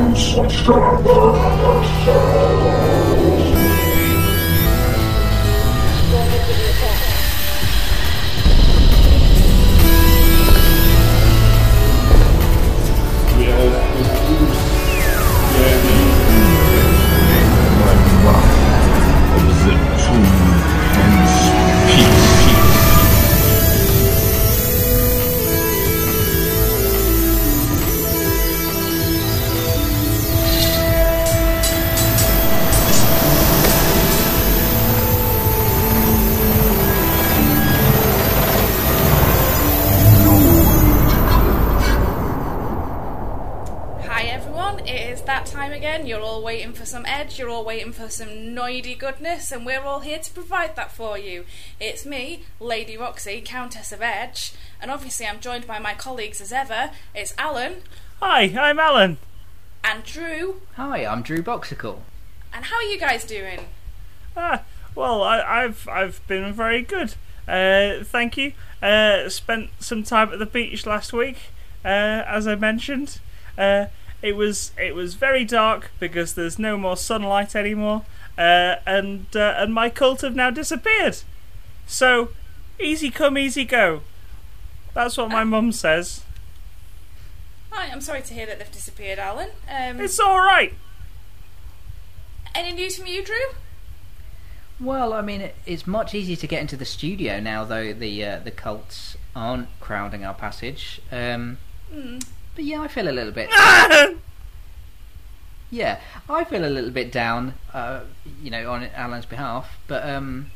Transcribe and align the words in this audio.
Hi 0.00 0.16
You're 46.10 46.22
all 46.22 46.42
waiting 46.42 46.72
for 46.72 46.84
some 46.84 47.06
edge, 47.06 47.38
you're 47.38 47.48
all 47.48 47.64
waiting 47.64 47.92
for 47.92 48.08
some 48.08 48.30
noidy 48.52 48.98
goodness, 48.98 49.52
and 49.52 49.64
we're 49.64 49.84
all 49.84 50.00
here 50.00 50.18
to 50.18 50.30
provide 50.32 50.74
that 50.74 50.90
for 50.90 51.16
you. 51.16 51.44
It's 51.78 52.04
me, 52.04 52.42
Lady 52.58 52.96
Roxy, 52.96 53.40
Countess 53.40 53.92
of 53.92 54.02
Edge, 54.02 54.52
and 54.82 54.90
obviously 54.90 55.24
I'm 55.24 55.38
joined 55.38 55.68
by 55.68 55.78
my 55.78 55.94
colleagues 55.94 56.40
as 56.40 56.52
ever. 56.52 56.90
It's 57.14 57.32
Alan 57.38 57.82
Hi, 58.20 58.40
I'm 58.60 58.80
Alan. 58.80 59.18
and 59.84 60.02
Drew. 60.02 60.62
Hi, 60.74 61.06
I'm 61.06 61.22
Drew 61.22 61.44
Boxical. 61.44 62.00
And 62.52 62.64
how 62.64 62.78
are 62.78 62.82
you 62.82 62.98
guys 62.98 63.22
doing? 63.22 63.66
Ah, 64.36 64.62
well, 64.96 65.22
I, 65.22 65.40
I've 65.62 65.88
I've 65.88 66.26
been 66.26 66.52
very 66.52 66.82
good. 66.82 67.14
Uh, 67.46 68.02
thank 68.02 68.36
you. 68.36 68.54
Uh, 68.82 69.28
spent 69.28 69.70
some 69.78 70.02
time 70.02 70.32
at 70.32 70.40
the 70.40 70.46
beach 70.46 70.84
last 70.86 71.12
week, 71.12 71.36
uh, 71.84 71.88
as 72.26 72.48
I 72.48 72.56
mentioned. 72.56 73.20
Uh, 73.56 73.86
it 74.22 74.32
was 74.36 74.72
it 74.78 74.94
was 74.94 75.14
very 75.14 75.44
dark 75.44 75.90
because 75.98 76.34
there's 76.34 76.58
no 76.58 76.76
more 76.76 76.96
sunlight 76.96 77.54
anymore, 77.56 78.02
uh, 78.38 78.76
and 78.86 79.26
uh, 79.34 79.54
and 79.56 79.72
my 79.74 79.90
cult 79.90 80.20
have 80.22 80.34
now 80.34 80.50
disappeared. 80.50 81.18
So, 81.86 82.30
easy 82.78 83.10
come, 83.10 83.36
easy 83.38 83.64
go. 83.64 84.02
That's 84.94 85.16
what 85.16 85.30
my 85.30 85.44
mum 85.44 85.72
says. 85.72 86.22
Hi, 87.70 87.90
I'm 87.90 88.00
sorry 88.00 88.22
to 88.22 88.34
hear 88.34 88.46
that 88.46 88.58
they've 88.58 88.70
disappeared, 88.72 89.18
Alan. 89.18 89.50
Um, 89.68 90.00
It's 90.00 90.18
all 90.18 90.38
right. 90.40 90.74
any 92.54 92.72
news 92.72 92.96
from 92.96 93.06
you, 93.06 93.24
Drew? 93.24 93.36
Well, 94.80 95.12
I 95.12 95.20
mean, 95.20 95.50
it's 95.66 95.86
much 95.86 96.14
easier 96.14 96.36
to 96.36 96.46
get 96.46 96.60
into 96.62 96.76
the 96.76 96.84
studio 96.84 97.38
now, 97.38 97.64
though 97.64 97.92
the 97.92 98.24
uh, 98.24 98.38
the 98.40 98.50
cults 98.50 99.16
aren't 99.36 99.68
crowding 99.78 100.24
our 100.24 100.34
passage. 100.34 101.00
Um, 101.12 101.58
But 102.60 102.66
yeah, 102.66 102.82
I 102.82 102.88
feel 102.88 103.08
a 103.08 103.10
little 103.10 103.32
bit. 103.32 103.48
yeah, 105.70 105.98
I 106.28 106.44
feel 106.44 106.62
a 106.62 106.68
little 106.68 106.90
bit 106.90 107.10
down, 107.10 107.54
uh, 107.72 108.00
you 108.42 108.50
know, 108.50 108.70
on 108.70 108.84
Alan's 108.94 109.24
behalf. 109.24 109.78
But 109.86 110.06
um, 110.06 110.50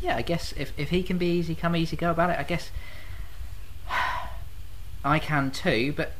yeah, 0.00 0.16
I 0.16 0.22
guess 0.22 0.52
if 0.52 0.72
if 0.78 0.88
he 0.88 1.02
can 1.02 1.18
be 1.18 1.26
easy 1.26 1.54
come, 1.54 1.76
easy 1.76 1.94
go 1.94 2.10
about 2.10 2.30
it, 2.30 2.38
I 2.38 2.42
guess 2.42 2.70
I 5.04 5.18
can 5.18 5.50
too. 5.50 5.92
But 5.94 6.12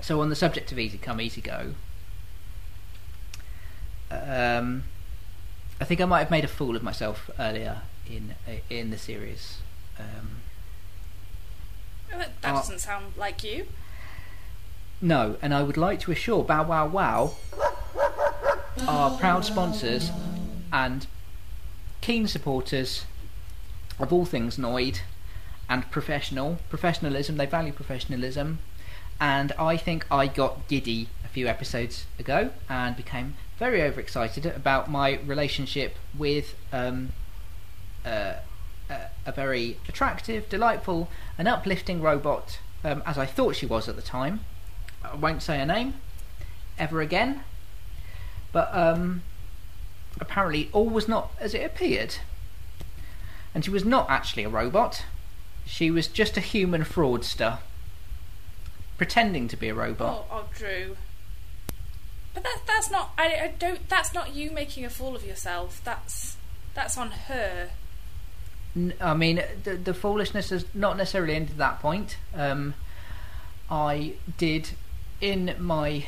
so 0.00 0.20
on 0.20 0.28
the 0.28 0.36
subject 0.36 0.70
of 0.70 0.78
easy 0.78 0.96
come, 0.96 1.20
easy 1.20 1.40
go. 1.40 1.74
Um, 4.08 4.84
I 5.80 5.84
think 5.84 6.00
I 6.00 6.04
might 6.04 6.20
have 6.20 6.30
made 6.30 6.44
a 6.44 6.46
fool 6.46 6.76
of 6.76 6.84
myself 6.84 7.28
earlier 7.40 7.82
in 8.08 8.36
in 8.70 8.90
the 8.90 8.98
series. 8.98 9.58
Um, 9.98 10.43
That, 12.18 12.30
Uh, 12.42 12.52
doesn't 12.52 12.80
sound 12.80 13.16
like 13.16 13.42
you. 13.44 13.66
no, 15.00 15.36
and 15.42 15.52
I 15.54 15.62
would 15.62 15.76
like 15.76 16.00
to 16.00 16.12
assure 16.12 16.42
Bow 16.44 16.62
Wow 16.64 16.86
Wow, 16.86 17.34
our 18.86 19.16
proud 19.18 19.44
sponsors 19.44 20.10
and 20.72 21.06
keen 22.00 22.26
supporters 22.26 23.04
of 23.98 24.12
all 24.12 24.24
things 24.24 24.56
Noid 24.56 25.00
and 25.68 25.90
professional 25.90 26.58
professionalism. 26.68 27.36
They 27.36 27.46
value 27.46 27.72
professionalism, 27.72 28.58
and 29.20 29.52
I 29.58 29.76
think 29.76 30.06
I 30.10 30.26
got 30.26 30.68
giddy 30.68 31.08
a 31.24 31.28
few 31.28 31.46
episodes 31.46 32.06
ago 32.18 32.50
and 32.68 32.96
became 32.96 33.34
very 33.58 33.82
overexcited 33.82 34.46
about 34.46 34.90
my 34.90 35.18
relationship 35.20 35.96
with 36.16 36.54
um, 36.72 37.12
uh, 38.04 38.34
a, 39.26 39.32
very 39.32 39.78
attractive, 39.88 40.48
delightful, 40.48 41.08
and 41.38 41.48
uplifting 41.48 42.00
robot, 42.00 42.58
um, 42.82 43.02
as 43.06 43.18
I 43.18 43.26
thought 43.26 43.56
she 43.56 43.66
was 43.66 43.88
at 43.88 43.96
the 43.96 44.02
time. 44.02 44.40
I 45.02 45.14
won't 45.16 45.42
say 45.42 45.58
her 45.58 45.66
name 45.66 45.94
ever 46.78 47.00
again, 47.00 47.42
but 48.52 48.74
um, 48.74 49.22
apparently 50.20 50.70
all 50.72 50.88
was 50.88 51.08
not 51.08 51.32
as 51.38 51.54
it 51.54 51.64
appeared. 51.64 52.16
And 53.54 53.64
she 53.64 53.70
was 53.70 53.84
not 53.84 54.10
actually 54.10 54.44
a 54.44 54.48
robot. 54.48 55.04
She 55.64 55.90
was 55.90 56.08
just 56.08 56.36
a 56.36 56.40
human 56.40 56.82
fraudster, 56.82 57.58
pretending 58.98 59.48
to 59.48 59.56
be 59.56 59.68
a 59.68 59.74
robot. 59.74 60.26
Oh, 60.30 60.36
oh, 60.38 60.48
Drew. 60.56 60.96
But 62.34 62.42
that, 62.42 62.62
that's 62.66 62.90
not. 62.90 63.12
I, 63.16 63.26
I 63.26 63.54
don't. 63.58 63.88
That's 63.88 64.12
not 64.12 64.34
you 64.34 64.50
making 64.50 64.84
a 64.84 64.90
fool 64.90 65.14
of 65.14 65.24
yourself. 65.24 65.80
That's 65.84 66.36
that's 66.74 66.98
on 66.98 67.12
her. 67.12 67.70
I 69.00 69.14
mean, 69.14 69.42
the, 69.62 69.76
the 69.76 69.94
foolishness 69.94 70.50
has 70.50 70.64
not 70.74 70.96
necessarily 70.96 71.34
ended 71.34 71.52
at 71.52 71.58
that 71.58 71.80
point. 71.80 72.16
Um, 72.34 72.74
I 73.70 74.14
did 74.36 74.70
in 75.20 75.54
my. 75.58 76.06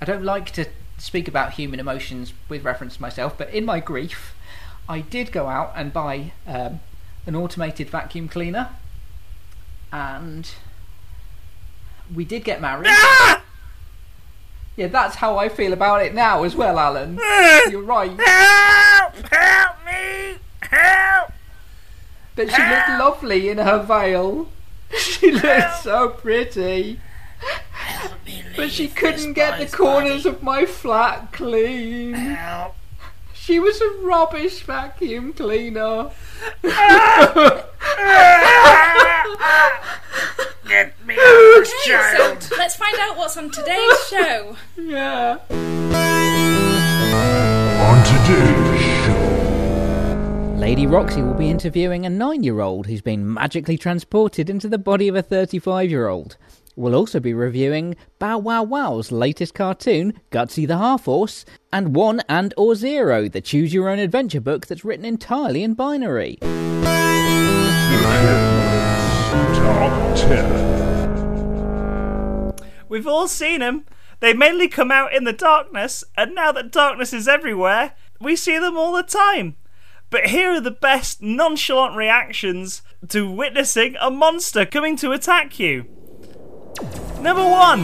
I 0.00 0.04
don't 0.04 0.22
like 0.24 0.50
to 0.52 0.66
speak 0.98 1.26
about 1.26 1.54
human 1.54 1.80
emotions 1.80 2.32
with 2.48 2.64
reference 2.64 2.96
to 2.96 3.02
myself, 3.02 3.36
but 3.38 3.50
in 3.50 3.64
my 3.64 3.80
grief, 3.80 4.34
I 4.88 5.00
did 5.00 5.32
go 5.32 5.46
out 5.48 5.72
and 5.74 5.92
buy 5.92 6.32
um, 6.46 6.80
an 7.26 7.34
automated 7.34 7.88
vacuum 7.90 8.28
cleaner, 8.28 8.68
and 9.90 10.50
we 12.14 12.24
did 12.24 12.44
get 12.44 12.60
married. 12.60 12.88
Yeah, 14.76 14.86
that's 14.86 15.16
how 15.16 15.36
I 15.36 15.48
feel 15.48 15.72
about 15.72 16.02
it 16.02 16.14
now 16.14 16.44
as 16.44 16.54
well, 16.54 16.78
Alan. 16.78 17.18
You're 17.68 17.82
right. 17.82 18.10
Help! 18.10 19.14
Help 19.32 19.76
me! 19.84 20.38
Help! 20.62 21.32
But 22.36 22.50
she 22.52 22.62
looked 22.62 22.88
lovely 22.98 23.48
in 23.48 23.58
her 23.58 23.82
veil. 23.82 24.48
She 24.98 25.30
looked 25.32 25.82
so 25.82 26.08
pretty. 26.08 26.98
But 28.56 28.70
she 28.70 28.88
couldn't 28.88 29.34
get 29.34 29.58
the 29.58 29.66
corners 29.76 30.24
of 30.24 30.42
my 30.42 30.64
flat 30.64 31.30
clean. 31.32 32.14
Help! 32.14 32.74
She 33.34 33.58
was 33.60 33.80
a 33.80 33.90
rubbish 34.02 34.60
vacuum 34.62 35.32
cleaner. 35.34 36.10
Get 40.68 40.92
me 41.06 41.14
out 41.14 41.58
of 41.58 41.64
this 41.64 41.70
So 41.84 41.90
child! 41.90 42.50
let's 42.58 42.76
find 42.76 42.96
out 43.00 43.16
what's 43.16 43.36
on 43.36 43.50
today's 43.50 44.08
show. 44.08 44.56
Yeah. 44.76 45.38
On 47.88 47.98
today's 48.04 48.28
show, 48.28 48.77
Lady 50.58 50.86
Roxy 50.88 51.22
will 51.22 51.34
be 51.34 51.50
interviewing 51.50 52.04
a 52.04 52.10
nine 52.10 52.42
year 52.42 52.58
old 52.58 52.88
who's 52.88 53.00
been 53.00 53.32
magically 53.32 53.78
transported 53.78 54.50
into 54.50 54.68
the 54.68 54.76
body 54.76 55.06
of 55.06 55.14
a 55.14 55.22
35 55.22 55.88
year 55.88 56.08
old. 56.08 56.36
We'll 56.74 56.96
also 56.96 57.20
be 57.20 57.32
reviewing 57.32 57.94
Bow 58.18 58.38
Wow 58.38 58.64
Wow's 58.64 59.12
latest 59.12 59.54
cartoon, 59.54 60.20
Gutsy 60.32 60.66
the 60.66 60.78
Half 60.78 61.04
Horse, 61.04 61.44
and 61.72 61.94
One 61.94 62.22
and 62.28 62.52
or 62.56 62.74
Zero, 62.74 63.28
the 63.28 63.40
choose 63.40 63.72
your 63.72 63.88
own 63.88 64.00
adventure 64.00 64.40
book 64.40 64.66
that's 64.66 64.84
written 64.84 65.04
entirely 65.04 65.62
in 65.62 65.74
binary. 65.74 66.38
top 69.54 70.16
10. 70.16 72.54
We've 72.88 73.06
all 73.06 73.28
seen 73.28 73.60
them. 73.60 73.84
They 74.18 74.34
mainly 74.34 74.66
come 74.66 74.90
out 74.90 75.14
in 75.14 75.22
the 75.22 75.32
darkness, 75.32 76.02
and 76.16 76.34
now 76.34 76.50
that 76.50 76.72
darkness 76.72 77.12
is 77.12 77.28
everywhere, 77.28 77.92
we 78.20 78.34
see 78.34 78.58
them 78.58 78.76
all 78.76 78.90
the 78.90 79.04
time. 79.04 79.54
But 80.10 80.28
here 80.28 80.52
are 80.52 80.60
the 80.60 80.70
best 80.70 81.20
nonchalant 81.20 81.94
reactions 81.94 82.82
to 83.08 83.30
witnessing 83.30 83.94
a 84.00 84.10
monster 84.10 84.64
coming 84.64 84.96
to 84.96 85.12
attack 85.12 85.58
you. 85.58 85.84
Number 87.20 87.44
one. 87.44 87.82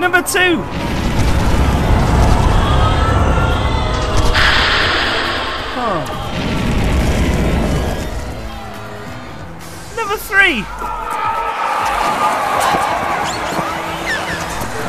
Number 0.00 0.22
two. 0.22 0.56
Number 9.96 10.16
three. 10.16 10.62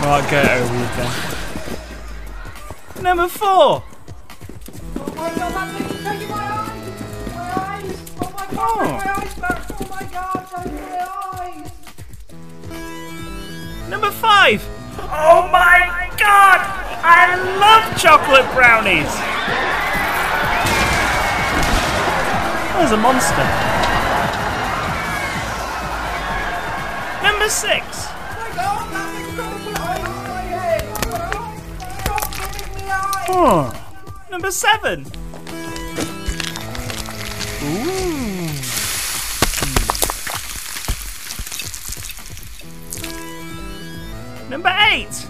Right, 0.01 0.27
get 0.29 0.45
over 0.61 0.73
then. 0.95 1.34
Number 3.05 3.27
four. 3.27 3.83
Oh 3.83 3.83
my 5.15 5.29
god, 5.35 5.53
that 5.53 5.67
thing's 5.77 6.03
taking 6.03 6.27
my 6.27 6.41
eyes! 6.41 6.89
My 7.35 7.45
eyes! 7.61 7.97
Oh 8.19 8.31
my 8.33 8.45
god, 8.49 8.57
Oh. 8.57 8.81
my 8.81 9.09
eyes 9.13 9.33
back! 9.35 9.61
Oh 9.69 9.85
my 9.91 10.03
god, 10.05 10.41
taking 10.49 10.73
my 10.73 11.05
eyes! 11.37 11.69
Number 13.91 14.09
five. 14.09 14.59
Oh 14.97 15.47
my 15.53 16.09
god! 16.17 16.59
I 17.05 17.37
love 17.61 17.85
chocolate 18.01 18.51
brownies. 18.55 19.13
There's 22.73 22.91
a 22.91 22.97
monster. 22.97 23.45
Number 27.21 27.49
six. 27.49 28.14
Oh. 33.27 33.73
Number 34.29 34.51
seven. 34.51 35.05
Number 44.49 44.73
eight. 44.91 45.27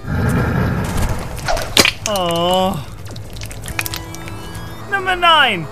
Oh. 2.07 2.85
Number 4.91 5.15
nine. 5.15 5.65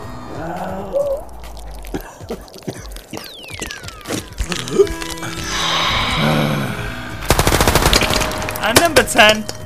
and 8.62 8.80
number 8.80 9.04
ten. 9.04 9.62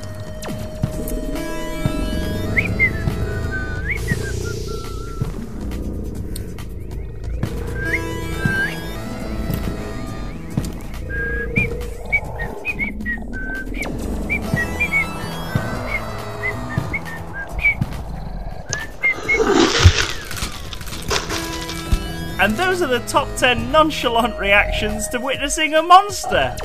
Those 22.77 22.91
are 22.91 22.99
the 22.99 23.07
top 23.07 23.27
10 23.37 23.71
nonchalant 23.71 24.39
reactions 24.39 25.07
to 25.07 25.19
witnessing 25.19 25.73
a 25.73 25.81
monster. 25.81 26.55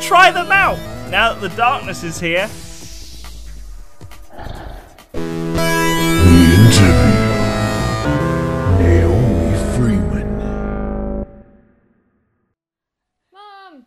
Try 0.00 0.30
them 0.30 0.52
out 0.52 0.78
now 1.10 1.32
that 1.32 1.40
the 1.40 1.48
darkness 1.56 2.04
is 2.04 2.20
here. 2.20 2.48
The 5.12 5.18
interview. 6.54 7.18
Naomi 8.78 9.74
Freeman. 9.74 10.38
Mom! 13.32 13.86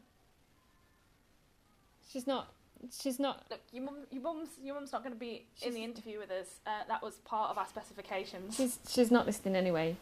She's 2.11 2.27
not. 2.27 2.51
She's 2.91 3.19
not. 3.19 3.45
Look, 3.49 3.61
your 3.71 3.83
mum, 3.85 3.95
your 4.11 4.21
mum's, 4.21 4.49
your 4.61 4.75
mum's 4.75 4.91
not 4.91 5.01
going 5.01 5.13
to 5.13 5.19
be 5.19 5.45
in 5.61 5.73
the 5.73 5.83
interview 5.83 6.19
with 6.19 6.31
us. 6.31 6.59
Uh, 6.67 6.81
that 6.89 7.01
was 7.01 7.15
part 7.19 7.51
of 7.51 7.57
our 7.57 7.67
specifications. 7.67 8.57
She's 8.57 8.79
she's 8.85 9.11
not 9.11 9.25
listening 9.25 9.55
anyway. 9.55 9.95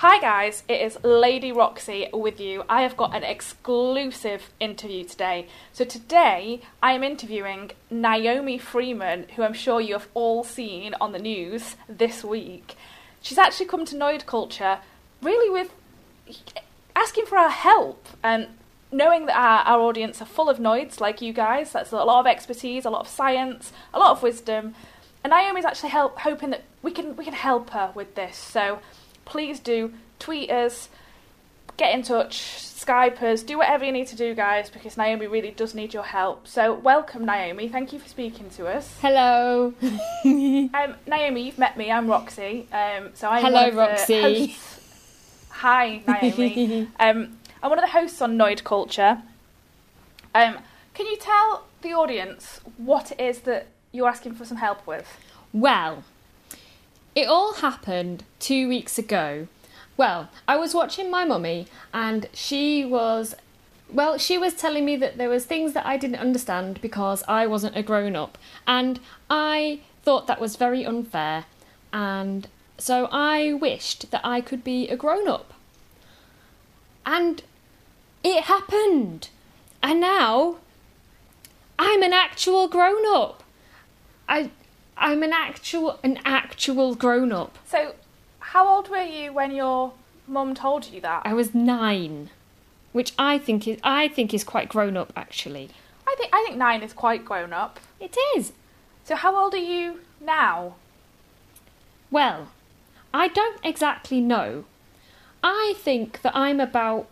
Hi 0.00 0.20
guys, 0.20 0.62
it 0.68 0.80
is 0.80 0.96
Lady 1.02 1.50
Roxy 1.50 2.08
with 2.12 2.38
you. 2.38 2.62
I 2.68 2.82
have 2.82 2.96
got 2.96 3.16
an 3.16 3.24
exclusive 3.24 4.50
interview 4.60 5.02
today. 5.02 5.48
So 5.72 5.84
today 5.84 6.60
I 6.80 6.92
am 6.92 7.02
interviewing 7.02 7.72
Naomi 7.90 8.58
Freeman, 8.58 9.26
who 9.34 9.42
I'm 9.42 9.54
sure 9.54 9.80
you 9.80 9.94
have 9.94 10.06
all 10.14 10.44
seen 10.44 10.94
on 11.00 11.10
the 11.10 11.18
news 11.18 11.74
this 11.88 12.22
week. 12.22 12.76
She's 13.22 13.38
actually 13.38 13.66
come 13.66 13.84
to 13.86 13.96
Noid 13.96 14.24
Culture 14.24 14.78
really 15.20 15.50
with 15.50 15.72
asking 16.94 17.26
for 17.26 17.36
our 17.36 17.50
help 17.50 18.06
and 18.22 18.46
knowing 18.92 19.26
that 19.26 19.36
our, 19.36 19.64
our 19.64 19.80
audience 19.80 20.22
are 20.22 20.26
full 20.26 20.48
of 20.48 20.58
noids 20.58 21.00
like 21.00 21.20
you 21.20 21.32
guys. 21.32 21.72
That's 21.72 21.90
a 21.90 21.96
lot 21.96 22.20
of 22.20 22.26
expertise, 22.28 22.84
a 22.84 22.90
lot 22.90 23.00
of 23.00 23.08
science, 23.08 23.72
a 23.92 23.98
lot 23.98 24.12
of 24.12 24.22
wisdom. 24.22 24.76
And 25.24 25.32
Naomi's 25.32 25.64
actually 25.64 25.90
help, 25.90 26.20
hoping 26.20 26.50
that 26.50 26.62
we 26.82 26.92
can 26.92 27.16
we 27.16 27.24
can 27.24 27.34
help 27.34 27.70
her 27.70 27.90
with 27.96 28.14
this. 28.14 28.36
So 28.36 28.78
please 29.28 29.60
do 29.60 29.92
tweet 30.18 30.50
us, 30.50 30.88
get 31.76 31.94
in 31.94 32.02
touch, 32.02 32.36
Skype 32.78 33.20
us, 33.22 33.42
do 33.42 33.58
whatever 33.58 33.84
you 33.84 33.92
need 33.92 34.06
to 34.06 34.16
do, 34.16 34.34
guys, 34.34 34.70
because 34.70 34.96
Naomi 34.96 35.26
really 35.26 35.50
does 35.50 35.74
need 35.74 35.92
your 35.92 36.04
help. 36.04 36.48
So, 36.48 36.72
welcome, 36.72 37.26
Naomi. 37.26 37.68
Thank 37.68 37.92
you 37.92 37.98
for 37.98 38.08
speaking 38.08 38.48
to 38.50 38.66
us. 38.66 38.96
Hello. 39.00 39.74
Um, 40.24 40.94
Naomi, 41.06 41.42
you've 41.42 41.58
met 41.58 41.76
me. 41.76 41.90
I'm 41.92 42.06
Roxy. 42.08 42.66
Um, 42.72 43.10
so 43.14 43.28
I'm 43.28 43.42
Hello, 43.44 43.54
one 43.60 43.68
of 43.68 43.74
the 43.74 43.78
Roxy. 43.80 44.46
hosts- 44.46 45.46
Hi, 45.50 46.02
Naomi. 46.06 46.88
um, 47.00 47.38
I'm 47.62 47.70
one 47.70 47.78
of 47.78 47.84
the 47.84 47.90
hosts 47.90 48.20
on 48.22 48.36
Noid 48.38 48.64
Culture. 48.64 49.22
Um, 50.34 50.58
can 50.94 51.06
you 51.06 51.16
tell 51.16 51.64
the 51.82 51.92
audience 51.92 52.60
what 52.76 53.12
it 53.12 53.20
is 53.20 53.40
that 53.42 53.66
you're 53.92 54.08
asking 54.08 54.34
for 54.34 54.44
some 54.44 54.56
help 54.58 54.86
with? 54.86 55.06
well, 55.52 56.04
it 57.18 57.26
all 57.26 57.54
happened 57.54 58.22
two 58.38 58.68
weeks 58.68 58.96
ago. 58.96 59.48
Well, 59.96 60.28
I 60.46 60.56
was 60.56 60.72
watching 60.72 61.10
my 61.10 61.24
mummy, 61.24 61.66
and 61.92 62.28
she 62.32 62.84
was. 62.84 63.34
Well, 63.90 64.18
she 64.18 64.38
was 64.38 64.54
telling 64.54 64.84
me 64.84 64.94
that 64.96 65.18
there 65.18 65.28
was 65.28 65.44
things 65.44 65.72
that 65.72 65.84
I 65.84 65.96
didn't 65.96 66.20
understand 66.20 66.80
because 66.80 67.24
I 67.26 67.46
wasn't 67.46 67.76
a 67.76 67.82
grown 67.82 68.14
up, 68.14 68.38
and 68.68 69.00
I 69.28 69.80
thought 70.04 70.28
that 70.28 70.40
was 70.40 70.54
very 70.54 70.86
unfair, 70.86 71.46
and 71.92 72.46
so 72.76 73.08
I 73.10 73.52
wished 73.54 74.12
that 74.12 74.20
I 74.22 74.40
could 74.40 74.62
be 74.62 74.88
a 74.88 74.96
grown 74.96 75.26
up. 75.26 75.54
And 77.04 77.42
it 78.22 78.44
happened. 78.44 79.30
And 79.82 80.00
now 80.00 80.58
I'm 81.78 82.02
an 82.02 82.12
actual 82.12 82.68
grown 82.68 83.02
up. 83.06 83.42
I 84.28 84.50
I'm 84.98 85.22
an 85.22 85.32
actual 85.32 85.98
an 86.02 86.18
actual 86.24 86.94
grown 86.94 87.32
up. 87.32 87.58
So, 87.66 87.94
how 88.40 88.68
old 88.68 88.88
were 88.88 89.02
you 89.02 89.32
when 89.32 89.52
your 89.52 89.92
mum 90.26 90.54
told 90.54 90.86
you 90.86 91.00
that? 91.00 91.22
I 91.24 91.34
was 91.34 91.54
9, 91.54 92.30
which 92.92 93.12
I 93.18 93.38
think 93.38 93.66
is 93.68 93.78
I 93.82 94.08
think 94.08 94.34
is 94.34 94.44
quite 94.44 94.68
grown 94.68 94.96
up 94.96 95.12
actually. 95.16 95.70
I 96.06 96.14
think 96.18 96.30
I 96.32 96.44
think 96.46 96.56
nine 96.56 96.82
is 96.82 96.92
quite 96.92 97.24
grown 97.24 97.52
up. 97.52 97.80
It 98.00 98.16
is. 98.36 98.52
So, 99.04 99.14
how 99.14 99.36
old 99.36 99.54
are 99.54 99.58
you 99.58 100.00
now? 100.20 100.74
Well, 102.10 102.48
I 103.12 103.28
don't 103.28 103.58
exactly 103.64 104.20
know. 104.20 104.64
I 105.42 105.74
think 105.76 106.22
that 106.22 106.34
I'm 106.34 106.60
about 106.60 107.06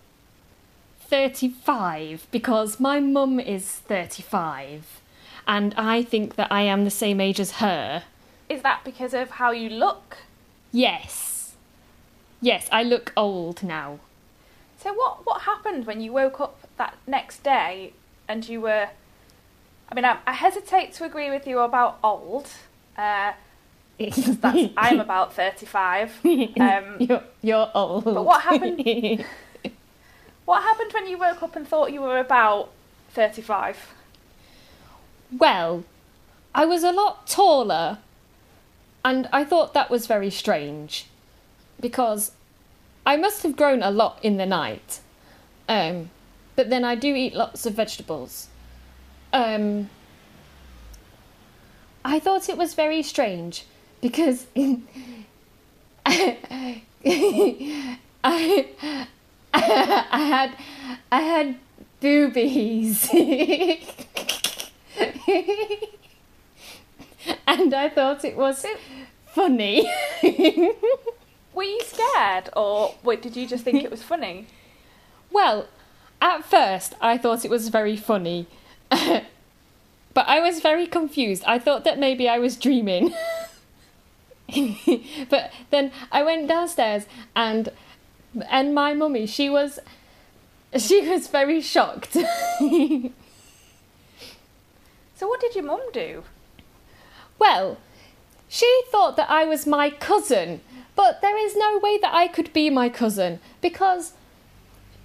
35 1.00 2.26
because 2.30 2.80
my 2.80 2.98
mum 2.98 3.38
is 3.38 3.64
35 3.64 5.00
and 5.46 5.74
I 5.76 6.02
think 6.02 6.36
that 6.36 6.50
I 6.50 6.62
am 6.62 6.84
the 6.84 6.90
same 6.90 7.20
age 7.20 7.40
as 7.40 7.52
her. 7.52 8.02
Is 8.48 8.62
that 8.62 8.84
because 8.84 9.14
of 9.14 9.30
how 9.30 9.50
you 9.50 9.68
look? 9.70 10.18
Yes. 10.72 11.54
Yes, 12.40 12.68
I 12.70 12.82
look 12.82 13.12
old 13.16 13.62
now. 13.62 13.98
So, 14.78 14.92
what 14.92 15.24
what 15.26 15.42
happened 15.42 15.86
when 15.86 16.00
you 16.00 16.12
woke 16.12 16.38
up 16.40 16.60
that 16.76 16.94
next 17.06 17.42
day 17.42 17.92
and 18.28 18.48
you 18.48 18.60
were? 18.60 18.88
I 19.88 19.94
mean, 19.94 20.04
I, 20.04 20.18
I 20.26 20.32
hesitate 20.32 20.92
to 20.94 21.04
agree 21.04 21.30
with 21.30 21.46
you 21.46 21.60
about 21.60 21.98
old. 22.04 22.48
Uh, 22.96 23.32
that's, 23.98 24.28
I'm 24.76 25.00
about 25.00 25.32
thirty-five. 25.34 26.12
Um, 26.60 26.96
you're, 26.98 27.22
you're 27.42 27.70
old. 27.74 28.04
But 28.04 28.24
what 28.24 28.42
happened- 28.42 28.84
what 30.44 30.62
happened 30.62 30.92
when 30.92 31.06
you 31.08 31.18
woke 31.18 31.42
up 31.42 31.56
and 31.56 31.66
thought 31.66 31.92
you 31.92 32.02
were 32.02 32.18
about 32.18 32.70
thirty-five? 33.10 33.76
Well, 35.38 35.84
I 36.54 36.64
was 36.64 36.82
a 36.84 36.92
lot 36.92 37.26
taller, 37.26 37.98
and 39.04 39.28
I 39.32 39.44
thought 39.44 39.74
that 39.74 39.90
was 39.90 40.06
very 40.06 40.30
strange 40.30 41.06
because 41.80 42.32
I 43.04 43.16
must 43.16 43.42
have 43.42 43.56
grown 43.56 43.82
a 43.82 43.90
lot 43.90 44.18
in 44.22 44.36
the 44.36 44.46
night. 44.46 45.00
Um, 45.68 46.10
but 46.56 46.70
then 46.70 46.84
I 46.84 46.94
do 46.94 47.14
eat 47.14 47.34
lots 47.34 47.66
of 47.66 47.74
vegetables. 47.74 48.48
Um, 49.32 49.90
I 52.04 52.18
thought 52.18 52.48
it 52.48 52.56
was 52.56 52.74
very 52.74 53.02
strange 53.02 53.64
because 54.00 54.46
I, 56.06 56.38
I 58.24 59.08
had 59.52 60.56
I 61.12 61.20
had 61.20 61.56
boobies. 62.00 63.10
and 67.46 67.74
I 67.74 67.88
thought 67.88 68.24
it 68.24 68.36
was 68.36 68.64
funny. 69.26 69.90
Were 70.22 71.62
you 71.62 71.80
scared, 71.82 72.50
or 72.54 72.94
wait, 73.02 73.22
did 73.22 73.36
you 73.36 73.46
just 73.46 73.64
think 73.64 73.82
it 73.82 73.90
was 73.90 74.02
funny? 74.12 74.46
Well, 75.30 75.66
at 76.20 76.44
first 76.44 76.94
I 77.00 77.18
thought 77.18 77.44
it 77.44 77.50
was 77.50 77.68
very 77.68 77.96
funny. 77.96 78.46
but 78.88 79.24
I 80.14 80.40
was 80.40 80.60
very 80.60 80.86
confused. 80.86 81.42
I 81.46 81.58
thought 81.58 81.84
that 81.84 81.98
maybe 81.98 82.28
I 82.28 82.38
was 82.38 82.56
dreaming. 82.56 83.14
but 85.28 85.52
then 85.70 85.90
I 86.12 86.22
went 86.22 86.46
downstairs 86.46 87.06
and 87.34 87.70
and 88.50 88.74
my 88.74 88.94
mummy, 88.94 89.26
she 89.26 89.50
was 89.50 89.78
she 90.78 91.08
was 91.08 91.28
very 91.28 91.60
shocked. 91.60 92.16
So 95.16 95.26
what 95.26 95.40
did 95.40 95.54
your 95.54 95.64
mum 95.64 95.80
do? 95.92 96.24
Well, 97.38 97.78
she 98.48 98.82
thought 98.90 99.16
that 99.16 99.30
I 99.30 99.44
was 99.44 99.66
my 99.66 99.90
cousin, 99.90 100.60
but 100.94 101.20
there 101.22 101.38
is 101.38 101.56
no 101.56 101.78
way 101.78 101.98
that 101.98 102.14
I 102.14 102.28
could 102.28 102.52
be 102.52 102.70
my 102.70 102.88
cousin 102.88 103.40
because 103.60 104.12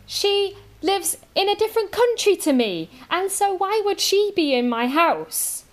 she 0.05 0.57
lives 0.81 1.17
in 1.33 1.47
a 1.47 1.55
different 1.55 1.91
country 1.91 2.35
to 2.35 2.51
me, 2.51 2.89
and 3.09 3.31
so 3.31 3.53
why 3.53 3.81
would 3.85 3.99
she 3.99 4.31
be 4.35 4.53
in 4.53 4.67
my 4.67 4.87
house? 4.87 5.63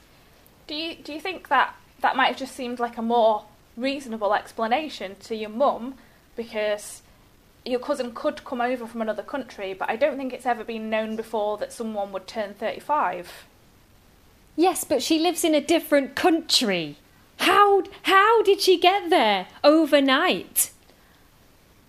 Do 0.67 0.75
you 0.75 0.95
do 0.95 1.13
you 1.13 1.21
think 1.21 1.49
that 1.49 1.75
that 2.01 2.17
might 2.17 2.29
have 2.29 2.37
just 2.37 2.55
seemed 2.55 2.79
like 2.79 2.97
a 2.97 3.03
more 3.03 3.45
reasonable 3.77 4.35
explanation 4.35 5.17
to 5.21 5.35
your 5.35 5.51
mum 5.51 5.95
because 6.37 7.03
your 7.65 7.81
cousin 7.81 8.13
could 8.15 8.45
come 8.45 8.61
over 8.61 8.87
from 8.87 9.03
another 9.03 9.23
country, 9.23 9.75
but 9.75 9.91
I 9.91 9.97
don't 9.97 10.17
think 10.17 10.33
it's 10.33 10.47
ever 10.47 10.65
been 10.65 10.89
known 10.89 11.17
before 11.17 11.59
that 11.59 11.73
someone 11.73 12.13
would 12.13 12.27
turn 12.27 12.55
35. 12.55 13.48
Yes, 14.59 14.83
but 14.83 15.05
she 15.05 15.21
lives 15.21 15.45
in 15.45 15.55
a 15.55 15.61
different 15.61 16.17
country. 16.17 16.97
How 17.37 17.85
how 18.03 18.43
did 18.43 18.61
she 18.61 18.77
get 18.77 19.09
there 19.09 19.47
overnight? 19.63 20.73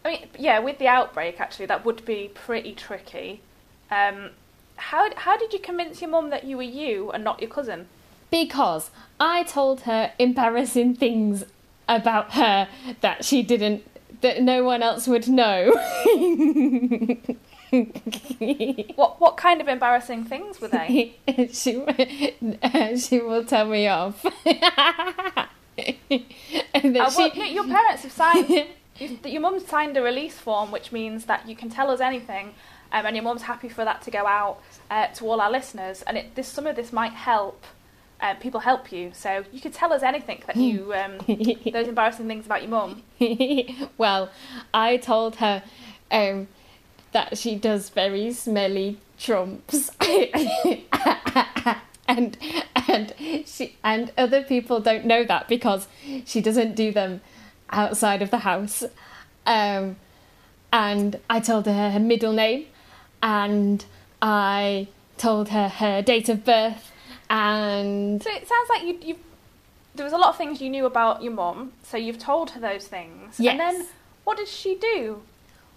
I 0.06 0.10
mean, 0.10 0.28
yeah, 0.38 0.60
with 0.60 0.78
the 0.78 0.88
outbreak, 0.88 1.42
actually, 1.42 1.66
that 1.66 1.84
would 1.84 2.06
be 2.06 2.30
pretty 2.32 2.74
tricky. 2.76 3.42
Um, 3.90 4.30
how 4.76 5.10
how 5.16 5.36
did 5.36 5.52
you 5.52 5.58
convince 5.58 6.00
your 6.00 6.12
mum 6.12 6.30
that 6.30 6.44
you 6.44 6.58
were 6.58 6.72
you 6.84 7.10
and 7.10 7.24
not 7.24 7.42
your 7.42 7.50
cousin? 7.50 7.88
Because 8.30 8.92
I 9.20 9.42
told 9.42 9.82
her 9.82 10.14
embarrassing 10.20 10.94
things 10.94 11.46
about 11.88 12.34
her 12.34 12.68
that 13.02 13.26
she 13.26 13.42
didn't 13.42 13.84
that 14.22 14.44
no 14.44 14.64
one 14.64 14.84
else 14.84 15.08
would 15.08 15.28
know. 15.28 15.72
What 18.96 19.20
what 19.22 19.38
kind 19.38 19.62
of 19.62 19.68
embarrassing 19.68 20.26
things 20.26 20.60
were 20.62 20.68
they? 20.70 21.16
she 21.54 21.84
she 22.98 23.20
will 23.20 23.46
tell 23.46 23.66
me 23.68 23.88
off. 23.88 24.26
and 24.46 25.46
Uh, 25.78 26.92
well, 26.94 27.10
she- 27.10 27.40
no, 27.40 27.46
your 27.46 27.66
parents 27.68 28.04
have 28.04 28.12
signed. 28.12 28.50
you- 28.50 29.20
your 29.26 29.42
mum 29.42 29.60
signed 29.60 29.96
a 29.98 30.02
release 30.02 30.38
form, 30.38 30.72
which 30.72 30.92
means 30.92 31.26
that 31.26 31.48
you 31.48 31.56
can 31.56 31.70
tell 31.70 31.90
us 31.90 32.02
anything, 32.02 32.54
um, 32.92 33.06
and 33.06 33.16
your 33.16 33.24
mum's 33.24 33.44
happy 33.44 33.70
for 33.70 33.86
that 33.86 34.02
to 34.02 34.12
go 34.12 34.26
out 34.28 34.62
uh, 34.92 35.08
to 35.08 35.26
all 35.26 35.40
our 35.40 35.50
listeners. 35.52 36.02
And 36.04 36.18
it, 36.18 36.36
this 36.36 36.48
some 36.48 36.68
of 36.68 36.76
this 36.76 36.92
might 36.92 37.14
help. 37.14 37.64
Uh, 38.22 38.34
people 38.34 38.60
help 38.60 38.92
you, 38.92 39.12
so 39.14 39.46
you 39.54 39.62
could 39.62 39.74
tell 39.74 39.94
us 39.94 40.04
anything 40.04 40.44
that 40.46 40.58
you 40.58 40.94
um, 40.94 41.14
those 41.72 41.88
embarrassing 41.88 42.28
things 42.28 42.46
about 42.46 42.62
your 42.62 42.70
mum. 42.72 43.02
well, 43.98 44.30
I 44.74 44.98
told 44.98 45.38
her 45.38 45.64
um, 46.12 46.50
that 47.12 47.38
she 47.38 47.56
does 47.56 47.90
very 47.90 48.32
smelly 48.34 48.98
trumps, 49.18 49.92
and 52.08 52.38
and 52.88 53.14
she 53.46 53.76
and 53.84 54.12
other 54.18 54.44
people 54.44 54.80
don't 54.80 55.06
know 55.06 55.24
that 55.24 55.48
because 55.48 55.88
she 56.26 56.42
doesn't 56.42 56.76
do 56.76 56.92
them 56.92 57.22
outside 57.70 58.22
of 58.22 58.32
the 58.32 58.40
house. 58.40 58.84
Um, 59.46 59.96
and 60.72 61.20
I 61.30 61.40
told 61.40 61.66
her 61.66 61.92
her 61.92 62.00
middle 62.00 62.34
name, 62.34 62.66
and 63.22 63.84
I 64.22 64.88
told 65.18 65.50
her 65.50 65.68
her 65.68 66.02
date 66.02 66.30
of 66.30 66.46
birth, 66.46 66.92
and 67.30 68.22
So 68.22 68.30
it 68.30 68.48
sounds 68.48 68.70
like 68.70 68.84
you 68.84 68.98
you 69.02 69.16
there 69.96 70.06
was 70.06 70.14
a 70.14 70.18
lot 70.18 70.30
of 70.30 70.38
things 70.38 70.62
you 70.62 70.70
knew 70.70 70.86
about 70.86 71.22
your 71.22 71.34
mom 71.34 71.74
so 71.84 71.98
you've 71.98 72.20
told 72.20 72.52
her 72.52 72.60
those 72.60 72.88
things. 72.88 73.40
Yes. 73.40 73.52
And 73.52 73.60
then 73.60 73.88
what 74.24 74.38
did 74.38 74.48
she 74.48 74.76
do? 74.76 75.22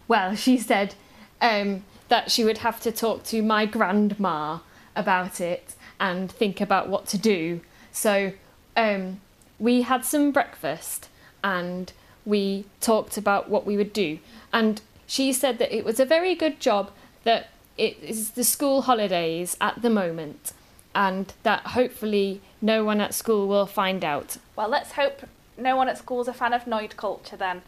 Well, 0.06 0.34
she 0.36 0.58
said 0.58 0.94
um, 1.42 1.84
that 2.08 2.30
she 2.30 2.44
would 2.44 2.58
have 2.58 2.80
to 2.80 2.92
talk 2.92 3.24
to 3.24 3.42
my 3.42 3.66
grandma 3.66 4.60
about 4.96 5.40
it 5.40 5.74
and 6.00 6.30
think 6.30 6.60
about 6.60 6.88
what 6.88 7.06
to 7.06 7.18
do. 7.18 7.60
So 7.90 8.32
um, 8.76 9.20
we 9.58 9.82
had 9.82 10.04
some 10.04 10.32
breakfast 10.32 11.08
and 11.44 11.92
we 12.24 12.64
talked 12.80 13.16
about 13.16 13.50
what 13.50 13.66
we 13.66 13.76
would 13.76 13.92
do. 13.92 14.18
And 14.52 14.80
she 15.06 15.32
said 15.32 15.58
that 15.58 15.76
it 15.76 15.84
was 15.84 16.00
a 16.00 16.04
very 16.04 16.34
good 16.34 16.60
job 16.60 16.90
that 17.24 17.50
it 17.76 17.98
is 18.02 18.30
the 18.30 18.44
school 18.44 18.82
holidays 18.82 19.56
at 19.60 19.82
the 19.82 19.90
moment 19.90 20.52
and 20.94 21.32
that 21.42 21.68
hopefully 21.68 22.40
no 22.60 22.84
one 22.84 23.00
at 23.00 23.14
school 23.14 23.48
will 23.48 23.66
find 23.66 24.04
out. 24.04 24.36
Well, 24.56 24.68
let's 24.68 24.92
hope 24.92 25.22
no 25.56 25.76
one 25.76 25.88
at 25.88 25.98
school's 25.98 26.28
a 26.28 26.32
fan 26.32 26.52
of 26.52 26.64
Noid 26.64 26.96
culture 26.96 27.36
then. 27.36 27.62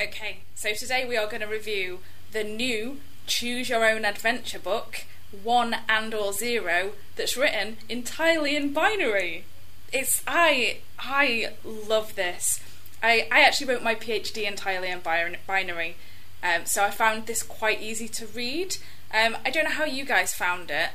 Okay, 0.00 0.38
so 0.54 0.72
today 0.72 1.04
we 1.06 1.18
are 1.18 1.26
going 1.26 1.42
to 1.42 1.46
review 1.46 1.98
the 2.32 2.42
new 2.42 3.00
Choose 3.26 3.68
Your 3.68 3.84
Own 3.84 4.06
Adventure 4.06 4.58
book, 4.58 5.04
One 5.42 5.76
and 5.90 6.14
or 6.14 6.32
Zero, 6.32 6.92
that's 7.16 7.36
written 7.36 7.76
entirely 7.86 8.56
in 8.56 8.72
binary. 8.72 9.44
It's 9.92 10.22
I 10.26 10.78
I 10.98 11.50
love 11.64 12.14
this. 12.14 12.60
I, 13.02 13.28
I 13.30 13.42
actually 13.42 13.66
wrote 13.66 13.82
my 13.82 13.94
PhD 13.94 14.48
entirely 14.48 14.88
in 14.88 15.00
binary, 15.00 15.96
um, 16.42 16.64
so 16.64 16.82
I 16.82 16.90
found 16.90 17.26
this 17.26 17.42
quite 17.42 17.82
easy 17.82 18.08
to 18.08 18.26
read. 18.26 18.78
Um, 19.12 19.36
I 19.44 19.50
don't 19.50 19.64
know 19.64 19.70
how 19.70 19.84
you 19.84 20.06
guys 20.06 20.32
found 20.32 20.70
it. 20.70 20.90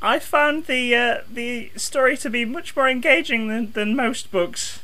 I 0.00 0.18
found 0.18 0.66
the 0.66 0.96
uh, 0.96 1.18
the 1.30 1.70
story 1.76 2.16
to 2.16 2.28
be 2.28 2.44
much 2.44 2.74
more 2.74 2.88
engaging 2.88 3.46
than, 3.46 3.70
than 3.70 3.94
most 3.94 4.32
books 4.32 4.80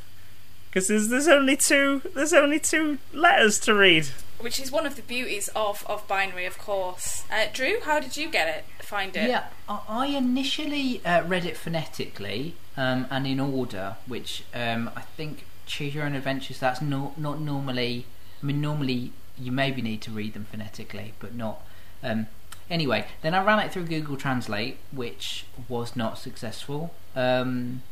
because 0.79 0.89
there's 0.89 1.09
there's 1.09 1.29
only 1.29 1.57
two 1.57 2.03
there's 2.15 2.33
only 2.33 2.61
two 2.61 2.99
letters 3.13 3.59
to 3.59 3.75
read. 3.75 4.07
which 4.41 4.61
is 4.61 4.71
one 4.71 4.87
of 4.87 4.95
the 4.95 5.03
beauties 5.03 5.49
of, 5.57 5.85
of 5.89 6.07
binary, 6.07 6.47
of 6.47 6.57
course. 6.59 7.25
Uh, 7.33 7.47
Drew, 7.53 7.81
how 7.83 7.99
did 7.99 8.17
you 8.17 8.29
get 8.31 8.47
it? 8.47 8.85
Find 8.85 9.17
it? 9.17 9.29
Yeah, 9.29 9.47
I 9.69 9.81
I 9.89 10.07
initially 10.07 11.05
uh, 11.05 11.25
read 11.25 11.45
it 11.45 11.57
phonetically 11.57 12.55
um, 12.77 13.07
and 13.11 13.27
in 13.27 13.41
order, 13.41 13.97
which 14.07 14.45
um, 14.55 14.91
I 14.95 15.01
think 15.01 15.45
Choose 15.67 15.95
Your 15.95 16.05
Own 16.05 16.15
Adventures. 16.15 16.61
That's 16.61 16.81
no, 16.81 17.13
not 17.17 17.41
normally. 17.41 18.07
I 18.41 18.47
mean, 18.47 18.61
normally 18.61 19.13
you 19.37 19.51
maybe 19.51 19.83
need 19.83 20.01
to 20.03 20.13
read 20.13 20.35
them 20.35 20.45
phonetically, 20.45 21.15
but 21.19 21.35
not. 21.35 21.61
Um, 22.05 22.29
anyway, 22.71 23.07
then 23.23 23.35
I 23.35 23.43
ran 23.43 23.59
it 23.59 23.73
through 23.73 23.87
Google 23.87 24.17
Translate, 24.17 24.77
which 24.93 25.45
was 25.69 25.97
not 25.97 26.19
successful. 26.19 26.95
Um, 27.17 27.83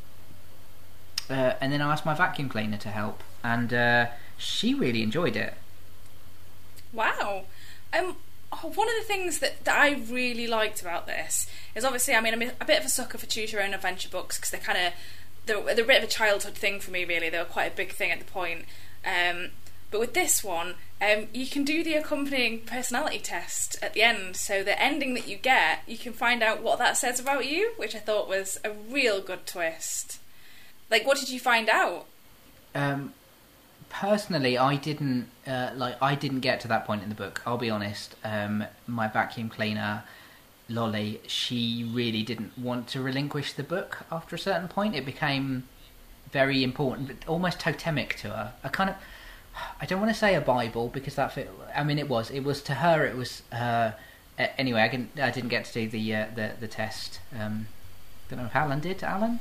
uh, 1.31 1.55
and 1.61 1.73
then 1.73 1.81
I 1.83 1.93
asked 1.93 2.07
my 2.07 2.15
vacuum 2.15 2.49
cleaner 2.49 2.79
to 2.79 2.89
help, 2.89 3.23
and 3.43 3.73
uh, 3.73 4.07
she 4.37 4.75
really 4.75 5.03
enjoyed 5.03 5.37
it. 5.37 5.55
Wow. 6.93 7.45
Um, 7.93 8.17
oh, 8.53 8.73
one 8.75 8.89
of 8.89 8.95
the 8.99 9.05
things 9.07 9.39
that, 9.41 9.65
that 9.65 9.79
I 9.79 9.93
really 10.11 10.47
liked 10.47 10.81
about 10.81 11.07
this 11.07 11.49
is 11.75 11.85
obviously, 11.85 12.15
I 12.15 12.21
mean, 12.21 12.35
I'm 12.35 12.43
a 12.61 12.65
bit 12.65 12.79
of 12.81 12.87
a 12.87 12.89
sucker 12.89 13.19
for 13.19 13.27
choose 13.27 13.53
your 13.53 13.63
own 13.63 13.75
adventure 13.75 14.09
books 14.09 14.37
because 14.37 14.51
they're 14.51 14.61
kind 14.61 14.87
of 14.87 14.93
they're, 15.47 15.75
they're 15.75 15.85
a 15.85 15.89
bit 15.89 16.03
of 16.03 16.09
a 16.09 16.13
childhood 16.13 16.55
thing 16.55 16.81
for 16.81 16.91
me. 16.91 17.05
Really, 17.05 17.31
they 17.31 17.39
were 17.39 17.45
quite 17.45 17.73
a 17.73 17.77
big 17.77 17.93
thing 17.93 18.11
at 18.11 18.19
the 18.19 18.25
point. 18.25 18.65
Um, 19.05 19.51
but 19.91 20.01
with 20.01 20.15
this 20.15 20.43
one, 20.43 20.75
um, 21.01 21.29
you 21.33 21.47
can 21.47 21.65
do 21.65 21.85
the 21.85 21.95
accompanying 21.95 22.61
personality 22.61 23.19
test 23.19 23.77
at 23.83 23.95
the 23.95 24.03
end. 24.03 24.37
So 24.37 24.65
the 24.65 24.81
ending 24.81 25.15
that 25.15 25.29
you 25.29 25.37
get, 25.37 25.81
you 25.87 25.97
can 25.97 26.13
find 26.13 26.43
out 26.43 26.63
what 26.63 26.79
that 26.79 26.97
says 26.97 27.21
about 27.21 27.47
you, 27.47 27.73
which 27.77 27.95
I 27.95 28.01
thought 28.01 28.29
was 28.29 28.59
a 28.65 28.73
real 28.73 29.21
good 29.21 29.47
twist. 29.47 30.19
Like, 30.91 31.07
what 31.07 31.19
did 31.19 31.29
you 31.29 31.41
find 31.41 31.69
out? 31.69 32.07
Um, 32.75 33.13
personally, 33.89 34.59
I 34.59 34.77
didn't 34.77 35.29
uh, 35.47 35.71
like. 35.75 35.97
I 36.01 36.15
didn't 36.15 36.41
get 36.41 36.61
to 36.61 36.69
that 36.69 36.87
point 36.87 37.03
in 37.03 37.09
the 37.09 37.15
book. 37.15 37.43
I'll 37.47 37.59
be 37.59 37.71
honest. 37.71 38.15
Um, 38.23 38.65
my 38.87 39.09
vacuum 39.09 39.49
cleaner, 39.49 40.05
Lolly, 40.69 41.21
she 41.27 41.89
really 41.93 42.23
didn't 42.23 42.57
want 42.59 42.87
to 42.89 43.01
relinquish 43.01 43.53
the 43.53 43.63
book 43.63 44.05
after 44.13 44.37
a 44.37 44.39
certain 44.39 44.69
point. 44.69 44.95
It 44.95 45.05
became 45.05 45.65
very 46.31 46.63
important, 46.63 47.27
almost 47.27 47.61
totemic 47.61 48.17
to 48.19 48.29
her. 48.29 48.53
A 48.63 48.71
kind 48.71 48.91
of. 48.91 48.97
I 49.81 49.87
don't 49.87 50.01
want 50.01 50.13
to 50.13 50.19
say 50.19 50.35
a 50.35 50.41
Bible 50.41 50.89
because 50.89 51.15
that. 51.15 51.33
Fit, 51.33 51.51
I 51.75 51.83
mean, 51.83 51.99
it 51.99 52.09
was. 52.09 52.31
It 52.31 52.45
was 52.45 52.63
to 52.63 52.75
her. 52.75 53.05
It 53.07 53.17
was. 53.17 53.43
Uh, 53.51 53.93
anyway, 54.39 54.83
I 54.83 54.89
didn't. 54.89 55.19
I 55.19 55.31
didn't 55.31 55.49
get 55.49 55.65
to 55.65 55.73
do 55.73 55.89
the 55.89 56.15
uh, 56.15 56.27
the 56.35 56.53
the 56.61 56.69
test. 56.69 57.21
Um, 57.37 57.69
don't 58.29 58.39
know 58.39 58.47
if 58.47 58.55
Alan 58.55 58.81
did. 58.81 59.03
Alan. 59.03 59.41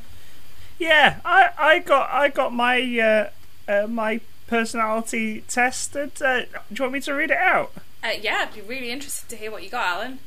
Yeah, 0.78 1.20
I, 1.24 1.50
I 1.58 1.80
got 1.80 2.10
I 2.12 2.28
got 2.30 2.54
my 2.54 2.80
uh, 3.00 3.30
uh, 3.72 3.88
my 3.88 4.20
personality 4.48 5.42
tested. 5.48 6.22
Uh, 6.22 6.42
do 6.42 6.48
you 6.72 6.82
want 6.84 6.94
me 6.94 7.00
to 7.02 7.14
read 7.14 7.32
it 7.32 7.38
out? 7.38 7.72
Uh, 8.04 8.10
yeah, 8.22 8.46
I'd 8.48 8.54
be 8.54 8.62
really 8.62 8.92
interested 8.92 9.30
to 9.30 9.36
hear 9.38 9.52
what 9.52 9.64
you 9.64 9.70
got, 9.70 9.88
Alan. 9.98 10.20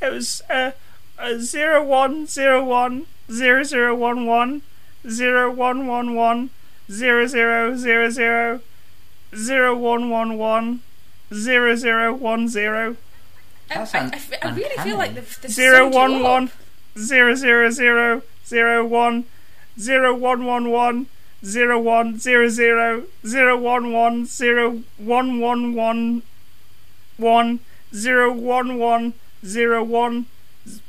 It 0.00 0.12
was 0.12 0.42
uh, 0.50 0.72
uh, 1.18 1.34
zero 1.38 1.82
one 1.84 2.26
zero 2.26 2.64
one 2.64 3.06
zero 3.30 3.62
zero 3.62 3.94
one 3.94 4.26
one 4.26 4.62
zero 5.08 5.50
one 5.50 5.86
one 5.86 6.14
one 6.14 6.50
zero 6.90 7.26
zero 7.26 7.76
zero 7.76 8.10
zero 8.10 8.60
zero 9.34 9.76
one 9.76 10.08
one 10.10 10.38
one 10.38 10.80
zero 11.34 11.74
zero 11.76 12.14
one 12.14 12.48
zero 12.48 12.96
That 13.68 13.78
I, 13.78 13.80
I, 13.82 13.84
sounds 13.84 14.12
I, 14.12 14.16
f- 14.16 14.32
I 14.42 14.50
really 14.54 14.76
feel 14.82 14.96
like 14.96 15.10
uncanny. 15.10 15.14
they've, 15.14 15.40
they've 15.42 15.50
zero 15.50 15.90
summed 15.90 15.94
you 15.94 15.98
one 16.00 16.14
up. 16.14 16.22
one 16.22 16.50
zero 16.98 17.34
zero 17.34 17.70
zero 17.70 18.22
zero 18.46 18.84
one 18.86 19.24
zero 19.78 20.14
one 20.14 20.44
one 20.46 20.70
one 20.70 21.06
zero 21.44 21.78
one 21.78 22.18
zero 22.18 22.48
zero 22.48 23.04
zero 23.26 23.56
one 23.58 23.92
one 23.92 24.24
zero 24.26 24.82
one 24.98 25.38
one 25.40 25.74
one 25.74 26.22
one 27.18 27.60
zero 27.94 28.32
one 28.32 28.78
one 28.78 29.14
zero 29.44 29.84
one 29.84 30.26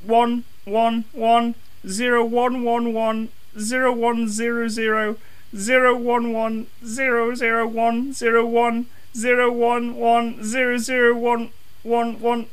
one 0.06 0.44
one 0.66 1.06
one 1.14 1.56
zero 1.88 2.24
one 2.26 2.64
one 2.64 2.94
one 2.94 3.30
zero 3.60 3.94
one 3.94 4.28
zero 4.28 4.68
zero 4.68 5.16
zero 5.56 5.96
one 5.96 6.34
one 6.34 6.68
zero 6.86 7.34
zero 7.36 7.68
one 7.68 8.14
zero 8.14 8.46
one 8.46 8.86
zero 9.16 9.52
one 9.52 9.96
one 9.96 10.44
zero 10.44 10.78
zero 10.78 11.16
one 11.16 11.50
one 11.84 12.20
one 12.20 12.46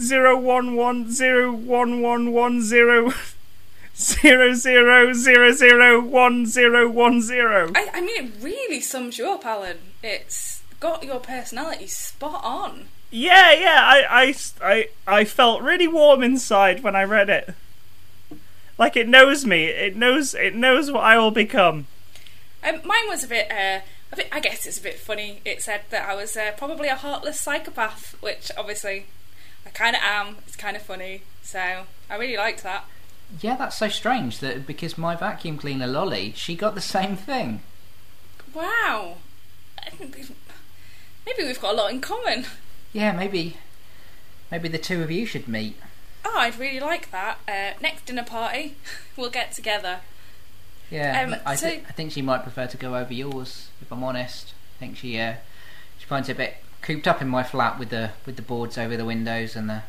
zero 0.00 0.38
one 0.38 0.74
one 0.76 1.10
zero 1.10 1.52
one 1.52 2.00
one 2.00 2.32
one 2.32 2.62
zero 2.62 3.12
zero 3.98 4.54
zero 4.54 5.12
zero 5.12 5.52
zero 5.52 6.00
one 6.00 6.46
zero 6.46 6.88
one 6.88 7.20
zero. 7.20 7.72
I, 7.74 7.90
I 7.94 8.00
mean, 8.00 8.24
it 8.24 8.32
really 8.40 8.80
sums 8.80 9.18
you 9.18 9.28
up, 9.28 9.44
Alan. 9.44 9.78
It's 10.02 10.62
got 10.80 11.02
your 11.02 11.18
personality 11.18 11.88
spot 11.88 12.40
on. 12.44 12.88
Yeah, 13.10 13.52
yeah. 13.52 13.80
I, 13.82 14.04
I, 14.08 14.34
I, 14.62 14.88
I 15.06 15.24
felt 15.24 15.62
really 15.62 15.88
warm 15.88 16.22
inside 16.22 16.82
when 16.82 16.94
I 16.94 17.02
read 17.04 17.28
it. 17.28 17.54
Like 18.78 18.96
it 18.96 19.08
knows 19.08 19.44
me. 19.44 19.64
It 19.64 19.96
knows. 19.96 20.34
It 20.34 20.54
knows 20.54 20.90
what 20.90 21.02
I 21.02 21.18
will 21.18 21.32
become. 21.32 21.86
Um, 22.62 22.80
mine 22.84 23.08
was 23.08 23.24
a 23.24 23.28
bit, 23.28 23.50
uh, 23.50 23.80
a 24.12 24.16
bit. 24.16 24.28
I 24.30 24.38
guess 24.38 24.66
it's 24.66 24.78
a 24.78 24.82
bit 24.82 25.00
funny. 25.00 25.40
It 25.44 25.62
said 25.62 25.82
that 25.90 26.08
I 26.08 26.14
was 26.14 26.36
uh, 26.36 26.52
probably 26.56 26.88
a 26.88 26.94
heartless 26.94 27.40
psychopath, 27.40 28.14
which 28.20 28.52
obviously 28.56 29.06
I 29.66 29.70
kind 29.70 29.96
of 29.96 30.02
am. 30.02 30.36
It's 30.46 30.54
kind 30.54 30.76
of 30.76 30.82
funny, 30.82 31.22
so 31.42 31.86
I 32.08 32.16
really 32.16 32.36
liked 32.36 32.62
that. 32.62 32.84
Yeah, 33.40 33.56
that's 33.56 33.76
so 33.76 33.88
strange 33.88 34.38
that 34.40 34.66
because 34.66 34.96
my 34.98 35.14
vacuum 35.14 35.58
cleaner 35.58 35.86
Lolly, 35.86 36.32
she 36.36 36.54
got 36.56 36.74
the 36.74 36.80
same 36.80 37.16
thing. 37.16 37.62
Wow. 38.54 39.16
I 39.84 39.90
think 39.90 40.16
we've- 40.16 40.34
Maybe 41.26 41.44
we've 41.44 41.60
got 41.60 41.74
a 41.74 41.76
lot 41.76 41.90
in 41.90 42.00
common. 42.00 42.46
Yeah, 42.94 43.12
maybe, 43.12 43.58
maybe 44.50 44.68
the 44.68 44.78
two 44.78 45.02
of 45.02 45.10
you 45.10 45.26
should 45.26 45.46
meet. 45.46 45.76
Oh, 46.24 46.38
I'd 46.38 46.58
really 46.58 46.80
like 46.80 47.10
that. 47.10 47.38
Uh, 47.46 47.72
next 47.82 48.06
dinner 48.06 48.24
party, 48.24 48.76
we'll 49.16 49.28
get 49.30 49.52
together. 49.52 50.00
Yeah, 50.90 51.22
Um, 51.22 51.36
I, 51.44 51.54
so- 51.54 51.68
I 51.68 51.92
think 51.92 52.12
she 52.12 52.22
might 52.22 52.42
prefer 52.44 52.66
to 52.66 52.76
go 52.78 52.96
over 52.96 53.12
yours. 53.12 53.68
If 53.82 53.92
I'm 53.92 54.02
honest, 54.02 54.54
I 54.76 54.78
think 54.80 54.96
she 54.96 55.20
uh, 55.20 55.34
she 55.98 56.06
finds 56.06 56.30
it 56.30 56.32
a 56.32 56.34
bit 56.36 56.56
cooped 56.80 57.06
up 57.06 57.20
in 57.20 57.28
my 57.28 57.42
flat 57.42 57.78
with 57.78 57.90
the 57.90 58.12
with 58.24 58.36
the 58.36 58.42
boards 58.42 58.78
over 58.78 58.96
the 58.96 59.04
windows 59.04 59.54
and 59.54 59.68
the 59.68 59.82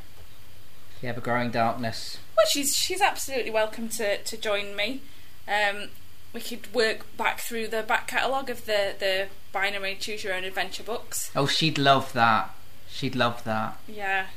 the 1.02 1.08
ever 1.08 1.22
growing 1.22 1.52
darkness. 1.52 2.18
Well, 2.36 2.46
she's 2.50 2.76
she's 2.76 3.02
absolutely 3.02 3.52
welcome 3.52 3.90
to, 3.90 4.18
to 4.18 4.38
join 4.38 4.76
me. 4.76 5.02
Um, 5.48 5.90
we 6.34 6.42
could 6.42 6.74
work 6.74 7.06
back 7.18 7.40
through 7.40 7.68
the 7.68 7.84
back 7.84 8.08
catalogue 8.08 8.50
of 8.50 8.66
the, 8.66 8.94
the 8.98 9.28
binary 9.52 9.96
choose 10.00 10.24
your 10.24 10.34
own 10.34 10.44
adventure 10.44 10.84
books. 10.84 11.32
Oh, 11.36 11.48
she'd 11.48 11.78
love 11.78 12.14
that. 12.14 12.54
She'd 12.90 13.16
love 13.16 13.44
that. 13.46 13.78
Yeah. 13.88 14.28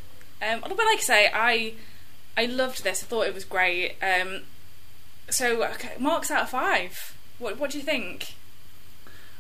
Um, 0.41 0.61
but 0.61 0.77
like 0.77 0.99
I 0.99 1.01
say, 1.01 1.31
I 1.33 1.75
I 2.37 2.47
loved 2.47 2.83
this. 2.85 3.03
I 3.03 3.07
thought 3.07 3.27
it 3.27 3.35
was 3.35 3.45
great. 3.45 3.97
Um, 4.03 4.43
so 5.29 5.63
okay, 5.65 5.93
marks 5.99 6.31
out 6.31 6.45
of 6.45 6.51
five. 6.51 7.17
What 7.39 7.59
what 7.59 7.71
do 7.71 7.79
you 7.79 7.85
think? 7.85 8.35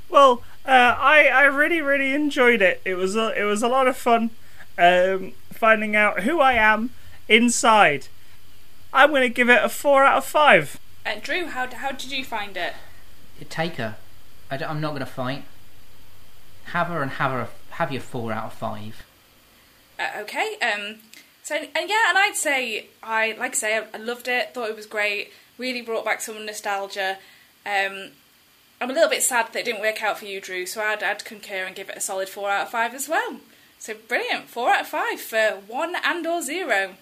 Well, 0.08 0.42
uh, 0.66 0.96
I 0.98 1.28
I 1.28 1.44
really 1.44 1.80
really 1.80 2.14
enjoyed 2.14 2.62
it. 2.62 2.82
It 2.84 2.94
was 2.94 3.16
a, 3.16 3.38
it 3.38 3.44
was 3.44 3.62
a 3.62 3.68
lot 3.68 3.86
of 3.88 3.96
fun 3.96 4.30
um, 4.76 5.32
finding 5.50 5.96
out 5.96 6.20
who 6.20 6.40
I 6.40 6.54
am 6.54 6.90
inside. 7.28 8.08
I'm 8.92 9.10
going 9.10 9.22
to 9.22 9.28
give 9.28 9.48
it 9.48 9.62
a 9.62 9.68
four 9.68 10.04
out 10.04 10.18
of 10.18 10.24
five. 10.24 10.78
Uh, 11.04 11.16
Drew, 11.20 11.46
how 11.46 11.66
how 11.74 11.92
did 11.92 12.12
you 12.12 12.24
find 12.24 12.56
it? 12.56 12.74
Take 13.48 13.76
her. 13.76 13.96
I 14.50 14.56
am 14.56 14.80
not 14.80 14.90
going 14.90 15.00
to 15.00 15.06
fight. 15.06 15.44
Have 16.66 16.88
her 16.88 17.02
and 17.02 17.12
have 17.12 17.32
her 17.32 17.48
have 17.70 17.90
your 17.90 18.02
four 18.02 18.32
out 18.32 18.44
of 18.44 18.52
five. 18.52 19.04
Uh, 19.98 20.20
okay. 20.20 20.56
Um. 20.62 20.96
So 21.42 21.56
and 21.56 21.88
yeah, 21.88 22.08
and 22.08 22.18
I'd 22.18 22.36
say 22.36 22.86
I 23.02 23.34
like 23.38 23.52
I 23.52 23.54
say 23.54 23.78
I, 23.78 23.86
I 23.94 23.96
loved 23.96 24.28
it. 24.28 24.54
Thought 24.54 24.70
it 24.70 24.76
was 24.76 24.86
great. 24.86 25.32
Really 25.58 25.82
brought 25.82 26.04
back 26.04 26.20
some 26.20 26.44
nostalgia. 26.46 27.18
Um. 27.66 28.10
I'm 28.80 28.90
a 28.90 28.94
little 28.94 29.10
bit 29.10 29.22
sad 29.22 29.52
that 29.52 29.60
it 29.60 29.64
didn't 29.64 29.80
work 29.80 30.02
out 30.02 30.18
for 30.18 30.24
you, 30.24 30.40
Drew. 30.40 30.66
So 30.66 30.82
I'd, 30.82 31.04
I'd 31.04 31.24
concur 31.24 31.66
and 31.66 31.76
give 31.76 31.88
it 31.88 31.96
a 31.96 32.00
solid 32.00 32.28
four 32.28 32.50
out 32.50 32.66
of 32.66 32.70
five 32.70 32.94
as 32.94 33.08
well. 33.08 33.36
So 33.78 33.94
brilliant, 33.94 34.48
four 34.48 34.70
out 34.70 34.80
of 34.80 34.86
five 34.88 35.20
for 35.20 35.60
one 35.68 35.94
and 36.04 36.26
or 36.26 36.42
zero. 36.42 36.96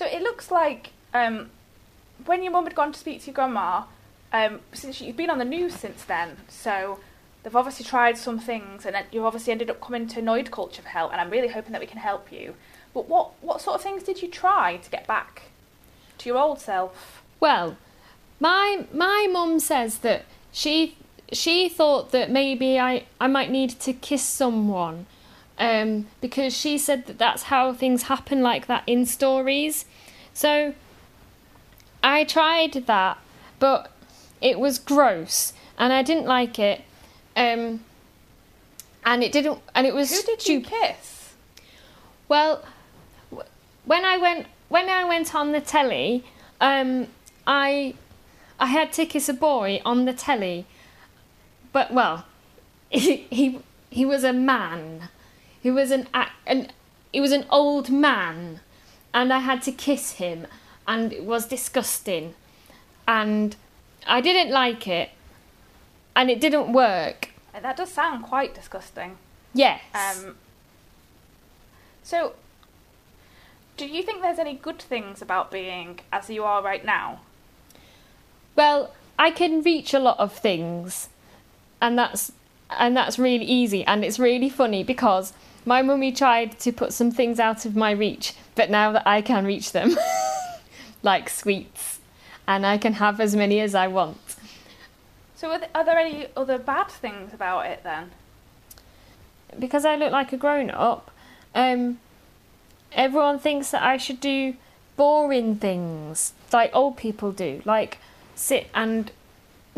So 0.00 0.06
it 0.06 0.22
looks 0.22 0.50
like 0.50 0.92
um, 1.12 1.50
when 2.24 2.42
your 2.42 2.52
mum 2.52 2.64
had 2.64 2.74
gone 2.74 2.90
to 2.90 2.98
speak 2.98 3.20
to 3.20 3.26
your 3.26 3.34
grandma, 3.34 3.82
um, 4.32 4.60
since 4.72 4.98
you've 4.98 5.18
been 5.18 5.28
on 5.28 5.36
the 5.36 5.44
news 5.44 5.74
since 5.74 6.04
then, 6.04 6.38
so 6.48 7.00
they've 7.42 7.54
obviously 7.54 7.84
tried 7.84 8.16
some 8.16 8.38
things, 8.38 8.86
and 8.86 8.96
you've 9.12 9.26
obviously 9.26 9.52
ended 9.52 9.68
up 9.68 9.78
coming 9.82 10.06
to 10.06 10.22
Noid 10.22 10.50
Culture 10.50 10.80
for 10.80 10.88
help. 10.88 11.12
And 11.12 11.20
I'm 11.20 11.28
really 11.28 11.48
hoping 11.48 11.72
that 11.72 11.82
we 11.82 11.86
can 11.86 11.98
help 11.98 12.32
you. 12.32 12.54
But 12.94 13.10
what 13.10 13.32
what 13.42 13.60
sort 13.60 13.76
of 13.76 13.82
things 13.82 14.02
did 14.02 14.22
you 14.22 14.28
try 14.28 14.78
to 14.78 14.88
get 14.88 15.06
back 15.06 15.50
to 16.16 16.30
your 16.30 16.38
old 16.38 16.60
self? 16.60 17.22
Well, 17.38 17.76
my 18.40 18.86
my 18.94 19.28
mum 19.30 19.60
says 19.60 19.98
that 19.98 20.24
she 20.50 20.96
she 21.30 21.68
thought 21.68 22.10
that 22.12 22.30
maybe 22.30 22.78
I, 22.78 23.04
I 23.20 23.26
might 23.26 23.50
need 23.50 23.78
to 23.80 23.92
kiss 23.92 24.22
someone 24.22 25.04
um, 25.60 26.06
because 26.22 26.56
she 26.56 26.78
said 26.78 27.06
that 27.06 27.18
that's 27.18 27.44
how 27.44 27.72
things 27.74 28.04
happen 28.04 28.42
like 28.42 28.66
that 28.66 28.82
in 28.86 29.04
stories. 29.04 29.84
So 30.32 30.74
I 32.02 32.24
tried 32.24 32.72
that, 32.72 33.18
but 33.58 33.92
it 34.40 34.58
was 34.58 34.78
gross 34.78 35.52
and 35.78 35.92
I 35.92 36.02
didn't 36.02 36.24
like 36.24 36.58
it. 36.58 36.82
Um, 37.36 37.84
and 39.04 39.22
it 39.22 39.32
didn't, 39.32 39.60
and 39.74 39.86
it 39.86 39.94
was 39.94 40.10
Who 40.10 40.22
did 40.22 40.48
you 40.48 40.60
kiss? 40.62 41.32
Well, 42.28 42.64
when 43.84 44.04
I 44.04 44.16
went 44.16 44.46
when 44.68 44.88
I 44.88 45.04
went 45.04 45.34
on 45.34 45.52
the 45.52 45.60
telly, 45.60 46.24
um, 46.60 47.08
I 47.46 47.94
I 48.58 48.66
had 48.66 48.92
to 48.94 49.06
kiss 49.06 49.28
a 49.28 49.34
boy 49.34 49.80
on 49.84 50.04
the 50.04 50.12
telly, 50.12 50.66
but 51.72 51.92
well, 51.92 52.24
he 52.90 53.26
he, 53.30 53.60
he 53.90 54.06
was 54.06 54.24
a 54.24 54.32
man. 54.32 55.08
He 55.62 55.70
was 55.70 55.90
an 55.90 56.08
an 56.46 56.72
he 57.12 57.20
was 57.20 57.32
an 57.32 57.44
old 57.50 57.90
man, 57.90 58.60
and 59.12 59.32
I 59.32 59.40
had 59.40 59.62
to 59.62 59.72
kiss 59.72 60.12
him, 60.12 60.46
and 60.86 61.12
it 61.12 61.24
was 61.24 61.46
disgusting, 61.46 62.34
and 63.06 63.56
I 64.06 64.20
didn't 64.20 64.52
like 64.52 64.86
it, 64.88 65.10
and 66.14 66.30
it 66.30 66.40
didn't 66.40 66.72
work. 66.72 67.30
Uh, 67.54 67.60
That 67.60 67.76
does 67.76 67.90
sound 67.92 68.24
quite 68.24 68.54
disgusting. 68.54 69.16
Yes. 69.52 69.80
Um, 69.94 70.36
so, 72.02 72.34
do 73.76 73.86
you 73.86 74.02
think 74.02 74.22
there's 74.22 74.38
any 74.38 74.54
good 74.54 74.78
things 74.78 75.20
about 75.20 75.50
being 75.50 76.00
as 76.12 76.30
you 76.30 76.44
are 76.44 76.62
right 76.62 76.84
now? 76.84 77.20
Well, 78.56 78.94
I 79.18 79.30
can 79.30 79.62
reach 79.62 79.92
a 79.92 79.98
lot 79.98 80.18
of 80.18 80.32
things, 80.32 81.08
and 81.82 81.98
that's 81.98 82.32
and 82.70 82.96
that's 82.96 83.18
really 83.18 83.44
easy, 83.44 83.84
and 83.84 84.04
it's 84.04 84.18
really 84.18 84.48
funny 84.48 84.84
because 84.84 85.32
my 85.64 85.82
mummy 85.82 86.12
tried 86.12 86.58
to 86.60 86.72
put 86.72 86.92
some 86.92 87.10
things 87.10 87.38
out 87.38 87.64
of 87.64 87.76
my 87.76 87.90
reach, 87.90 88.34
but 88.54 88.70
now 88.70 88.92
that 88.92 89.06
I 89.06 89.22
can 89.22 89.44
reach 89.44 89.72
them, 89.72 89.96
like 91.02 91.28
sweets, 91.28 92.00
and 92.46 92.66
I 92.66 92.78
can 92.78 92.94
have 92.94 93.20
as 93.20 93.36
many 93.36 93.60
as 93.60 93.74
I 93.74 93.86
want. 93.86 94.18
So, 95.36 95.50
are, 95.50 95.58
th- 95.58 95.70
are 95.74 95.84
there 95.84 95.98
any 95.98 96.26
other 96.36 96.58
bad 96.58 96.88
things 96.88 97.32
about 97.32 97.66
it 97.66 97.82
then? 97.82 98.10
because 99.58 99.84
I 99.84 99.96
look 99.96 100.12
like 100.12 100.32
a 100.32 100.36
grown 100.36 100.70
up, 100.70 101.10
um, 101.54 101.98
everyone 102.92 103.38
thinks 103.38 103.70
that 103.70 103.82
I 103.82 103.96
should 103.96 104.20
do 104.20 104.54
boring 104.96 105.56
things 105.56 106.34
like 106.52 106.70
old 106.74 106.96
people 106.96 107.32
do, 107.32 107.62
like 107.64 107.98
sit 108.34 108.68
and 108.74 109.10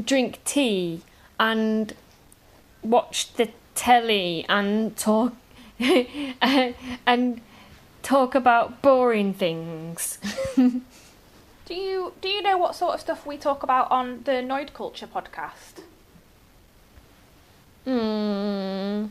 drink 0.02 0.40
tea 0.44 1.02
and 1.38 1.94
watch 2.82 3.32
the 3.34 3.50
telly 3.74 4.44
and 4.48 4.96
talk 4.96 5.34
and 7.06 7.40
talk 8.02 8.34
about 8.34 8.82
boring 8.82 9.34
things. 9.34 10.18
Do 11.64 11.74
you 11.74 12.12
do 12.20 12.28
you 12.28 12.42
know 12.42 12.58
what 12.58 12.74
sort 12.74 12.94
of 12.94 13.00
stuff 13.00 13.24
we 13.24 13.38
talk 13.38 13.62
about 13.62 13.90
on 13.90 14.24
the 14.24 14.32
Noid 14.32 14.74
Culture 14.74 15.06
podcast? 15.06 15.84
Hmm. 17.84 19.06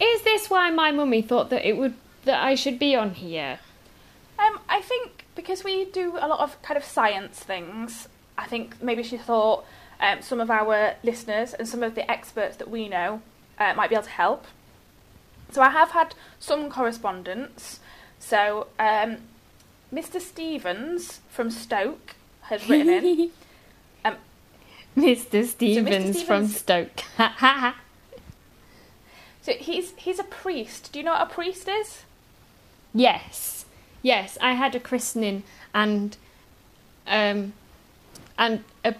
Is 0.00 0.22
this 0.22 0.48
why 0.48 0.70
my 0.70 0.90
mummy 0.90 1.22
thought 1.22 1.50
that 1.50 1.68
it 1.68 1.76
would 1.76 1.94
that 2.24 2.42
I 2.42 2.54
should 2.54 2.78
be 2.78 2.96
on 2.96 3.14
here? 3.14 3.60
Um, 4.38 4.58
I 4.68 4.80
think 4.80 5.26
because 5.34 5.62
we 5.64 5.84
do 5.84 6.16
a 6.18 6.26
lot 6.26 6.40
of 6.40 6.60
kind 6.62 6.76
of 6.76 6.84
science 6.84 7.38
things, 7.38 8.08
I 8.36 8.46
think 8.46 8.82
maybe 8.82 9.02
she 9.02 9.16
thought 9.16 9.64
um, 10.00 10.22
some 10.22 10.40
of 10.40 10.50
our 10.50 10.94
listeners 11.02 11.54
and 11.54 11.68
some 11.68 11.82
of 11.82 11.94
the 11.94 12.10
experts 12.10 12.56
that 12.56 12.70
we 12.70 12.88
know 12.88 13.22
uh, 13.58 13.74
might 13.74 13.90
be 13.90 13.96
able 13.96 14.04
to 14.04 14.10
help. 14.10 14.46
So 15.50 15.62
I 15.62 15.70
have 15.70 15.90
had 15.90 16.14
some 16.38 16.70
correspondence. 16.70 17.80
So 18.18 18.66
um, 18.78 19.18
Mr. 19.92 20.20
Stevens 20.20 21.20
from 21.30 21.50
Stoke 21.50 22.14
has 22.42 22.68
written 22.68 22.88
in. 22.90 23.30
Mr. 24.96 25.46
Stevens 25.46 26.22
from 26.22 26.46
Stevens- 26.48 26.56
Stoke. 26.56 27.02
So 29.40 29.54
he's 29.54 29.94
he's 29.96 30.18
a 30.18 30.24
priest. 30.24 30.92
Do 30.92 30.98
you 30.98 31.04
know 31.06 31.12
what 31.12 31.22
a 31.22 31.34
priest 31.34 31.68
is? 31.68 32.02
yes, 32.92 33.64
yes. 34.02 34.36
I 34.42 34.52
had 34.52 34.74
a 34.74 34.80
christening 34.80 35.42
and 35.72 36.18
um 37.06 37.54
and 38.36 38.62
a 38.84 38.94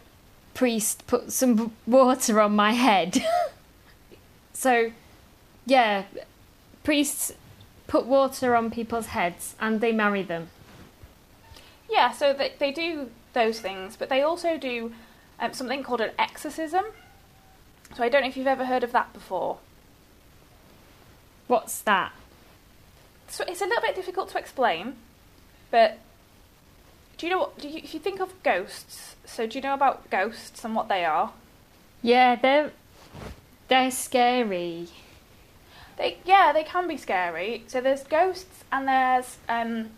priest 0.55 1.07
put 1.07 1.33
some 1.33 1.73
water 1.87 2.41
on 2.41 2.57
my 2.57 2.73
head. 2.73 3.23
so, 4.55 4.91
yeah, 5.67 6.05
priests 6.89 7.35
put 7.87 8.07
water 8.07 8.57
on 8.57 8.71
people's 8.71 9.09
heads 9.09 9.55
and 9.61 9.83
they 9.83 9.93
marry 9.93 10.23
them. 10.23 10.49
Yeah, 11.91 12.13
so 12.13 12.33
they, 12.33 12.55
they 12.59 12.73
do 12.73 13.11
those 13.35 13.61
things, 13.61 13.95
but 13.95 14.09
they 14.09 14.23
also 14.23 14.57
do 14.57 14.95
um, 15.39 15.53
something 15.53 15.83
called 15.83 16.01
an 16.01 16.13
exorcism. 16.19 16.87
So 17.95 18.03
I 18.03 18.09
don't 18.09 18.23
know 18.23 18.29
if 18.29 18.39
you've 18.39 18.47
ever 18.47 18.65
heard 18.65 18.85
of 18.85 18.93
that 18.93 19.13
before. 19.13 19.59
What's 21.47 21.79
that? 21.83 22.13
So 23.29 23.45
it's 23.47 23.61
a 23.61 23.67
little 23.67 23.83
bit 23.83 23.95
difficult 23.95 24.31
to 24.31 24.39
explain, 24.39 24.95
but 25.71 25.99
do 27.19 27.27
you 27.27 27.33
know 27.33 27.41
what? 27.41 27.59
Do 27.59 27.69
you, 27.69 27.81
if 27.85 27.93
you 27.93 28.01
think 28.01 28.19
of 28.19 28.43
ghosts, 28.43 29.15
so 29.27 29.47
do 29.47 29.59
you 29.59 29.63
know 29.63 29.75
about 29.75 30.09
ghosts 30.09 30.65
and 30.65 30.75
what 30.75 30.89
they 30.89 31.05
are? 31.05 31.33
Yeah, 32.01 32.35
they're 32.37 32.73
they're 33.69 33.91
scary. 33.91 34.89
They 35.99 36.19
yeah, 36.25 36.53
they 36.53 36.65
can 36.65 36.89
be 36.89 36.97
scary. 36.97 37.65
So 37.67 37.81
there's 37.81 38.05
ghosts 38.05 38.65
and 38.73 38.89
there's 38.89 39.37
um, 39.49 39.91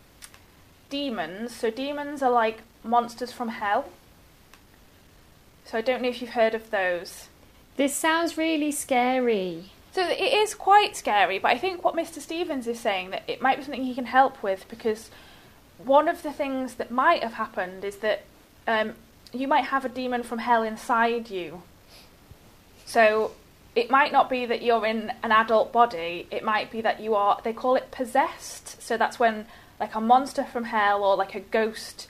demons. 0.89 1.55
So 1.55 1.71
demons 1.71 2.23
are 2.23 2.31
like 2.31 2.63
monsters 2.83 3.31
from 3.31 3.51
hell. 3.51 3.87
So 5.67 5.79
I 5.79 5.83
don't 5.83 6.03
know 6.03 6.09
if 6.09 6.21
you've 6.21 6.31
heard 6.31 6.55
of 6.55 6.71
those. 6.71 7.29
This 7.77 7.95
sounds 7.95 8.37
really 8.37 8.73
scary. 8.73 9.71
So 9.93 10.09
it 10.09 10.33
is 10.33 10.55
quite 10.55 10.97
scary, 10.97 11.39
but 11.39 11.51
I 11.51 11.59
think 11.59 11.85
what 11.85 11.95
Mr. 11.95 12.21
Stevens 12.21 12.67
is 12.67 12.79
saying 12.79 13.11
that 13.11 13.23
it 13.27 13.43
might 13.43 13.59
be 13.59 13.65
something 13.65 13.85
he 13.85 13.95
can 13.95 14.07
help 14.07 14.43
with 14.43 14.67
because 14.69 15.11
one 15.79 16.09
of 16.09 16.23
the 16.23 16.33
things 16.33 16.75
that 16.75 16.91
might 16.91 17.23
have 17.23 17.35
happened 17.35 17.85
is 17.85 17.97
that 17.97 18.23
um, 18.67 18.95
you 19.33 19.49
might 19.49 19.65
have 19.65 19.85
a 19.85 19.89
demon 19.89 20.23
from 20.23 20.39
hell 20.39 20.63
inside 20.63 21.31
you. 21.31 21.63
So 22.87 23.33
it 23.75 23.91
might 23.91 24.13
not 24.13 24.29
be 24.29 24.47
that 24.47 24.63
you're 24.63 24.85
in 24.85 25.13
an 25.23 25.31
adult 25.33 25.73
body, 25.73 26.27
it 26.31 26.45
might 26.45 26.71
be 26.71 26.81
that 26.81 27.01
you 27.01 27.15
are, 27.15 27.41
they 27.45 27.53
call 27.53 27.77
it 27.77 27.91
possessed. 27.91 28.83
So 28.83 28.97
that's 28.97 29.19
when 29.19 29.47
like 29.79 29.95
a 29.95 30.01
monster 30.01 30.45
from 30.45 30.65
hell 30.65 31.05
or 31.05 31.17
like 31.17 31.35
a 31.35 31.41
ghost 31.41 32.09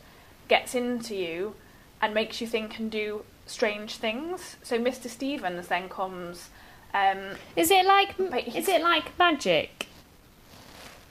gets 0.49 0.75
into 0.75 1.15
you 1.15 1.55
and 2.03 2.15
makes 2.15 2.41
you 2.41 2.47
think 2.47 2.79
and 2.79 2.91
do 2.91 3.25
strange 3.47 3.97
things. 3.97 4.57
So 4.63 4.79
Mr. 4.79 5.09
Stevens 5.09 5.69
then 5.69 5.89
comes. 5.89 6.49
Um, 6.93 7.37
Is 7.55 7.71
it 7.71 7.85
like 7.87 8.19
is 8.19 8.67
it 8.69 8.83
like 8.83 9.17
magic? 9.19 9.87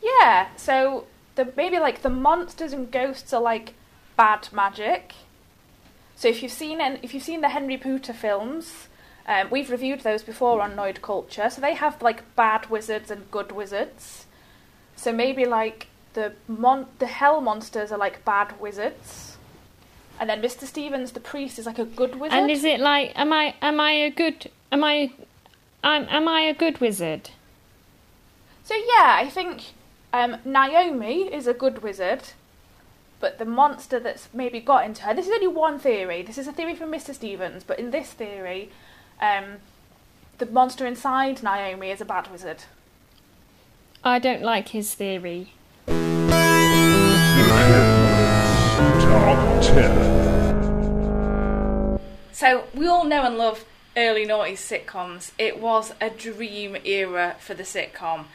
Yeah, 0.01 0.47
so 0.57 1.05
the 1.35 1.53
maybe 1.55 1.79
like 1.79 2.01
the 2.01 2.09
monsters 2.09 2.73
and 2.73 2.91
ghosts 2.91 3.31
are 3.33 3.41
like 3.41 3.73
bad 4.17 4.49
magic. 4.51 5.13
So 6.17 6.27
if 6.27 6.43
you've 6.43 6.51
seen 6.51 6.81
an- 6.81 6.99
if 7.01 7.13
you've 7.13 7.23
seen 7.23 7.39
the 7.39 7.49
Henry 7.49 7.77
Pooter 7.77 8.13
films, 8.13 8.88
um, 9.29 9.47
we've 9.51 9.69
reviewed 9.69 9.99
those 10.01 10.23
before 10.23 10.59
on 10.59 10.75
Noid 10.75 11.03
Culture. 11.03 11.51
So 11.51 11.61
they 11.61 11.75
have 11.75 12.01
like 12.01 12.35
bad 12.35 12.67
wizards 12.71 13.11
and 13.11 13.29
good 13.29 13.51
wizards. 13.51 14.25
So 14.95 15.13
maybe 15.13 15.45
like 15.45 15.85
the 16.13 16.33
mon- 16.47 16.87
the 16.97 17.05
hell 17.05 17.39
monsters 17.39 17.91
are 17.91 17.97
like 17.97 18.25
bad 18.25 18.59
wizards, 18.59 19.37
and 20.19 20.29
then 20.29 20.41
Mr. 20.41 20.63
Stevens, 20.65 21.11
the 21.11 21.19
priest, 21.19 21.59
is 21.59 21.67
like 21.67 21.77
a 21.77 21.85
good 21.85 22.19
wizard. 22.19 22.39
And 22.39 22.49
is 22.49 22.63
it 22.63 22.79
like 22.79 23.11
am 23.15 23.31
I 23.31 23.53
am 23.61 23.79
I 23.79 23.91
a 23.91 24.09
good 24.09 24.49
am 24.71 24.83
I 24.83 25.11
I'm 25.83 26.07
am 26.09 26.27
I 26.27 26.41
a 26.41 26.53
good 26.55 26.81
wizard? 26.81 27.29
So 28.63 28.73
yeah, 28.73 29.15
I 29.19 29.29
think 29.29 29.61
um, 30.11 30.37
Naomi 30.43 31.31
is 31.31 31.45
a 31.45 31.53
good 31.53 31.83
wizard, 31.83 32.29
but 33.19 33.37
the 33.37 33.45
monster 33.45 33.99
that's 33.99 34.27
maybe 34.33 34.59
got 34.59 34.85
into 34.85 35.03
her. 35.03 35.13
This 35.13 35.27
is 35.27 35.33
only 35.33 35.47
one 35.47 35.77
theory. 35.77 36.23
This 36.23 36.39
is 36.39 36.47
a 36.47 36.51
theory 36.51 36.73
from 36.73 36.91
Mr. 36.91 37.13
Stevens, 37.13 37.63
but 37.63 37.77
in 37.77 37.91
this 37.91 38.11
theory, 38.11 38.71
um, 39.19 39.57
the 40.37 40.45
monster 40.45 40.85
inside 40.85 41.43
Naomi 41.43 41.91
is 41.91 41.99
a 42.01 42.05
bad 42.05 42.31
wizard. 42.31 42.63
I 44.03 44.19
don't 44.19 44.41
like 44.41 44.69
his 44.69 44.95
theory. 44.95 45.53
Top 48.97 49.61
10. 49.61 51.99
So 52.31 52.63
we 52.73 52.87
all 52.87 53.03
know 53.03 53.23
and 53.23 53.37
love 53.37 53.65
early 53.97 54.25
noughties 54.25 54.59
sitcoms. 54.59 55.31
It 55.37 55.59
was 55.59 55.93
a 55.99 56.09
dream 56.09 56.77
era 56.85 57.35
for 57.39 57.53
the 57.53 57.63
sitcom. 57.63 58.27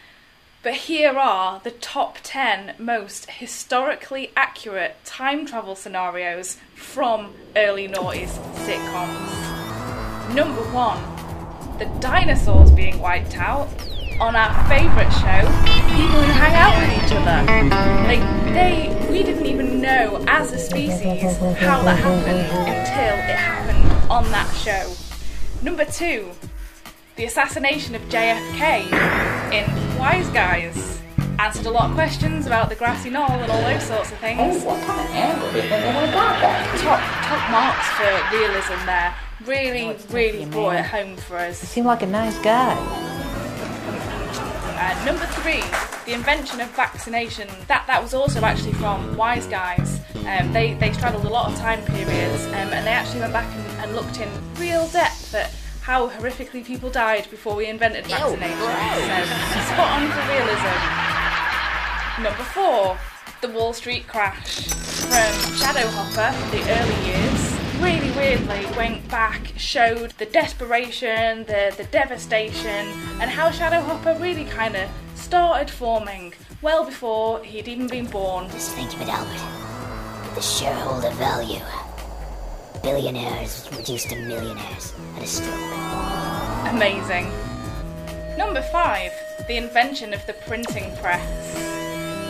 But 0.63 0.75
here 0.75 1.19
are 1.19 1.63
the 1.65 1.71
top 1.71 2.19
10 2.23 2.75
most 2.79 3.31
historically 3.31 4.31
accurate 4.37 4.97
time 5.05 5.47
travel 5.47 5.77
scenarios 5.77 6.59
from 6.75 7.33
early 7.57 7.89
noughties 7.89 8.37
sitcoms. 8.67 9.54
Number 10.35 10.63
one, 10.73 11.01
the 11.79 11.85
dinosaurs 12.01 12.73
being 12.73 12.99
wiped 12.99 13.39
out 13.39 13.69
on 14.19 14.35
our 14.35 14.69
favourite 14.69 15.11
show, 15.11 15.47
people 15.95 16.21
who 16.21 16.33
hang 16.33 16.55
out 16.57 16.75
with 16.75 17.05
each 17.05 17.13
other. 17.13 17.47
Like 18.09 18.19
they, 18.53 19.07
we 19.09 19.23
didn't 19.23 19.47
even 19.47 19.81
know 19.81 20.25
as 20.27 20.51
a 20.51 20.59
species 20.59 21.37
how 21.61 21.85
that 21.85 21.99
happened 21.99 22.49
until 22.67 23.15
it 23.15 23.37
happened 23.37 24.11
on 24.11 24.25
that 24.33 24.53
show. 24.57 24.93
Number 25.63 25.85
two, 25.85 26.33
the 27.15 27.27
assassination 27.27 27.95
of 27.95 28.03
JFK 28.09 28.91
in 29.53 29.99
Wise 30.01 30.29
Guys. 30.31 31.01
Answered 31.39 31.67
a 31.67 31.71
lot 31.71 31.91
of 31.91 31.95
questions 31.95 32.47
about 32.47 32.71
the 32.71 32.75
grassy 32.75 33.11
knoll 33.11 33.31
and 33.31 33.51
all 33.53 33.63
those 33.63 33.85
sorts 33.85 34.11
of 34.11 34.19
things. 34.19 34.41
Oh, 34.41 34.67
what 34.67 34.85
kind 34.85 35.01
of 35.01 35.15
angle 35.15 35.53
did 35.53 35.65
they 35.65 35.69
that? 35.69 36.79
Top 36.81 37.01
top 37.23 37.51
marks 37.51 37.89
for 37.99 38.37
realism 38.37 38.87
there. 38.87 39.15
Really, 39.47 39.97
really 40.11 40.47
brought 40.47 40.77
it 40.77 40.85
home 40.87 41.17
for 41.17 41.37
us. 41.37 41.61
He 41.61 41.67
seemed 41.67 41.87
like 41.87 42.03
a 42.03 42.07
nice 42.07 42.39
guy. 42.39 42.75
Uh, 44.77 45.05
number 45.05 45.27
three, 45.27 45.63
the 46.07 46.13
invention 46.13 46.61
of 46.61 46.69
vaccination. 46.71 47.49
That 47.69 47.87
that 47.87 48.03
was 48.03 48.15
also 48.15 48.41
actually 48.43 48.73
from 48.75 49.17
Wise 49.17 49.47
Guys. 49.47 50.01
Um, 50.27 50.53
they 50.53 50.75
they 50.75 50.93
straddled 50.93 51.25
a 51.25 51.29
lot 51.29 51.51
of 51.51 51.59
time 51.59 51.83
periods, 51.85 52.47
um, 52.47 52.73
and 52.73 52.87
they 52.87 52.93
actually 52.93 53.21
went 53.21 53.33
back 53.33 53.47
and, 53.55 53.67
and 53.85 53.95
looked 53.95 54.19
in 54.19 54.29
real 54.57 54.89
depth 54.89 55.35
at 55.35 55.51
how 55.83 56.09
horrifically 56.09 56.65
people 56.65 56.89
died 56.89 57.29
before 57.31 57.55
we 57.55 57.67
invented 57.67 58.07
vaccination. 58.07 58.59
So 58.59 59.61
spot 59.73 59.91
on 60.01 60.11
for 60.11 60.25
realism. 60.33 60.77
Number 62.23 62.45
four, 62.55 62.99
the 63.43 63.49
Wall 63.49 63.73
Street 63.75 64.07
crash 64.07 64.69
from 64.69 65.33
Shadowhopper, 65.61 66.33
the 66.51 66.61
early 66.73 66.99
years. 67.07 67.34
Really 67.85 68.11
weirdly 68.13 68.65
went 68.79 69.07
back, 69.11 69.53
showed 69.59 70.13
the 70.13 70.25
desperation, 70.25 71.45
the, 71.45 71.75
the 71.77 71.85
devastation, 71.85 72.87
and 73.21 73.31
how 73.31 73.51
Shadowhopper 73.51 74.19
really 74.23 74.47
kind 74.47 74.75
of 74.75 74.89
started 75.15 75.69
forming 75.69 76.33
well 76.63 76.87
before 76.87 77.45
he'd 77.45 77.69
even 77.69 77.87
been 77.87 78.07
born. 78.07 78.49
Just 78.49 78.71
think 78.71 78.95
of 78.95 79.03
it, 79.03 79.09
Albert. 79.11 80.35
The 80.35 80.41
shareholder 80.41 81.11
value. 81.11 81.61
Billionaires 82.83 83.69
reduced 83.77 84.09
to 84.09 84.17
millionaires 84.17 84.95
at 85.17 85.23
a 85.23 85.27
stroke. 85.27 85.55
Amazing. 86.73 87.31
Number 88.39 88.63
five, 88.63 89.13
the 89.47 89.59
invention 89.59 90.15
of 90.15 90.25
the 90.27 90.33
printing 90.33 90.97
press. 90.97 91.84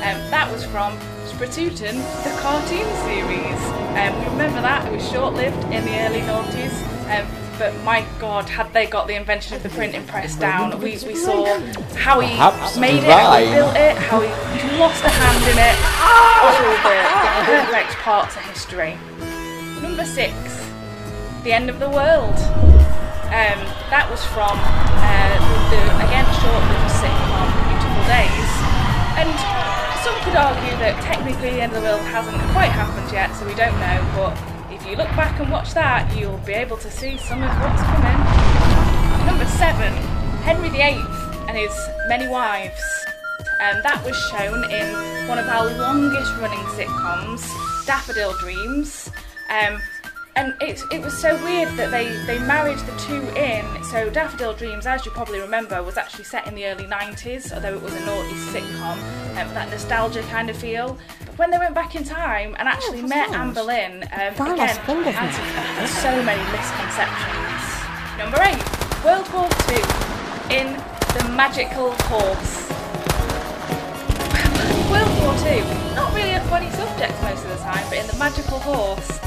Um, 0.04 0.20
that 0.28 0.52
was 0.52 0.64
from 0.66 0.92
Spratooten, 1.32 1.96
the 2.24 2.32
cartoon 2.44 2.84
series. 3.08 3.60
Um, 3.96 4.12
we 4.20 4.26
remember 4.36 4.60
that, 4.60 4.84
it 4.84 4.92
was 4.92 5.00
short 5.08 5.32
lived 5.32 5.56
in 5.72 5.80
the 5.88 5.96
early 6.04 6.20
noughties. 6.20 6.76
Um, 7.08 7.24
but 7.56 7.72
my 7.84 8.04
god, 8.20 8.46
had 8.46 8.70
they 8.74 8.84
got 8.84 9.06
the 9.06 9.14
invention 9.14 9.56
of 9.56 9.62
the 9.62 9.70
printing 9.70 10.04
press 10.06 10.36
down, 10.36 10.78
we, 10.78 10.98
we 11.06 11.14
saw 11.16 11.58
how 11.96 12.20
he 12.20 12.28
Perhaps 12.28 12.76
made 12.76 13.00
it, 13.00 13.08
how 13.08 13.38
he 13.38 13.48
built 13.48 13.76
it, 13.76 13.96
how 13.96 14.20
he 14.20 14.28
lost 14.76 15.02
a 15.04 15.08
hand 15.08 15.40
in 15.48 15.56
it. 15.56 15.76
All 16.44 16.52
the, 16.84 17.00
the 17.40 17.64
perfect 17.64 17.96
parts 18.04 18.36
of 18.36 18.42
history. 18.42 18.98
Number 19.80 20.04
six, 20.04 20.34
the 21.44 21.52
end 21.52 21.70
of 21.70 21.80
the 21.80 21.88
world. 21.88 22.36
Um, 23.32 23.64
that 23.88 24.06
was 24.12 24.20
from 24.36 24.52
uh, 24.52 25.36
the, 25.72 25.80
again 26.04 26.28
short-lived 26.44 26.92
sitcom 26.92 27.48
Beautiful 27.72 28.04
Days, 28.04 28.52
and 29.16 29.83
some 30.04 30.20
could 30.20 30.36
argue 30.36 30.76
that 30.84 31.02
technically 31.02 31.48
the 31.48 31.62
end 31.62 31.72
of 31.72 31.80
the 31.80 31.88
world 31.88 32.02
hasn't 32.12 32.36
quite 32.52 32.68
happened 32.68 33.10
yet, 33.10 33.32
so 33.40 33.46
we 33.46 33.54
don't 33.54 33.72
know, 33.80 34.04
but 34.12 34.36
if 34.70 34.84
you 34.84 34.96
look 34.96 35.08
back 35.16 35.40
and 35.40 35.50
watch 35.50 35.72
that, 35.72 36.04
you'll 36.14 36.36
be 36.44 36.52
able 36.52 36.76
to 36.76 36.90
see 36.90 37.16
some 37.16 37.40
of 37.42 37.48
what's 37.48 37.80
coming. 37.88 38.20
Number 39.24 39.48
seven, 39.56 39.96
Henry 40.44 40.68
VIII 40.68 41.00
and 41.48 41.56
his 41.56 41.72
many 42.06 42.28
wives. 42.28 42.84
Um, 43.64 43.80
that 43.80 44.04
was 44.04 44.14
shown 44.28 44.68
in 44.68 44.92
one 45.26 45.38
of 45.38 45.48
our 45.48 45.72
longest 45.72 46.36
running 46.36 46.60
sitcoms, 46.76 47.40
Daffodil 47.86 48.36
Dreams. 48.36 49.10
Um, 49.48 49.80
and 50.36 50.54
it, 50.60 50.82
it 50.90 51.00
was 51.00 51.16
so 51.16 51.42
weird 51.44 51.68
that 51.76 51.90
they, 51.90 52.08
they 52.26 52.38
married 52.40 52.78
the 52.78 52.96
two 52.98 53.22
in. 53.38 53.64
So 53.84 54.10
Daffodil 54.10 54.54
Dreams, 54.54 54.86
as 54.86 55.06
you 55.06 55.12
probably 55.12 55.38
remember, 55.40 55.80
was 55.82 55.96
actually 55.96 56.24
set 56.24 56.46
in 56.48 56.54
the 56.54 56.66
early 56.66 56.84
90s, 56.84 57.52
although 57.52 57.74
it 57.74 57.82
was 57.82 57.94
a 57.94 58.04
naughty 58.04 58.34
sitcom, 58.50 58.98
um, 59.38 59.54
that 59.54 59.70
nostalgia 59.70 60.22
kind 60.22 60.50
of 60.50 60.56
feel. 60.56 60.98
But 61.20 61.38
when 61.38 61.50
they 61.50 61.58
went 61.58 61.74
back 61.74 61.94
in 61.94 62.02
time 62.02 62.56
and 62.58 62.66
actually 62.68 63.02
met 63.02 63.30
Anne 63.30 63.52
Boleyn, 63.54 64.02
um, 64.12 64.34
again, 64.34 64.56
that's 64.56 64.78
fingers, 64.78 65.14
answered 65.14 65.44
had 65.44 65.88
so 65.88 66.22
many 66.24 66.42
misconceptions. 66.50 67.62
Number 68.18 68.42
eight, 68.42 68.64
World 69.04 69.28
War 69.32 69.48
II 69.70 69.82
in 70.50 70.74
The 71.14 71.28
Magical 71.30 71.92
Horse. 72.10 72.70
World 74.90 75.14
War 75.22 75.34
II, 75.46 75.62
not 75.94 76.10
really 76.12 76.34
a 76.34 76.40
funny 76.50 76.70
subject 76.70 77.14
most 77.22 77.44
of 77.44 77.50
the 77.50 77.58
time, 77.58 77.86
but 77.88 77.98
in 77.98 78.06
The 78.08 78.16
Magical 78.18 78.58
Horse, 78.58 79.20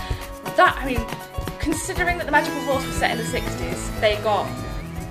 that, 0.57 0.75
I 0.77 0.85
mean, 0.85 1.05
considering 1.59 2.17
that 2.17 2.25
The 2.25 2.31
Magical 2.31 2.59
Horse 2.61 2.85
was 2.85 2.95
set 2.95 3.11
in 3.11 3.17
the 3.17 3.23
60s, 3.23 4.01
they 4.01 4.15
got 4.23 4.45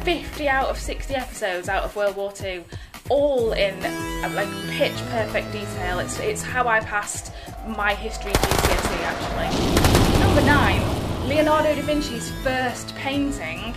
50 0.02 0.48
out 0.48 0.68
of 0.68 0.78
60 0.78 1.14
episodes 1.14 1.68
out 1.68 1.85
of 1.85 1.94
World 1.96 2.16
War 2.16 2.32
II, 2.42 2.64
all 3.09 3.52
in 3.52 3.74
uh, 3.85 4.30
like 4.35 4.48
pitch 4.70 4.96
perfect 5.11 5.52
detail. 5.52 6.00
It's, 6.00 6.18
it's 6.18 6.42
how 6.42 6.66
I 6.66 6.80
passed 6.80 7.32
my 7.76 7.94
history 7.94 8.32
GCSE 8.32 8.98
actually. 9.02 10.20
Number 10.20 10.42
nine, 10.42 11.28
Leonardo 11.28 11.74
da 11.74 11.82
Vinci's 11.82 12.30
first 12.42 12.94
painting 12.96 13.74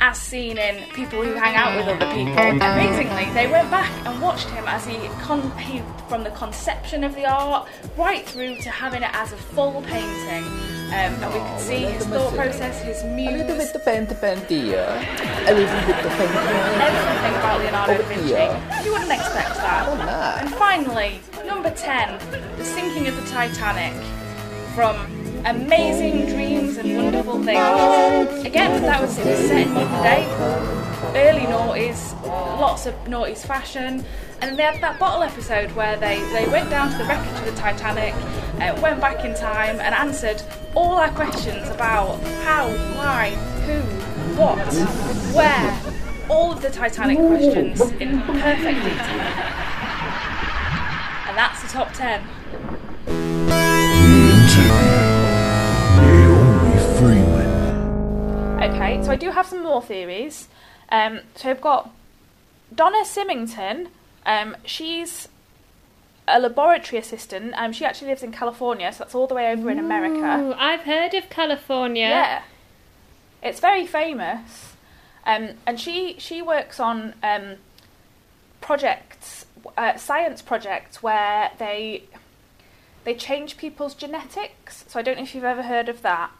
as 0.00 0.18
seen 0.18 0.56
in 0.58 0.82
People 0.92 1.22
Who 1.22 1.34
Hang 1.34 1.54
Out 1.54 1.76
with 1.76 1.86
Other 1.86 2.10
People. 2.14 2.32
Amazingly, 2.38 3.32
they 3.34 3.46
went 3.50 3.70
back 3.70 3.90
and 4.06 4.20
watched 4.20 4.48
him 4.50 4.64
as 4.66 4.86
he, 4.86 4.96
con- 5.22 5.50
he 5.58 5.82
from 6.08 6.24
the 6.24 6.30
conception 6.30 7.04
of 7.04 7.14
the 7.14 7.26
art 7.26 7.68
right 7.96 8.26
through 8.26 8.56
to 8.56 8.70
having 8.70 9.02
it 9.02 9.10
as 9.12 9.32
a 9.32 9.36
full 9.36 9.82
painting. 9.82 10.44
Um, 10.90 11.14
and 11.22 11.32
we 11.34 11.38
could 11.38 11.60
see 11.60 11.82
his 11.84 12.04
thought 12.06 12.34
process, 12.34 12.82
his 12.82 13.04
muse, 13.04 13.42
A 13.42 13.44
the 13.44 13.78
penta 13.78 14.18
pentia. 14.18 14.98
A 15.48 15.52
little 15.54 15.86
bit 15.86 16.02
the 16.02 16.08
penta. 16.08 16.80
everything 16.80 17.34
about 17.38 17.60
Leonardo 17.60 17.94
da 17.94 18.00
Oh, 18.00 18.08
Vinci. 18.08 18.84
You 18.84 18.92
wouldn't 18.92 19.12
expect 19.12 19.54
that. 19.56 19.86
Oh. 19.88 20.40
And 20.40 20.50
finally, 20.54 21.20
number 21.46 21.70
10, 21.70 22.18
The 22.56 22.64
Sinking 22.64 23.06
of 23.06 23.14
the 23.16 23.30
Titanic 23.30 23.92
from 24.74 24.96
Amazing 25.46 26.26
Dreams 26.26 26.76
and 26.76 26.96
Wonderful 26.96 27.42
Things. 27.42 28.44
Again, 28.44 28.82
that 28.82 29.00
was, 29.00 29.18
it 29.18 29.26
was 29.26 29.38
set 29.38 29.66
in 29.66 29.72
modern 29.72 30.02
day, 30.02 30.26
early 31.16 31.46
noughties, 31.46 32.12
lots 32.26 32.84
of 32.86 32.94
noughties 33.04 33.46
fashion. 33.46 34.04
And 34.42 34.58
they 34.58 34.62
had 34.62 34.80
that 34.82 34.98
bottle 34.98 35.22
episode 35.22 35.72
where 35.72 35.96
they, 35.96 36.20
they 36.32 36.46
went 36.50 36.68
down 36.68 36.90
to 36.92 36.98
the 36.98 37.04
wreckage 37.04 37.38
of 37.38 37.44
the 37.46 37.52
Titanic, 37.52 38.14
uh, 38.60 38.78
went 38.82 39.00
back 39.00 39.24
in 39.24 39.34
time 39.34 39.80
and 39.80 39.94
answered 39.94 40.42
all 40.74 40.94
our 40.94 41.10
questions 41.10 41.68
about 41.68 42.20
how, 42.44 42.68
why, 42.96 43.30
who, 43.64 43.80
what, 44.38 44.58
where, 45.34 45.94
all 46.28 46.52
of 46.52 46.60
the 46.60 46.70
Titanic 46.70 47.18
questions 47.18 47.80
in 48.00 48.20
perfect 48.22 48.78
detail. 48.82 49.20
And 51.28 51.36
that's 51.36 51.62
the 51.62 51.68
top 51.68 51.92
10. 51.92 52.22
Okay, 58.60 59.02
so 59.02 59.10
I 59.10 59.16
do 59.16 59.30
have 59.30 59.46
some 59.46 59.62
more 59.62 59.80
theories. 59.80 60.48
Um, 60.90 61.20
so 61.34 61.48
I've 61.48 61.62
got 61.62 61.90
Donna 62.74 63.06
Symington. 63.06 63.88
Um, 64.26 64.54
she's 64.66 65.28
a 66.28 66.38
laboratory 66.38 67.00
assistant. 67.00 67.54
Um, 67.56 67.72
she 67.72 67.86
actually 67.86 68.08
lives 68.08 68.22
in 68.22 68.32
California, 68.32 68.92
so 68.92 68.98
that's 68.98 69.14
all 69.14 69.26
the 69.26 69.34
way 69.34 69.50
over 69.50 69.70
in 69.70 69.78
America. 69.78 70.42
Ooh, 70.42 70.52
I've 70.52 70.82
heard 70.82 71.14
of 71.14 71.30
California. 71.30 72.08
Yeah, 72.08 72.42
it's 73.42 73.60
very 73.60 73.86
famous. 73.86 74.74
Um, 75.24 75.50
and 75.66 75.80
she 75.80 76.16
she 76.18 76.42
works 76.42 76.78
on 76.78 77.14
um, 77.22 77.56
projects, 78.60 79.46
uh, 79.78 79.96
science 79.96 80.42
projects 80.42 81.02
where 81.02 81.50
they 81.58 82.04
they 83.04 83.14
change 83.14 83.56
people's 83.56 83.94
genetics. 83.94 84.84
So 84.86 84.98
I 84.98 85.02
don't 85.02 85.16
know 85.16 85.22
if 85.22 85.34
you've 85.34 85.44
ever 85.44 85.62
heard 85.62 85.88
of 85.88 86.02
that. 86.02 86.30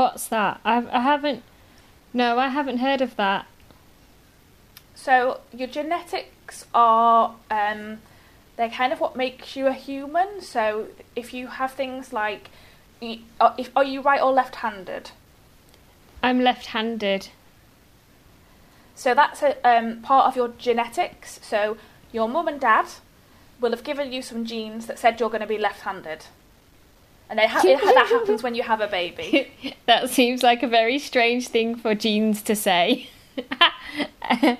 What's 0.00 0.28
that? 0.28 0.62
I've, 0.64 0.88
I 0.88 1.00
haven't. 1.00 1.42
No, 2.14 2.38
I 2.38 2.48
haven't 2.48 2.78
heard 2.78 3.02
of 3.02 3.16
that. 3.16 3.44
So 4.94 5.40
your 5.52 5.68
genetics 5.68 6.64
are 6.72 7.34
um, 7.50 7.98
they're 8.56 8.70
kind 8.70 8.94
of 8.94 9.00
what 9.00 9.14
makes 9.14 9.56
you 9.56 9.66
a 9.66 9.74
human. 9.74 10.40
So 10.40 10.86
if 11.14 11.34
you 11.34 11.48
have 11.48 11.72
things 11.72 12.14
like, 12.14 12.48
are- 13.38 13.54
if 13.58 13.68
are 13.76 13.84
you 13.84 14.00
right 14.00 14.22
or 14.22 14.32
left-handed? 14.32 15.10
I'm 16.22 16.40
left-handed. 16.40 17.28
So 18.94 19.12
that's 19.14 19.42
a 19.42 19.52
um, 19.68 20.00
part 20.00 20.28
of 20.28 20.34
your 20.34 20.48
genetics. 20.48 21.40
So 21.42 21.76
your 22.10 22.26
mum 22.26 22.48
and 22.48 22.58
dad 22.58 22.86
will 23.60 23.72
have 23.72 23.84
given 23.84 24.14
you 24.14 24.22
some 24.22 24.46
genes 24.46 24.86
that 24.86 24.98
said 24.98 25.20
you're 25.20 25.28
going 25.28 25.42
to 25.42 25.46
be 25.46 25.58
left-handed, 25.58 26.24
and 27.30 27.40
ha- 27.40 27.62
it, 27.64 27.80
that 27.80 28.06
happens 28.08 28.42
when 28.42 28.54
you 28.54 28.62
have 28.62 28.80
a 28.82 28.88
baby. 28.88 29.74
that 29.86 30.10
seems 30.10 30.42
like 30.42 30.62
a 30.62 30.68
very 30.68 30.98
strange 30.98 31.48
thing 31.48 31.76
for 31.76 31.94
genes 31.94 32.42
to 32.42 32.54
say. 32.56 33.08
So 34.16 34.56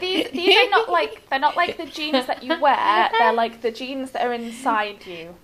these 0.00 0.30
these 0.30 0.56
are 0.56 0.70
not 0.70 0.88
like 0.90 1.28
they're 1.28 1.38
not 1.38 1.56
like 1.56 1.76
the 1.76 1.86
genes 1.86 2.26
that 2.26 2.42
you 2.42 2.58
wear. 2.60 3.10
They're 3.18 3.32
like 3.32 3.62
the 3.62 3.70
genes 3.70 4.12
that 4.12 4.26
are 4.26 4.32
inside 4.32 5.06
you. 5.06 5.34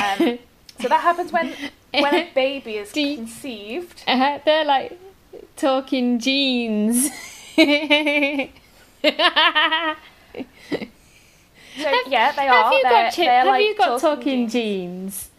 Um, 0.00 0.38
so 0.80 0.88
that 0.88 1.00
happens 1.00 1.32
when 1.32 1.52
when 1.92 2.14
a 2.14 2.30
baby 2.34 2.76
is 2.76 2.94
you- 3.00 3.16
conceived. 3.16 4.04
Uh, 4.06 4.38
they're 4.44 4.64
like 4.64 4.98
talking 5.56 6.18
genes. 6.18 7.08
So 11.82 11.90
yeah, 12.06 12.32
they 12.32 12.42
have 12.46 12.66
are. 12.66 12.72
you 12.72 12.82
they're, 12.82 12.90
got, 12.92 13.14
chi- 13.14 13.24
they're 13.24 13.38
have 13.38 13.46
like 13.46 13.64
you 13.64 13.76
got 13.76 14.00
talking, 14.00 14.48
genes. 14.48 14.52
genes? 14.52 15.30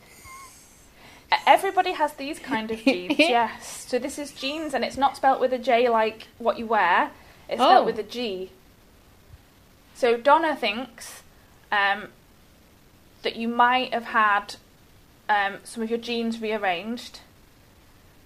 Everybody 1.46 1.92
has 1.94 2.14
these 2.14 2.40
kind 2.40 2.72
of 2.72 2.80
jeans. 2.80 3.16
yes. 3.20 3.86
So 3.88 4.00
this 4.00 4.18
is 4.18 4.32
jeans, 4.32 4.74
and 4.74 4.84
it's 4.84 4.98
not 4.98 5.16
spelt 5.16 5.40
with 5.40 5.54
a 5.54 5.60
J 5.60 5.88
like 5.90 6.28
what 6.40 6.58
you 6.58 6.66
wear. 6.66 7.12
It's 7.48 7.62
Oh. 7.62 7.66
spelt 7.66 7.86
with 7.86 8.00
a 8.00 8.04
G. 8.04 8.52
So 9.94 10.18
Donna 10.18 10.56
thinks 10.56 11.22
um, 11.72 12.08
that 13.22 13.36
you 13.36 13.48
might 13.48 13.94
have 13.94 14.06
had 14.06 14.56
um, 15.28 15.58
some 15.64 15.84
of 15.84 15.90
your 15.90 16.00
genes 16.00 16.42
rearranged 16.42 17.20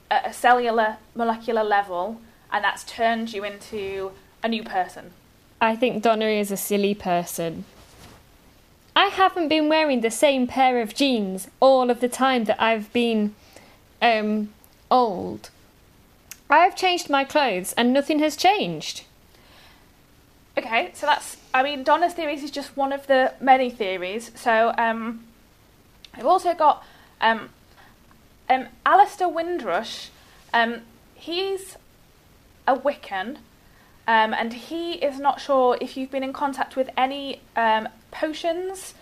at 0.10 0.26
a 0.28 0.32
cellular 0.34 0.97
molecular 1.15 1.63
level, 1.63 2.21
and 2.52 2.63
that's 2.63 2.84
turned 2.84 3.34
you 3.34 3.43
into 3.43 4.12
a 4.43 4.47
new 4.47 4.63
person. 4.63 5.12
I 5.60 5.76
think 5.76 6.04
Donna 6.04 6.26
is 6.26 6.52
a 6.52 6.58
silly 6.58 6.93
person. 6.95 7.65
I 8.95 9.06
haven't 9.06 9.47
been 9.47 9.69
wearing 9.69 10.01
the 10.01 10.12
same 10.12 10.47
pair 10.47 10.82
of 10.82 10.93
jeans 10.93 11.47
all 11.60 11.89
of 11.89 11.99
the 11.99 12.10
time 12.10 12.43
that 12.45 12.62
I've 12.62 12.91
been 12.93 13.34
um, 14.01 14.53
old. 14.91 15.49
I've 16.49 16.75
changed 16.75 17.10
my 17.10 17.23
clothes 17.23 17.73
and 17.73 17.91
nothing 17.91 18.19
has 18.19 18.36
changed. 18.36 19.06
Okay, 20.56 20.91
so 20.93 21.08
that's. 21.08 21.38
I 21.51 21.63
mean, 21.63 21.84
Donna's 21.84 22.13
theories 22.13 22.43
is 22.43 22.51
just 22.51 22.77
one 22.77 22.93
of 22.93 23.08
the 23.08 23.34
many 23.41 23.71
theories. 23.71 24.29
So, 24.36 24.73
um, 24.77 25.23
I've 26.13 26.27
also 26.27 26.53
got 26.53 26.84
um, 27.21 27.49
um, 28.47 28.67
Alistair 28.86 29.29
Windrush. 29.29 30.10
Um, 30.53 30.82
he's 31.15 31.77
a 32.67 32.77
Wiccan, 32.77 33.38
um, 34.08 34.34
and 34.36 34.53
he 34.53 34.93
is 34.93 35.19
not 35.19 35.41
sure 35.41 35.75
if 35.82 35.97
you've 35.97 36.12
been 36.12 36.23
in 36.23 36.34
contact 36.34 36.75
with 36.75 36.91
any 36.95 37.41
um, 37.56 37.89
potions 38.13 38.93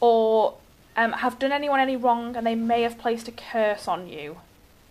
or 0.00 0.54
um, 0.96 1.12
have 1.12 1.38
done 1.38 1.52
anyone 1.52 1.80
any 1.80 1.96
wrong, 1.96 2.36
and 2.36 2.46
they 2.46 2.54
may 2.54 2.82
have 2.82 2.98
placed 2.98 3.28
a 3.28 3.32
curse 3.32 3.86
on 3.88 4.08
you. 4.08 4.38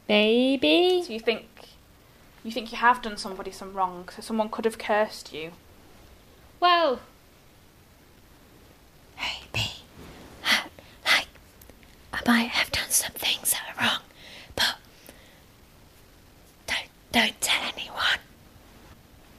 Maybe. 0.07 1.03
So 1.05 1.13
you 1.13 1.19
think 1.19 1.45
you 2.43 2.51
think 2.51 2.71
you 2.71 2.77
have 2.77 3.01
done 3.01 3.17
somebody 3.17 3.51
some 3.51 3.73
wrong, 3.73 4.09
so 4.13 4.21
someone 4.21 4.49
could 4.49 4.65
have 4.65 4.77
cursed 4.77 5.33
you. 5.33 5.51
Well, 6.59 6.99
maybe. 9.17 9.69
Like, 11.05 11.27
I 12.13 12.21
might 12.25 12.49
have 12.49 12.71
done 12.71 12.89
some 12.89 13.13
things 13.13 13.51
that 13.51 13.61
are 13.77 13.83
wrong, 13.85 14.01
but 14.55 14.75
don't 16.67 16.89
don't 17.11 17.41
tell 17.41 17.61
anyone. 17.77 18.22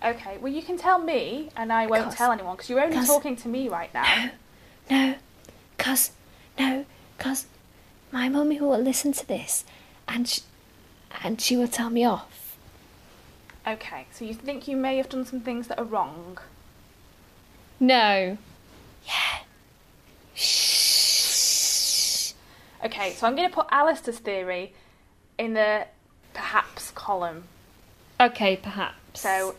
Okay, 0.05 0.37
Well, 0.39 0.53
you 0.53 0.61
can 0.63 0.77
tell 0.77 0.99
me, 0.99 1.49
and 1.57 1.73
I 1.73 1.87
won't 1.87 2.13
tell 2.13 2.31
anyone 2.31 2.57
because 2.57 2.69
you're 2.69 2.81
only 2.81 2.91
because- 2.97 3.07
talking 3.09 3.37
to 3.37 3.49
me 3.49 3.69
right 3.69 3.93
now. 3.95 4.31
No, 4.91 5.15
cause, 5.79 6.11
no, 6.59 6.85
cause 7.17 7.47
my 8.13 8.29
mummy 8.29 8.61
will 8.61 8.79
listen 8.79 9.13
to 9.13 9.27
this, 9.27 9.65
and 10.07 10.29
sh- 10.29 10.41
and 11.23 11.41
she 11.41 11.57
will 11.57 11.69
tell 11.69 11.89
me 11.89 12.05
off. 12.05 12.55
Okay, 13.67 14.05
so 14.13 14.27
you 14.27 14.35
think 14.35 14.69
you 14.69 14.77
may 14.77 14.99
have 14.99 15.09
done 15.09 15.25
some 15.25 15.41
things 15.41 15.69
that 15.69 15.79
are 15.79 15.85
wrong? 15.87 16.37
No. 17.81 18.37
Yeah. 19.07 19.39
Shh. 21.15 22.33
Okay, 22.85 23.15
so 23.15 23.27
I'm 23.27 23.35
going 23.37 23.49
to 23.49 23.55
put 23.55 23.67
Alistair's 23.71 24.19
theory 24.19 24.75
in 25.39 25.55
the 25.55 25.87
perhaps 26.35 26.91
column. 26.91 27.45
Okay, 28.21 28.57
perhaps. 28.57 29.23
So, 29.23 29.55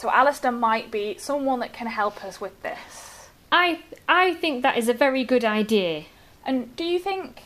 so 0.00 0.10
Alistair 0.10 0.50
might 0.50 0.90
be 0.90 1.16
someone 1.18 1.60
that 1.60 1.74
can 1.74 1.86
help 1.86 2.24
us 2.24 2.40
with 2.40 2.62
this. 2.62 3.28
I 3.52 3.80
I 4.08 4.32
think 4.32 4.62
that 4.62 4.78
is 4.78 4.88
a 4.88 4.94
very 4.94 5.24
good 5.24 5.44
idea. 5.44 6.06
And 6.46 6.74
do 6.74 6.84
you 6.84 6.98
think? 6.98 7.42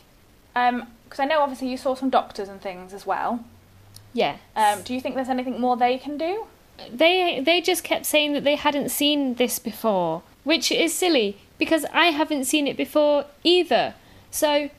Because 0.53 1.19
I 1.19 1.25
know 1.25 1.41
obviously 1.41 1.67
you 1.69 1.75
saw 1.75 1.95
some 1.95 2.09
doctors 2.09 2.47
and 2.47 2.61
things 2.61 2.93
as 2.93 3.05
well. 3.05 3.43
Yeah. 4.13 4.37
Um, 4.55 4.83
do 4.83 4.93
you 4.93 5.01
think 5.01 5.15
there's 5.15 5.27
anything 5.27 5.59
more 5.59 5.75
they 5.75 5.97
can 5.97 6.17
do? 6.17 6.45
They 6.89 7.41
they 7.41 7.59
just 7.59 7.83
kept 7.83 8.05
saying 8.05 8.31
that 8.31 8.45
they 8.45 8.55
hadn't 8.55 8.87
seen 8.87 9.33
this 9.33 9.59
before, 9.59 10.23
which 10.45 10.71
is 10.71 10.93
silly 10.93 11.35
because 11.57 11.83
I 11.91 12.05
haven't 12.05 12.45
seen 12.45 12.67
it 12.67 12.77
before 12.77 13.25
either. 13.43 13.95
So 14.31 14.69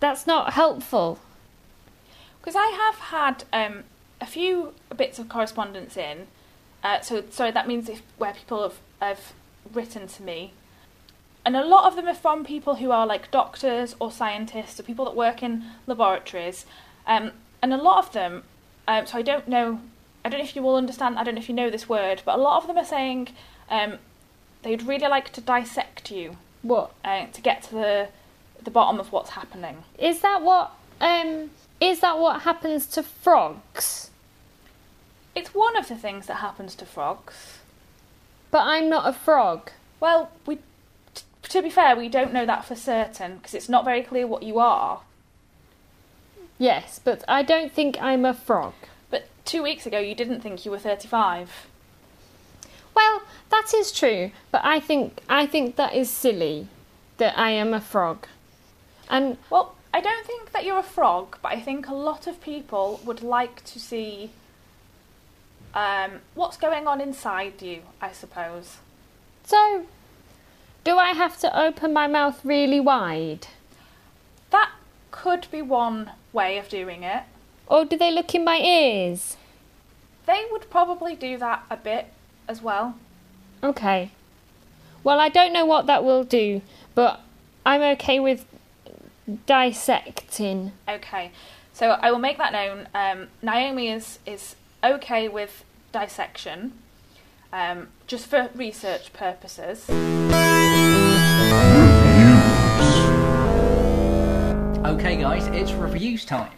that's 0.00 0.26
not 0.26 0.54
helpful. 0.54 1.18
Because 2.40 2.56
I 2.56 2.68
have 2.82 2.94
had 3.12 3.44
um, 3.52 3.84
a 4.22 4.26
few 4.26 4.72
bits 4.96 5.18
of 5.18 5.28
correspondence 5.28 5.98
in. 5.98 6.28
Uh, 6.86 7.00
so 7.00 7.24
sorry, 7.30 7.50
that 7.50 7.66
means 7.66 7.88
if 7.88 8.00
where 8.16 8.32
people 8.32 8.62
have, 8.62 8.78
have 9.00 9.32
written 9.72 10.06
to 10.06 10.22
me, 10.22 10.52
and 11.44 11.56
a 11.56 11.64
lot 11.64 11.84
of 11.84 11.96
them 11.96 12.06
are 12.06 12.14
from 12.14 12.44
people 12.44 12.76
who 12.76 12.92
are 12.92 13.04
like 13.04 13.28
doctors 13.32 13.96
or 13.98 14.12
scientists 14.12 14.78
or 14.78 14.84
people 14.84 15.04
that 15.04 15.16
work 15.16 15.42
in 15.42 15.64
laboratories, 15.88 16.64
um, 17.04 17.32
and 17.60 17.74
a 17.74 17.76
lot 17.76 17.98
of 17.98 18.12
them. 18.12 18.44
Um, 18.86 19.04
so 19.04 19.18
I 19.18 19.22
don't 19.22 19.48
know. 19.48 19.80
I 20.24 20.28
don't 20.28 20.38
know 20.38 20.44
if 20.44 20.54
you 20.54 20.62
will 20.62 20.76
understand. 20.76 21.18
I 21.18 21.24
don't 21.24 21.34
know 21.34 21.40
if 21.40 21.48
you 21.48 21.56
know 21.56 21.70
this 21.70 21.88
word, 21.88 22.22
but 22.24 22.38
a 22.38 22.40
lot 22.40 22.62
of 22.62 22.68
them 22.68 22.78
are 22.78 22.84
saying 22.84 23.30
um, 23.68 23.98
they'd 24.62 24.84
really 24.84 25.08
like 25.08 25.32
to 25.32 25.40
dissect 25.40 26.12
you. 26.12 26.36
What? 26.62 26.92
Uh, 27.04 27.26
to 27.32 27.40
get 27.40 27.64
to 27.64 27.74
the 27.74 28.08
the 28.62 28.70
bottom 28.70 29.00
of 29.00 29.10
what's 29.10 29.30
happening. 29.30 29.82
Is 29.98 30.20
that 30.20 30.40
what 30.40 30.70
um 31.00 31.50
is 31.80 31.98
that 31.98 32.16
what 32.20 32.42
happens 32.42 32.86
to 32.94 33.02
frogs? 33.02 34.10
It's 35.36 35.54
one 35.54 35.76
of 35.76 35.86
the 35.86 35.96
things 35.96 36.26
that 36.26 36.36
happens 36.36 36.74
to 36.76 36.86
frogs. 36.86 37.58
But 38.50 38.62
I'm 38.62 38.88
not 38.88 39.06
a 39.06 39.12
frog. 39.12 39.70
Well, 40.00 40.30
we 40.46 40.56
t- 41.14 41.22
to 41.42 41.60
be 41.62 41.68
fair, 41.68 41.94
we 41.94 42.08
don't 42.08 42.32
know 42.32 42.46
that 42.46 42.64
for 42.64 42.74
certain 42.74 43.36
because 43.36 43.52
it's 43.52 43.68
not 43.68 43.84
very 43.84 44.02
clear 44.02 44.26
what 44.26 44.42
you 44.42 44.58
are. 44.58 45.02
Yes, 46.58 46.98
but 47.04 47.22
I 47.28 47.42
don't 47.42 47.70
think 47.70 48.00
I'm 48.00 48.24
a 48.24 48.32
frog. 48.32 48.72
But 49.10 49.28
two 49.44 49.62
weeks 49.62 49.84
ago, 49.84 49.98
you 49.98 50.14
didn't 50.14 50.40
think 50.40 50.64
you 50.64 50.70
were 50.70 50.78
35. 50.78 51.66
Well, 52.94 53.20
that 53.50 53.74
is 53.74 53.92
true, 53.92 54.30
but 54.50 54.62
I 54.64 54.80
think 54.80 55.20
I 55.28 55.44
think 55.44 55.76
that 55.76 55.92
is 55.92 56.08
silly 56.08 56.68
that 57.18 57.38
I 57.38 57.50
am 57.50 57.74
a 57.74 57.80
frog. 57.82 58.26
And 59.10 59.36
Well, 59.50 59.74
I 59.92 60.00
don't 60.00 60.26
think 60.26 60.52
that 60.52 60.64
you're 60.64 60.78
a 60.78 60.82
frog, 60.82 61.36
but 61.42 61.52
I 61.52 61.60
think 61.60 61.88
a 61.88 61.94
lot 61.94 62.26
of 62.26 62.40
people 62.40 63.00
would 63.04 63.22
like 63.22 63.62
to 63.66 63.78
see 63.78 64.30
um, 65.76 66.20
what's 66.34 66.56
going 66.56 66.88
on 66.88 67.00
inside 67.00 67.60
you, 67.62 67.82
I 68.00 68.10
suppose. 68.10 68.78
so 69.44 69.86
do 70.82 70.96
I 70.98 71.12
have 71.12 71.38
to 71.40 71.60
open 71.60 71.92
my 71.92 72.06
mouth 72.06 72.40
really 72.44 72.80
wide? 72.80 73.48
That 74.50 74.70
could 75.10 75.48
be 75.50 75.60
one 75.60 76.12
way 76.32 76.58
of 76.58 76.68
doing 76.68 77.02
it. 77.02 77.24
Or 77.66 77.84
do 77.84 77.98
they 77.98 78.12
look 78.12 78.34
in 78.34 78.44
my 78.44 78.58
ears? 78.58 79.36
They 80.26 80.46
would 80.50 80.70
probably 80.70 81.16
do 81.16 81.38
that 81.38 81.64
a 81.68 81.76
bit 81.76 82.06
as 82.48 82.62
well. 82.62 82.94
Okay. 83.62 84.12
Well, 85.02 85.18
I 85.18 85.28
don't 85.28 85.52
know 85.52 85.66
what 85.66 85.86
that 85.86 86.04
will 86.04 86.24
do, 86.24 86.62
but 86.94 87.20
I'm 87.64 87.82
okay 87.96 88.20
with 88.20 88.46
dissecting. 89.46 90.72
Okay, 90.88 91.32
so 91.72 91.90
I 91.90 92.10
will 92.12 92.18
make 92.18 92.38
that 92.38 92.52
known. 92.52 92.88
Um, 92.94 93.28
Naomi 93.42 93.88
is 93.88 94.20
is 94.24 94.54
okay 94.94 95.28
with 95.28 95.64
dissection, 95.92 96.72
um, 97.52 97.88
just 98.06 98.26
for 98.26 98.50
research 98.54 99.12
purposes. 99.12 99.88
Okay, 104.84 105.16
guys, 105.16 105.46
it's 105.48 105.72
reviews 105.72 106.24
time. 106.24 106.52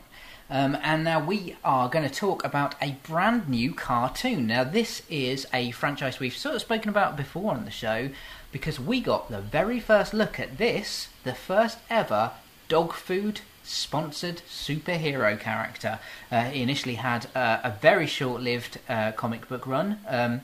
Um, 0.50 0.78
and 0.82 1.04
now 1.04 1.22
we 1.22 1.56
are 1.62 1.90
going 1.90 2.08
to 2.08 2.14
talk 2.14 2.42
about 2.42 2.74
a 2.80 2.92
brand 3.02 3.48
new 3.48 3.74
cartoon. 3.74 4.46
Now, 4.46 4.64
this 4.64 5.02
is 5.10 5.46
a 5.52 5.72
franchise 5.72 6.20
we've 6.20 6.36
sort 6.36 6.54
of 6.54 6.62
spoken 6.62 6.88
about 6.88 7.16
before 7.16 7.52
on 7.52 7.66
the 7.66 7.70
show 7.70 8.08
because 8.50 8.80
we 8.80 9.00
got 9.00 9.30
the 9.30 9.42
very 9.42 9.78
first 9.78 10.14
look 10.14 10.40
at 10.40 10.56
this, 10.56 11.08
the 11.24 11.34
first 11.34 11.78
ever 11.90 12.32
dog 12.68 12.94
food 12.94 13.40
sponsored 13.68 14.42
superhero 14.48 15.38
character. 15.38 15.98
Uh, 16.30 16.44
he 16.44 16.62
initially 16.62 16.94
had 16.96 17.26
uh, 17.34 17.60
a 17.62 17.70
very 17.70 18.06
short 18.06 18.42
lived 18.42 18.78
uh, 18.88 19.12
comic 19.12 19.48
book 19.48 19.66
run. 19.66 19.98
Um, 20.08 20.40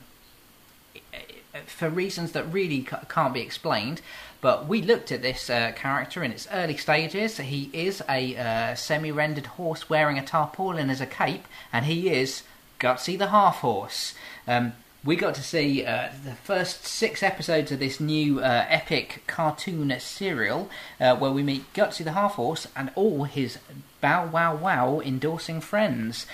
for 1.65 1.89
reasons 1.89 2.33
that 2.33 2.51
really 2.51 2.85
can't 3.09 3.33
be 3.33 3.41
explained. 3.41 4.01
But 4.41 4.67
we 4.67 4.81
looked 4.81 5.11
at 5.11 5.21
this 5.21 5.49
uh, 5.49 5.71
character 5.75 6.23
in 6.23 6.31
its 6.31 6.47
early 6.51 6.77
stages. 6.77 7.37
He 7.37 7.69
is 7.73 8.03
a 8.07 8.35
uh, 8.35 8.75
semi 8.75 9.11
rendered 9.11 9.47
horse 9.47 9.89
wearing 9.89 10.19
a 10.19 10.25
tarpaulin 10.25 10.89
as 10.89 11.01
a 11.01 11.05
cape, 11.05 11.47
and 11.73 11.85
he 11.85 12.09
is 12.09 12.43
Gutsy 12.79 13.17
the 13.17 13.27
Half 13.27 13.57
Horse. 13.57 14.13
Um, 14.47 14.73
we 15.05 15.15
got 15.15 15.35
to 15.35 15.43
see 15.43 15.85
uh, 15.85 16.09
the 16.23 16.33
first 16.33 16.85
six 16.85 17.21
episodes 17.21 17.71
of 17.71 17.77
this 17.77 17.99
new 17.99 18.39
uh, 18.39 18.65
epic 18.67 19.21
cartoon 19.27 19.95
serial 19.99 20.69
uh, 20.99 21.15
where 21.15 21.31
we 21.31 21.43
meet 21.43 21.71
Gutsy 21.73 22.03
the 22.03 22.13
Half 22.13 22.33
Horse 22.33 22.67
and 22.75 22.91
all 22.95 23.25
his 23.25 23.59
bow 24.01 24.25
wow 24.25 24.55
wow 24.55 24.99
endorsing 24.99 25.61
friends. 25.61 26.25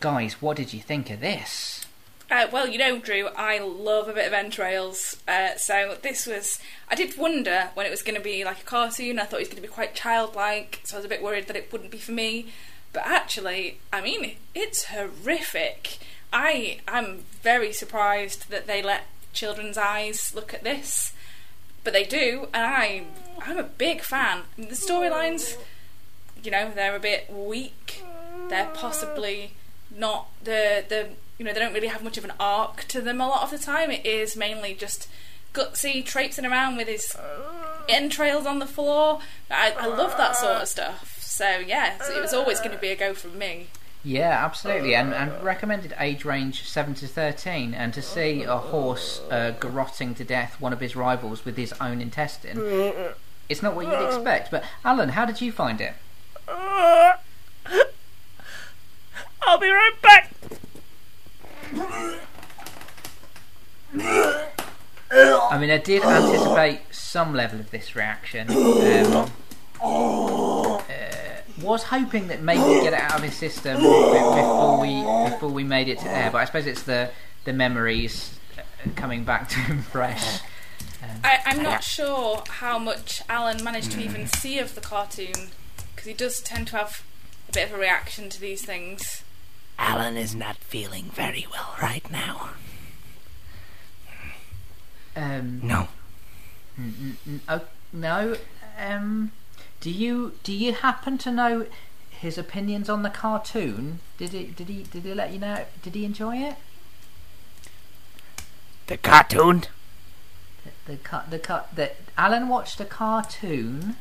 Guys, 0.00 0.40
what 0.40 0.56
did 0.56 0.72
you 0.72 0.80
think 0.80 1.10
of 1.10 1.20
this? 1.20 1.84
Uh, 2.30 2.46
well, 2.50 2.66
you 2.66 2.78
know, 2.78 2.98
Drew, 2.98 3.26
I 3.36 3.58
love 3.58 4.08
a 4.08 4.14
bit 4.14 4.26
of 4.26 4.32
entrails. 4.32 5.16
Uh, 5.28 5.56
so 5.56 5.98
this 6.00 6.26
was. 6.26 6.58
I 6.88 6.94
did 6.94 7.18
wonder 7.18 7.70
when 7.74 7.86
it 7.86 7.90
was 7.90 8.02
going 8.02 8.14
to 8.14 8.20
be 8.20 8.44
like 8.44 8.60
a 8.60 8.64
cartoon. 8.64 9.18
I 9.18 9.24
thought 9.24 9.40
it 9.40 9.42
was 9.42 9.48
going 9.48 9.62
to 9.62 9.68
be 9.68 9.68
quite 9.68 9.94
childlike, 9.94 10.80
so 10.84 10.96
I 10.96 10.98
was 10.98 11.04
a 11.04 11.08
bit 11.08 11.22
worried 11.22 11.48
that 11.48 11.56
it 11.56 11.70
wouldn't 11.72 11.90
be 11.90 11.98
for 11.98 12.12
me. 12.12 12.46
But 12.92 13.04
actually, 13.04 13.78
I 13.92 14.00
mean, 14.00 14.36
it's 14.54 14.84
horrific. 14.84 15.98
I 16.32 16.80
I'm 16.86 17.24
very 17.42 17.72
surprised 17.72 18.50
that 18.50 18.66
they 18.66 18.82
let 18.82 19.02
children's 19.32 19.78
eyes 19.78 20.32
look 20.34 20.52
at 20.54 20.64
this, 20.64 21.12
but 21.84 21.92
they 21.92 22.04
do, 22.04 22.48
and 22.52 22.64
I 22.64 23.04
I'm 23.40 23.58
a 23.58 23.64
big 23.64 24.02
fan. 24.02 24.42
The 24.56 24.66
storylines, 24.74 25.56
you 26.42 26.50
know, 26.50 26.70
they're 26.74 26.96
a 26.96 27.00
bit 27.00 27.32
weak. 27.32 28.02
They're 28.48 28.70
possibly 28.74 29.52
not 29.96 30.28
the 30.42 30.84
the 30.88 31.08
you 31.38 31.44
know 31.44 31.52
they 31.52 31.60
don't 31.60 31.72
really 31.72 31.88
have 31.88 32.04
much 32.04 32.18
of 32.18 32.24
an 32.24 32.32
arc 32.38 32.84
to 32.88 33.00
them 33.00 33.20
a 33.20 33.28
lot 33.28 33.42
of 33.42 33.50
the 33.50 33.58
time. 33.58 33.90
It 33.90 34.04
is 34.04 34.36
mainly 34.36 34.74
just 34.74 35.08
gutsy 35.52 36.04
traipsing 36.04 36.44
around 36.44 36.76
with 36.76 36.86
his 36.86 37.16
entrails 37.88 38.46
on 38.46 38.58
the 38.58 38.66
floor. 38.66 39.20
I, 39.50 39.72
I 39.72 39.86
love 39.86 40.16
that 40.16 40.36
sort 40.36 40.62
of 40.62 40.68
stuff. 40.68 41.18
So 41.20 41.58
yeah, 41.58 41.96
it 42.10 42.20
was 42.20 42.34
always 42.34 42.58
going 42.58 42.72
to 42.72 42.78
be 42.78 42.88
a 42.88 42.96
go 42.96 43.14
from 43.14 43.38
me. 43.38 43.68
Yeah, 44.02 44.44
absolutely, 44.44 44.94
and, 44.94 45.12
and 45.12 45.42
recommended 45.42 45.94
age 45.98 46.24
range 46.24 46.66
seven 46.66 46.94
to 46.94 47.06
thirteen. 47.06 47.74
And 47.74 47.92
to 47.92 48.00
see 48.00 48.44
a 48.44 48.56
horse 48.56 49.20
uh, 49.30 49.52
garrotting 49.60 50.16
to 50.16 50.24
death 50.24 50.58
one 50.58 50.72
of 50.72 50.80
his 50.80 50.96
rivals 50.96 51.44
with 51.44 51.58
his 51.58 51.74
own 51.80 52.00
intestine, 52.00 52.58
it's 53.48 53.62
not 53.62 53.76
what 53.76 53.86
you'd 53.86 54.06
expect. 54.06 54.50
But 54.50 54.64
Alan, 54.84 55.10
how 55.10 55.26
did 55.26 55.42
you 55.42 55.52
find 55.52 55.80
it? 55.82 55.92
Uh, 56.48 57.12
I'll 59.42 59.58
be 59.58 59.70
right 59.70 59.92
back. 60.02 60.32
I 65.12 65.58
mean, 65.58 65.70
I 65.70 65.78
did 65.78 66.02
anticipate 66.04 66.80
some 66.90 67.34
level 67.34 67.60
of 67.60 67.70
this 67.70 67.94
reaction. 67.94 68.50
Um, 68.50 69.30
uh, 69.82 70.80
was 71.62 71.84
hoping 71.84 72.28
that 72.28 72.42
maybe 72.42 72.60
he'd 72.60 72.82
get 72.82 72.92
it 72.92 73.00
out 73.00 73.16
of 73.16 73.22
his 73.22 73.34
system 73.34 73.76
before 73.76 74.80
we 74.80 75.02
before 75.30 75.48
we 75.50 75.64
made 75.64 75.88
it 75.88 75.98
to 76.00 76.08
air, 76.08 76.30
but 76.30 76.38
I 76.38 76.44
suppose 76.44 76.66
it's 76.66 76.82
the 76.82 77.10
the 77.44 77.52
memories 77.52 78.38
uh, 78.58 78.62
coming 78.96 79.24
back 79.24 79.48
to 79.50 79.56
him 79.60 79.82
fresh. 79.82 80.40
I, 81.24 81.40
I'm 81.46 81.62
not 81.62 81.82
sure 81.82 82.42
how 82.48 82.78
much 82.78 83.22
Alan 83.28 83.62
managed 83.64 83.92
to 83.92 84.00
even 84.02 84.26
see 84.26 84.58
of 84.58 84.74
the 84.74 84.80
cartoon 84.80 85.50
because 85.94 86.06
he 86.06 86.12
does 86.14 86.40
tend 86.40 86.68
to 86.68 86.76
have 86.76 87.02
a 87.48 87.52
bit 87.52 87.68
of 87.70 87.74
a 87.76 87.80
reaction 87.80 88.28
to 88.30 88.40
these 88.40 88.62
things. 88.64 89.24
Alan 89.78 90.16
is 90.18 90.34
not 90.34 90.56
feeling 90.56 91.04
very 91.14 91.46
well 91.50 91.74
right 91.80 92.08
now. 92.10 92.50
Um, 95.16 95.60
No. 95.62 95.88
n- 96.78 96.94
n- 97.00 97.16
n- 97.26 97.40
oh, 97.48 97.62
no. 97.92 98.36
Um, 98.78 99.32
do 99.80 99.90
you 99.90 100.34
do 100.42 100.52
you 100.52 100.72
happen 100.74 101.18
to 101.18 101.30
know 101.30 101.66
his 102.10 102.36
opinions 102.36 102.88
on 102.88 103.02
the 103.02 103.10
cartoon? 103.10 104.00
Did 104.18 104.30
he 104.30 104.44
did 104.44 104.68
he 104.68 104.82
did 104.84 105.04
he 105.04 105.14
let 105.14 105.32
you 105.32 105.38
know? 105.38 105.64
Did 105.82 105.94
he 105.94 106.04
enjoy 106.04 106.36
it? 106.36 106.56
The 108.86 108.98
cartoon? 108.98 109.64
The 110.86 110.96
cut 110.96 111.30
the 111.30 111.38
cut 111.38 111.74
that 111.74 111.96
Alan 112.18 112.48
watched 112.48 112.80
a 112.80 112.84
cartoon. 112.84 113.96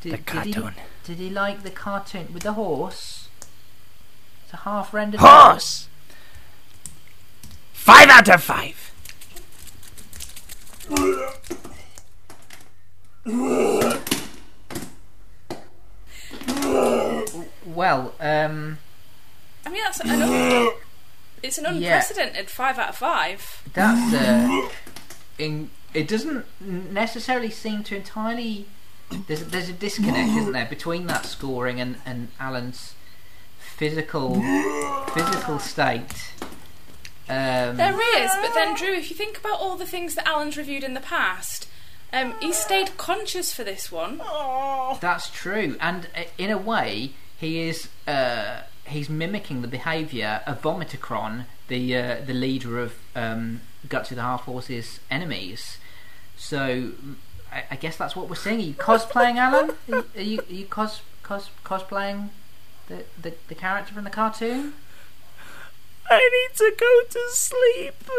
Did, 0.00 0.12
The 0.12 0.16
Did 0.18 0.26
cartoon. 0.26 0.74
he, 0.74 1.14
did 1.14 1.18
he 1.18 1.30
like 1.30 1.62
the 1.62 1.70
cartoon 1.70 2.28
with 2.32 2.44
the 2.44 2.52
horse? 2.52 3.28
It's 4.44 4.52
a 4.52 4.58
half 4.58 4.94
rendered 4.94 5.18
Horse! 5.20 5.88
Five 7.72 8.08
out 8.08 8.28
of 8.28 8.42
five! 8.42 8.92
Well, 17.76 18.14
um, 18.20 18.78
I 19.64 19.68
mean, 19.70 19.82
that's 19.84 20.00
an 20.00 20.10
un- 20.22 20.70
it's 21.42 21.58
an 21.58 21.64
Yeah. 21.64 21.70
unprecedented 21.96 22.48
five 22.50 22.78
out 22.78 22.88
of 22.90 22.96
five. 22.96 23.62
that's 23.72 24.14
uh, 24.14 24.68
in. 25.38 25.70
It 25.94 26.08
doesn't 26.08 26.44
necessarily 26.60 27.50
seem 27.50 27.82
to 27.84 27.96
entirely. 27.96 28.66
There's 29.28 29.44
there's 29.44 29.68
a 29.68 29.72
disconnect, 29.72 30.30
isn't 30.36 30.52
there, 30.52 30.66
between 30.66 31.06
that 31.06 31.24
scoring 31.26 31.80
and 31.80 31.96
and 32.04 32.28
Alan's 32.40 32.94
physical 33.58 34.34
physical 35.14 35.58
state. 35.58 36.32
Um, 37.28 37.76
There 37.76 38.22
is, 38.22 38.30
but 38.40 38.54
then 38.54 38.74
Drew, 38.76 38.92
if 38.94 39.10
you 39.10 39.16
think 39.16 39.38
about 39.38 39.58
all 39.60 39.76
the 39.76 39.86
things 39.86 40.14
that 40.14 40.26
Alan's 40.28 40.56
reviewed 40.56 40.84
in 40.84 40.94
the 40.94 41.00
past, 41.00 41.66
um, 42.12 42.34
he 42.40 42.52
stayed 42.52 42.96
conscious 42.98 43.52
for 43.52 43.64
this 43.64 43.90
one. 43.90 44.18
That's 45.00 45.28
true, 45.30 45.76
and 45.80 46.08
uh, 46.16 46.22
in 46.38 46.50
a 46.50 46.58
way, 46.58 47.12
he 47.38 47.68
is 47.68 47.88
uh, 48.06 48.62
he's 48.86 49.08
mimicking 49.08 49.62
the 49.62 49.68
behaviour 49.68 50.42
of 50.46 50.62
Vomiticron, 50.62 51.44
the 51.68 51.96
uh, 51.96 52.16
the 52.24 52.34
leader 52.34 52.78
of 52.78 52.94
um, 53.14 53.60
Gutsy 53.88 54.14
the 54.14 54.22
Half 54.22 54.42
Horse's 54.42 55.00
enemies. 55.10 55.78
So, 56.36 56.92
I, 57.52 57.64
I 57.70 57.76
guess 57.76 57.96
that's 57.96 58.14
what 58.14 58.28
we're 58.28 58.36
seeing. 58.36 58.60
Are 58.60 58.62
you 58.62 58.74
cosplaying, 58.74 59.36
Alan? 59.36 59.70
Are 59.70 59.76
you 59.88 60.04
are 60.16 60.22
you, 60.22 60.40
are 60.40 60.52
you 60.52 60.66
cos, 60.66 61.02
cos 61.22 61.50
cosplaying 61.64 62.28
the, 62.88 63.04
the 63.20 63.34
the 63.48 63.54
character 63.54 63.94
from 63.94 64.04
the 64.04 64.10
cartoon? 64.10 64.74
I 66.08 66.18
need 66.18 66.56
to 66.56 66.72
go 66.78 67.02
to 67.10 67.20
sleep. 67.30 68.10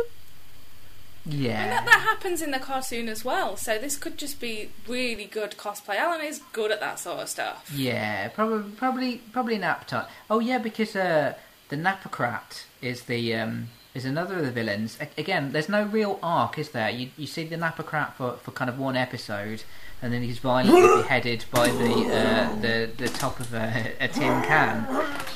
And 1.30 1.42
Yeah. 1.42 1.68
that, 1.70 1.86
that 1.86 2.02
happens 2.02 2.42
in 2.42 2.52
the 2.52 2.60
cartoon 2.60 3.10
as 3.10 3.26
well, 3.26 3.58
so 3.58 3.78
this 3.78 3.98
could 3.98 4.18
just 4.18 4.40
be 4.40 4.70
really 4.88 5.26
good 5.26 5.52
cosplay. 5.58 5.96
Alan 5.98 6.22
is 6.22 6.42
good 6.54 6.72
at 6.72 6.80
that 6.80 7.00
sort 7.00 7.20
of 7.20 7.30
stuff. 7.30 7.70
Yeah, 7.76 8.30
probably, 8.30 8.72
probably, 8.72 9.18
probably 9.32 9.56
an 9.56 9.64
appetite. 9.64 10.06
Oh 10.30 10.40
yeah, 10.40 10.58
because 10.58 10.96
uh, 10.96 11.34
the 11.70 11.76
Napocrat 11.76 12.64
is 12.82 13.04
the 13.04 13.36
um, 13.36 13.68
is 13.94 14.06
another 14.06 14.38
of 14.38 14.46
the 14.46 14.52
villains. 14.52 14.98
A- 15.02 15.20
again, 15.20 15.52
there's 15.52 15.70
no 15.70 15.84
real 15.84 16.20
arc, 16.24 16.58
is 16.58 16.70
there? 16.70 16.90
You 16.90 17.10
you 17.18 17.28
see 17.28 17.44
the 17.46 17.58
Napocrat 17.58 18.14
for, 18.14 18.34
for 18.44 18.52
kind 18.52 18.70
of 18.70 18.78
one 18.80 18.96
episode, 18.96 19.64
and 20.02 20.14
then 20.14 20.22
he's 20.22 20.40
violently 20.40 21.02
beheaded 21.02 21.44
by 21.52 21.68
the 21.70 21.92
uh, 22.14 22.56
the 22.62 22.90
the 22.98 23.10
top 23.10 23.40
of 23.40 23.54
a, 23.54 23.94
a 24.00 24.08
tin 24.08 24.42
can. 24.44 24.88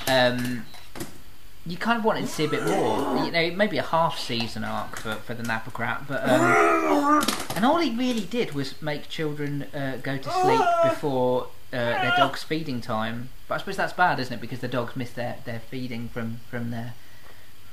Um, 0.08 0.66
you 1.66 1.78
kind 1.78 2.00
of 2.00 2.04
wanted 2.04 2.22
to 2.22 2.28
see 2.28 2.46
a 2.46 2.48
bit 2.48 2.66
more, 2.66 3.24
you 3.24 3.32
know, 3.32 3.52
maybe 3.52 3.78
a 3.78 3.84
half 3.84 4.18
season 4.18 4.64
arc 4.64 4.98
for, 4.98 5.16
for 5.16 5.36
the 5.36 5.44
Napocrat, 5.44 6.08
but 6.08 6.28
um, 6.28 7.24
and 7.56 7.64
all 7.64 7.78
he 7.78 7.92
really 7.92 8.26
did 8.26 8.54
was 8.54 8.82
make 8.82 9.10
children 9.10 9.64
uh, 9.74 9.98
go 10.02 10.18
to 10.18 10.32
sleep 10.32 10.62
before 10.84 11.50
uh, 11.72 11.78
their 11.78 12.14
dog's 12.18 12.42
feeding 12.42 12.82
time. 12.82 13.30
But 13.48 13.56
I 13.56 13.58
suppose 13.60 13.78
that's 13.78 13.94
bad, 13.94 14.20
isn't 14.20 14.34
it? 14.34 14.42
Because 14.42 14.60
the 14.60 14.68
dogs 14.68 14.96
miss 14.96 15.12
their, 15.12 15.38
their 15.46 15.60
feeding 15.60 16.10
from 16.10 16.40
from 16.50 16.72
their. 16.72 16.94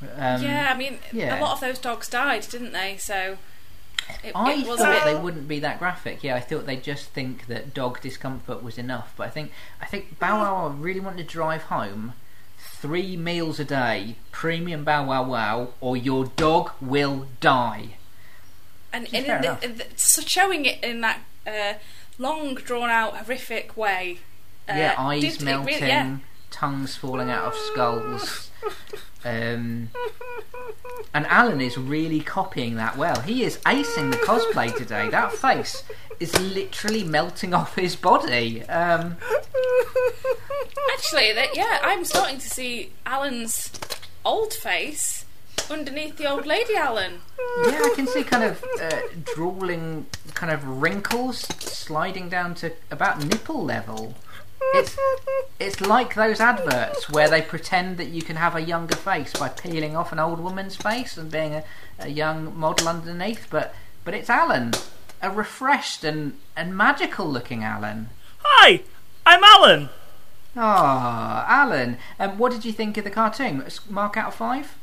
Um, 0.02 0.42
yeah, 0.42 0.70
I 0.72 0.76
mean, 0.76 0.98
yeah. 1.12 1.38
a 1.38 1.42
lot 1.42 1.54
of 1.54 1.60
those 1.60 1.78
dogs 1.78 2.08
died, 2.08 2.46
didn't 2.50 2.72
they? 2.72 2.98
So 2.98 3.38
it, 4.22 4.32
I 4.34 4.52
it 4.52 4.66
thought 4.66 5.04
they 5.04 5.14
wouldn't 5.14 5.48
be 5.48 5.60
that 5.60 5.78
graphic. 5.78 6.22
Yeah, 6.22 6.36
I 6.36 6.40
thought 6.40 6.66
they'd 6.66 6.82
just 6.82 7.08
think 7.10 7.46
that 7.46 7.72
dog 7.72 8.00
discomfort 8.02 8.62
was 8.62 8.76
enough. 8.76 9.14
But 9.16 9.28
I 9.28 9.30
think 9.30 9.50
I 9.80 9.86
think 9.86 10.18
Bow 10.18 10.36
Wow 10.36 10.68
really 10.68 11.00
wanted 11.00 11.26
to 11.26 11.32
drive 11.32 11.62
home 11.62 12.12
three 12.80 13.16
meals 13.16 13.58
a 13.60 13.64
day, 13.64 14.16
premium 14.32 14.84
Bow 14.84 15.06
Wow 15.06 15.24
Wow, 15.24 15.68
or 15.80 15.96
your 15.96 16.26
dog 16.26 16.70
will 16.80 17.26
die. 17.40 17.96
and, 18.92 19.06
and 19.12 19.26
in 19.26 19.42
the, 19.42 19.58
in 19.62 19.76
the, 19.78 19.84
so 19.96 20.22
showing 20.22 20.64
it 20.64 20.82
in 20.82 21.00
that 21.02 21.20
uh, 21.46 21.74
long, 22.18 22.54
drawn 22.54 22.88
out, 22.90 23.16
horrific 23.16 23.76
way. 23.76 24.18
Uh, 24.68 24.74
yeah, 24.76 24.94
eyes 24.98 25.38
did- 25.38 25.42
melting, 25.42 25.74
really- 25.74 25.86
yeah. 25.88 26.18
tongues 26.50 26.96
falling 26.96 27.30
out 27.30 27.44
of 27.46 27.54
skulls. 27.54 28.50
Um, 29.24 29.90
and 31.12 31.26
Alan 31.26 31.60
is 31.60 31.76
really 31.76 32.20
copying 32.20 32.76
that 32.76 32.96
well. 32.96 33.20
He 33.22 33.42
is 33.42 33.58
acing 33.58 34.10
the 34.12 34.16
cosplay 34.18 34.74
today. 34.76 35.08
That 35.10 35.32
face 35.32 35.82
is 36.20 36.38
literally 36.40 37.02
melting 37.04 37.52
off 37.54 37.74
his 37.76 37.96
body. 37.96 38.62
Um, 38.68 39.16
Actually, 40.92 41.32
that, 41.32 41.56
yeah, 41.56 41.78
I'm 41.82 42.04
starting 42.04 42.38
to 42.38 42.48
see 42.48 42.92
Alan's 43.06 43.70
old 44.24 44.52
face 44.52 45.24
underneath 45.70 46.16
the 46.16 46.26
old 46.26 46.46
lady 46.46 46.76
Alan. 46.76 47.20
yeah, 47.66 47.80
I 47.84 47.92
can 47.94 48.06
see 48.06 48.24
kind 48.24 48.44
of 48.44 48.64
uh, 48.80 49.00
drooling, 49.34 50.06
kind 50.34 50.52
of 50.52 50.66
wrinkles 50.66 51.40
sliding 51.60 52.28
down 52.28 52.54
to 52.56 52.72
about 52.90 53.24
nipple 53.24 53.64
level. 53.64 54.14
It's 54.74 54.98
it's 55.60 55.80
like 55.80 56.14
those 56.14 56.40
adverts 56.40 57.08
where 57.08 57.28
they 57.28 57.40
pretend 57.40 57.96
that 57.98 58.08
you 58.08 58.22
can 58.22 58.36
have 58.36 58.56
a 58.56 58.60
younger 58.60 58.96
face 58.96 59.32
by 59.32 59.48
peeling 59.48 59.96
off 59.96 60.12
an 60.12 60.18
old 60.18 60.40
woman's 60.40 60.76
face 60.76 61.16
and 61.16 61.30
being 61.30 61.54
a, 61.54 61.64
a 62.00 62.08
young 62.08 62.58
model 62.58 62.88
underneath, 62.88 63.46
but 63.50 63.74
but 64.04 64.14
it's 64.14 64.28
Alan, 64.28 64.72
a 65.22 65.30
refreshed 65.30 66.04
and, 66.04 66.34
and 66.56 66.76
magical 66.76 67.26
looking 67.26 67.62
Alan. 67.62 68.08
Hi, 68.42 68.82
I'm 69.24 69.44
Alan. 69.44 69.90
Ah, 70.60 71.46
Alan. 71.48 71.98
Um, 72.18 72.36
what 72.36 72.50
did 72.52 72.64
you 72.64 72.72
think 72.72 72.96
of 72.96 73.04
the 73.04 73.10
cartoon? 73.10 73.64
Mark 73.88 74.16
out 74.16 74.28
of 74.28 74.34
five. 74.34 74.76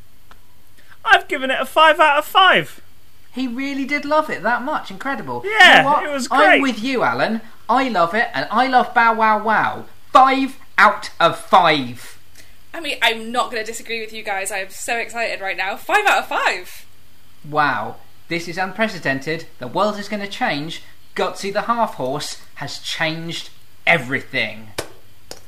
I've 1.03 1.27
given 1.27 1.51
it 1.51 1.59
a 1.59 1.65
five 1.65 1.99
out 1.99 2.17
of 2.17 2.25
five. 2.25 2.81
He 3.33 3.47
really 3.47 3.83
did 3.85 4.05
love 4.05 4.29
it 4.29 4.41
that 4.43 4.61
much. 4.63 4.89
Incredible. 4.89 5.43
Yeah, 5.45 5.79
You 5.79 6.05
know 6.05 6.09
it 6.09 6.13
was 6.13 6.29
I'm 6.31 6.61
with 6.61 6.81
you, 6.81 7.03
Alan. 7.03 7.41
I 7.67 7.89
love 7.89 8.13
it, 8.13 8.29
and 8.33 8.47
I 8.49 8.67
love 8.67 8.93
Bow 8.93 9.13
Wow 9.15 9.43
Wow. 9.43 9.85
Five 10.13 10.57
out 10.77 11.09
of 11.19 11.37
five. 11.37 12.17
I 12.73 12.79
mean, 12.79 12.97
I'm 13.01 13.31
not 13.31 13.51
going 13.51 13.63
to 13.63 13.69
disagree 13.69 13.99
with 14.01 14.13
you 14.13 14.23
guys. 14.23 14.51
I'm 14.51 14.69
so 14.69 14.97
excited 14.97 15.41
right 15.41 15.57
now. 15.57 15.75
Five 15.75 16.05
out 16.05 16.19
of 16.19 16.27
five. 16.27 16.85
Wow, 17.49 17.97
this 18.29 18.47
is 18.47 18.57
unprecedented. 18.57 19.45
The 19.59 19.67
world 19.67 19.99
is 19.99 20.09
going 20.09 20.21
to 20.21 20.27
change. 20.27 20.81
Gutsy 21.15 21.51
the 21.51 21.63
half 21.63 21.95
horse 21.95 22.41
has 22.55 22.79
changed 22.79 23.49
everything. 23.85 24.69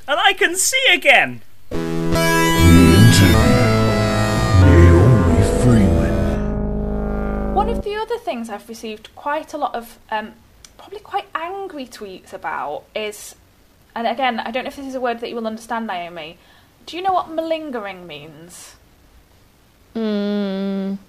And 0.09 0.19
I 0.21 0.31
can 0.31 0.55
see 0.55 0.81
again. 0.93 1.41
Naomi 1.69 1.81
Freeman. 5.61 7.53
One 7.53 7.67
of 7.67 7.83
the 7.83 7.95
other 7.95 8.17
things 8.17 8.49
I've 8.49 8.69
received 8.69 9.13
quite 9.15 9.53
a 9.53 9.57
lot 9.57 9.75
of, 9.75 9.99
um, 10.09 10.31
probably 10.77 10.99
quite 11.01 11.25
angry 11.35 11.85
tweets 11.85 12.31
about 12.31 12.85
is, 12.95 13.35
and 13.93 14.07
again, 14.07 14.39
I 14.39 14.49
don't 14.49 14.63
know 14.63 14.69
if 14.69 14.77
this 14.77 14.87
is 14.87 14.95
a 14.95 15.01
word 15.01 15.19
that 15.19 15.27
you 15.27 15.35
will 15.35 15.45
understand, 15.45 15.87
Naomi. 15.87 16.37
Do 16.85 16.95
you 16.95 17.03
know 17.03 17.11
what 17.11 17.29
malingering 17.29 18.07
means? 18.07 18.75
Mm. 19.93 20.99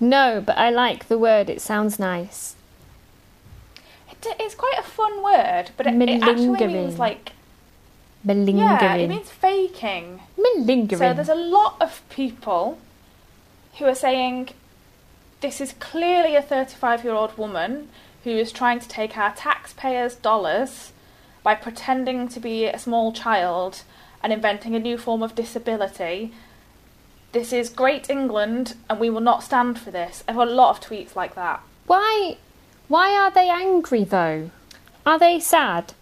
No, 0.00 0.42
but 0.44 0.56
I 0.56 0.70
like 0.70 1.08
the 1.08 1.18
word. 1.18 1.50
It 1.50 1.60
sounds 1.60 1.98
nice. 1.98 2.56
It, 4.10 4.26
it's 4.40 4.54
quite 4.54 4.78
a 4.78 4.82
fun 4.82 5.22
word, 5.22 5.72
but 5.76 5.86
it, 5.86 6.00
it 6.00 6.22
actually 6.22 6.66
means 6.68 6.98
like 6.98 7.32
Malingering. 8.24 8.58
yeah, 8.58 8.94
it 8.94 9.08
means 9.08 9.30
faking. 9.30 10.20
Malingering. 10.38 10.98
So 10.98 11.12
there's 11.12 11.28
a 11.28 11.34
lot 11.34 11.76
of 11.80 12.02
people 12.08 12.78
who 13.78 13.86
are 13.86 13.94
saying 13.94 14.50
this 15.40 15.60
is 15.60 15.74
clearly 15.80 16.36
a 16.36 16.42
35 16.42 17.04
year 17.04 17.14
old 17.14 17.36
woman 17.36 17.88
who 18.24 18.30
is 18.30 18.52
trying 18.52 18.78
to 18.78 18.88
take 18.88 19.16
our 19.16 19.34
taxpayers' 19.34 20.14
dollars 20.14 20.92
by 21.42 21.54
pretending 21.54 22.28
to 22.28 22.38
be 22.38 22.66
a 22.66 22.78
small 22.78 23.12
child 23.12 23.82
and 24.22 24.32
inventing 24.32 24.74
a 24.74 24.78
new 24.78 24.96
form 24.96 25.22
of 25.22 25.34
disability. 25.34 26.32
This 27.32 27.52
is 27.52 27.68
great 27.68 28.08
England 28.08 28.76
and 28.88 29.00
we 29.00 29.10
will 29.10 29.20
not 29.20 29.42
stand 29.42 29.80
for 29.80 29.90
this. 29.90 30.22
I've 30.28 30.36
got 30.36 30.48
a 30.48 30.52
lot 30.52 30.70
of 30.70 30.88
tweets 30.88 31.16
like 31.16 31.34
that. 31.34 31.60
Why? 31.86 32.36
Why 32.88 33.12
are 33.14 33.30
they 33.30 33.48
angry 33.48 34.04
though? 34.04 34.50
Are 35.04 35.18
they 35.18 35.40
sad? 35.40 35.94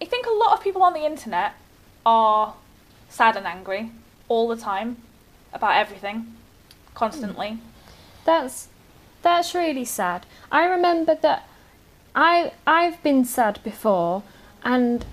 I 0.00 0.04
think 0.06 0.26
a 0.26 0.30
lot 0.30 0.52
of 0.52 0.62
people 0.62 0.82
on 0.82 0.94
the 0.94 1.04
internet 1.04 1.52
are 2.06 2.54
sad 3.08 3.36
and 3.36 3.46
angry 3.46 3.90
all 4.28 4.48
the 4.48 4.56
time 4.56 4.96
about 5.52 5.76
everything, 5.76 6.34
constantly. 6.94 7.58
That's 8.24 8.68
that's 9.22 9.54
really 9.54 9.84
sad. 9.84 10.24
I 10.50 10.64
remember 10.66 11.14
that 11.16 11.48
I 12.14 12.52
I've 12.66 13.02
been 13.02 13.24
sad 13.24 13.60
before, 13.62 14.22
and 14.64 15.04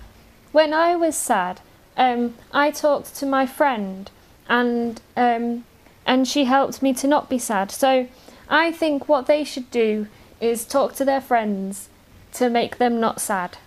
when 0.52 0.74
I 0.74 0.96
was 0.96 1.16
sad, 1.16 1.60
um, 1.98 2.36
I 2.54 2.72
talked 2.72 3.16
to 3.16 3.26
my 3.26 3.46
friend, 3.46 4.10
and 4.48 5.02
um, 5.18 5.66
and 6.06 6.28
she 6.28 6.46
helped 6.46 6.82
me 6.82 6.94
to 6.94 7.08
not 7.08 7.30
be 7.30 7.40
sad. 7.40 7.72
So 7.72 8.08
I 8.50 8.72
think 8.72 9.10
what 9.10 9.28
they 9.28 9.44
should 9.44 9.70
do 9.72 10.08
is 10.40 10.66
talk 10.66 10.94
to 10.96 11.06
their 11.06 11.22
friends 11.22 11.90
to 12.34 12.50
make 12.50 12.78
them 12.78 13.00
not 13.00 13.20
sad. 13.20 13.58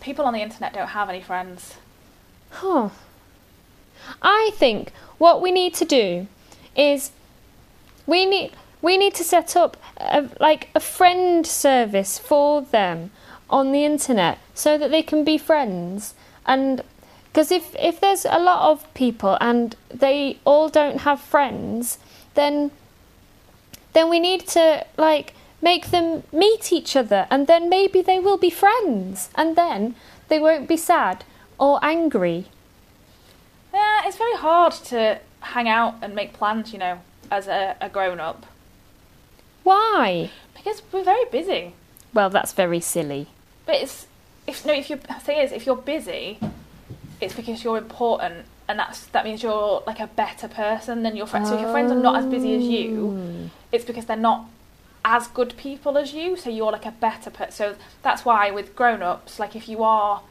People 0.00 0.24
on 0.24 0.32
the 0.32 0.40
internet 0.40 0.72
don't 0.72 0.88
have 0.88 1.08
any 1.08 1.20
friends. 1.20 1.74
Huh. 2.50 2.90
I 4.22 4.50
think 4.54 4.92
what 5.18 5.42
we 5.42 5.52
need 5.52 5.74
to 5.74 5.84
do 5.84 6.26
is 6.76 7.10
we 8.06 8.24
need 8.24 8.52
we 8.82 8.96
need 8.96 9.14
to 9.14 9.24
set 9.24 9.56
up 9.56 9.76
a, 9.98 10.28
like 10.40 10.68
a 10.74 10.80
friend 10.80 11.46
service 11.46 12.18
for 12.18 12.62
them 12.62 13.10
on 13.50 13.72
the 13.72 13.84
internet 13.84 14.38
so 14.54 14.78
that 14.78 14.90
they 14.90 15.02
can 15.02 15.24
be 15.24 15.36
friends 15.36 16.14
and 16.46 16.82
because 17.24 17.50
if 17.52 17.74
if 17.78 18.00
there's 18.00 18.24
a 18.24 18.38
lot 18.38 18.70
of 18.70 18.92
people 18.94 19.36
and 19.40 19.76
they 19.92 20.38
all 20.44 20.68
don't 20.68 21.00
have 21.00 21.20
friends 21.20 21.98
then 22.34 22.70
then 23.92 24.08
we 24.08 24.18
need 24.18 24.46
to 24.46 24.84
like 24.96 25.34
make 25.60 25.90
them 25.90 26.22
meet 26.32 26.72
each 26.72 26.96
other 26.96 27.26
and 27.30 27.46
then 27.46 27.68
maybe 27.68 28.00
they 28.02 28.18
will 28.18 28.38
be 28.38 28.50
friends 28.50 29.30
and 29.34 29.56
then 29.56 29.94
they 30.28 30.38
won't 30.38 30.68
be 30.68 30.76
sad 30.76 31.24
or 31.58 31.78
angry 31.82 32.46
Yeah, 33.72 34.02
it's 34.06 34.16
very 34.16 34.36
hard 34.36 34.72
to 34.90 35.20
hang 35.40 35.68
out 35.68 35.94
and 36.02 36.14
make 36.14 36.32
plans, 36.32 36.72
you 36.72 36.78
know, 36.78 37.00
as 37.30 37.46
a, 37.48 37.76
a 37.80 37.88
grown 37.88 38.20
up. 38.20 38.46
why 39.62 40.30
Because 40.54 40.82
we're 40.92 41.04
very 41.04 41.24
busy. 41.30 41.74
well 42.14 42.30
that's 42.30 42.52
very 42.52 42.80
silly 42.80 43.26
But 43.66 43.76
it's 43.76 44.06
if 44.46 44.64
no, 44.66 44.72
if 44.72 44.90
you 44.90 44.96
thing 44.96 45.38
is, 45.38 45.52
if 45.52 45.64
you're 45.66 45.76
busy, 45.76 46.38
it's 47.20 47.34
because 47.34 47.62
you're 47.62 47.78
important, 47.78 48.46
and 48.68 48.78
that's 48.78 49.06
that 49.08 49.24
means 49.24 49.42
you're 49.42 49.82
like 49.86 50.00
a 50.00 50.08
better 50.08 50.48
person 50.48 51.02
than 51.04 51.14
your 51.14 51.26
friends. 51.26 51.48
So 51.48 51.54
if 51.54 51.60
your 51.60 51.70
friends 51.70 51.92
are 51.92 52.02
not 52.08 52.16
as 52.16 52.26
busy 52.26 52.56
as 52.56 52.64
you, 52.64 52.90
oh. 53.16 53.50
it's 53.70 53.84
because 53.84 54.06
they're 54.06 54.16
not 54.16 54.46
as 55.04 55.28
good 55.28 55.56
people 55.56 55.96
as 55.98 56.12
you. 56.12 56.36
So 56.36 56.50
you're 56.50 56.72
like 56.72 56.86
a 56.86 56.92
better 56.92 57.30
person. 57.30 57.52
So 57.52 57.76
that's 58.02 58.24
why 58.24 58.50
with 58.50 58.76
grown 58.76 59.02
ups, 59.02 59.38
like 59.38 59.56
if 59.56 59.68
you 59.68 59.82
are, 59.82 60.22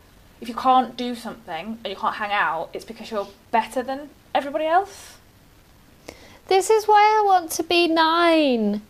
if 0.42 0.48
you 0.48 0.56
can't 0.56 0.96
do 0.96 1.16
something 1.16 1.80
and 1.84 1.88
you 1.92 1.96
can't 1.96 2.16
hang 2.16 2.32
out, 2.32 2.70
it's 2.74 2.86
because 2.86 3.12
you're 3.12 3.28
better 3.52 3.84
than 3.84 4.10
everybody 4.34 4.66
else. 4.66 5.18
This 6.48 6.70
is 6.70 6.88
why 6.88 7.02
I 7.02 7.26
want 7.26 7.52
to 7.52 7.64
be 7.64 7.88
nine. 7.88 8.82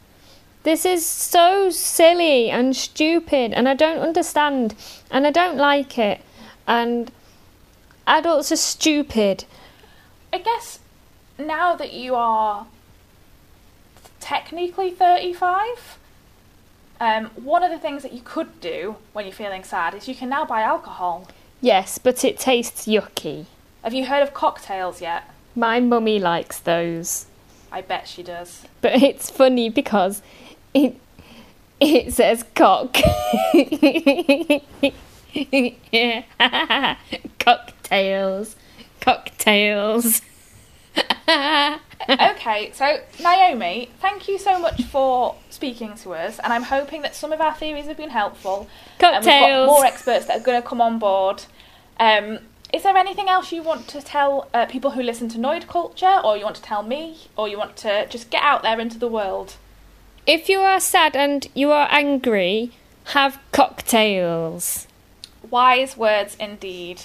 This 0.64 0.86
is 0.86 1.06
so 1.06 1.70
silly 1.70 2.50
and 2.50 2.76
stupid, 2.76 3.54
and 3.54 3.68
I 3.68 3.74
don't 3.74 4.00
understand, 4.00 4.76
and 5.10 5.26
I 5.26 5.32
don't 5.32 5.58
like 5.58 5.98
it. 5.98 6.20
And 6.68 7.12
adults 8.06 8.52
are 8.52 8.58
stupid. 8.58 9.46
I 10.32 10.40
guess 10.40 10.80
now 11.38 11.76
that 11.76 11.94
you 11.94 12.16
are 12.16 12.68
technically 14.20 14.92
35, 14.92 15.98
um, 17.00 17.26
one 17.36 17.64
of 17.64 17.72
the 17.72 17.80
things 17.80 18.04
that 18.04 18.14
you 18.14 18.22
could 18.24 18.60
do 18.60 18.98
when 19.14 19.26
you're 19.26 19.34
feeling 19.34 19.64
sad 19.64 19.94
is 19.94 20.08
you 20.08 20.16
can 20.16 20.30
now 20.30 20.46
buy 20.46 20.62
alcohol. 20.62 21.28
Yes, 21.62 21.98
but 21.98 22.24
it 22.24 22.38
tastes 22.38 22.88
yucky. 22.88 23.46
Have 23.84 23.94
you 23.94 24.06
heard 24.06 24.22
of 24.22 24.34
cocktails 24.34 25.02
yet? 25.02 25.24
My 25.56 25.80
mummy 25.80 26.20
likes 26.20 26.60
those. 26.60 27.26
I 27.72 27.82
bet 27.82 28.08
she 28.08 28.24
does. 28.24 28.66
But 28.82 28.94
it's 29.04 29.30
funny 29.30 29.70
because 29.70 30.22
it 30.74 30.96
it 31.80 32.14
says 32.14 32.44
cock. 32.56 32.94
Cocktails. 37.40 38.56
Cocktails. 39.00 40.22
Okay, 40.98 42.72
so 42.74 43.00
Naomi, 43.22 43.90
thank 44.00 44.28
you 44.28 44.38
so 44.38 44.60
much 44.60 44.84
for 44.86 45.36
speaking 45.50 45.96
to 45.96 46.14
us, 46.14 46.40
and 46.40 46.52
I'm 46.52 46.64
hoping 46.64 47.02
that 47.04 47.16
some 47.16 47.32
of 47.32 47.42
our 47.42 47.54
theories 47.54 47.86
have 47.86 47.98
been 47.98 48.10
helpful. 48.10 48.68
And 49.02 49.26
we've 49.26 49.34
got 49.34 49.66
more 49.68 49.86
experts 49.86 50.26
that 50.26 50.42
are 50.42 50.44
going 50.44 50.62
to 50.62 50.68
come 50.68 50.82
on 50.82 51.00
board. 51.00 51.44
Um, 52.00 52.40
is 52.72 52.84
there 52.84 52.96
anything 52.96 53.30
else 53.30 53.52
you 53.52 53.64
want 53.64 53.88
to 53.90 54.02
tell 54.02 54.48
uh, 54.54 54.66
people 54.66 54.92
who 54.92 55.02
listen 55.02 55.28
to 55.30 55.38
Noid 55.38 55.68
Culture, 55.68 56.20
or 56.24 56.38
you 56.38 56.44
want 56.44 56.56
to 56.56 56.62
tell 56.62 56.84
me, 56.84 57.18
or 57.36 57.48
you 57.48 57.58
want 57.58 57.76
to 57.78 58.08
just 58.08 58.30
get 58.30 58.44
out 58.44 58.62
there 58.62 58.80
into 58.80 58.98
the 58.98 59.08
world? 59.08 59.56
If 60.28 60.50
you 60.50 60.60
are 60.60 60.80
sad 60.80 61.16
and 61.16 61.48
you 61.54 61.72
are 61.72 61.88
angry, 61.90 62.72
have 63.06 63.40
cocktails. 63.52 64.88
Wise 65.50 65.98
words 65.98 66.36
indeed. 66.40 67.04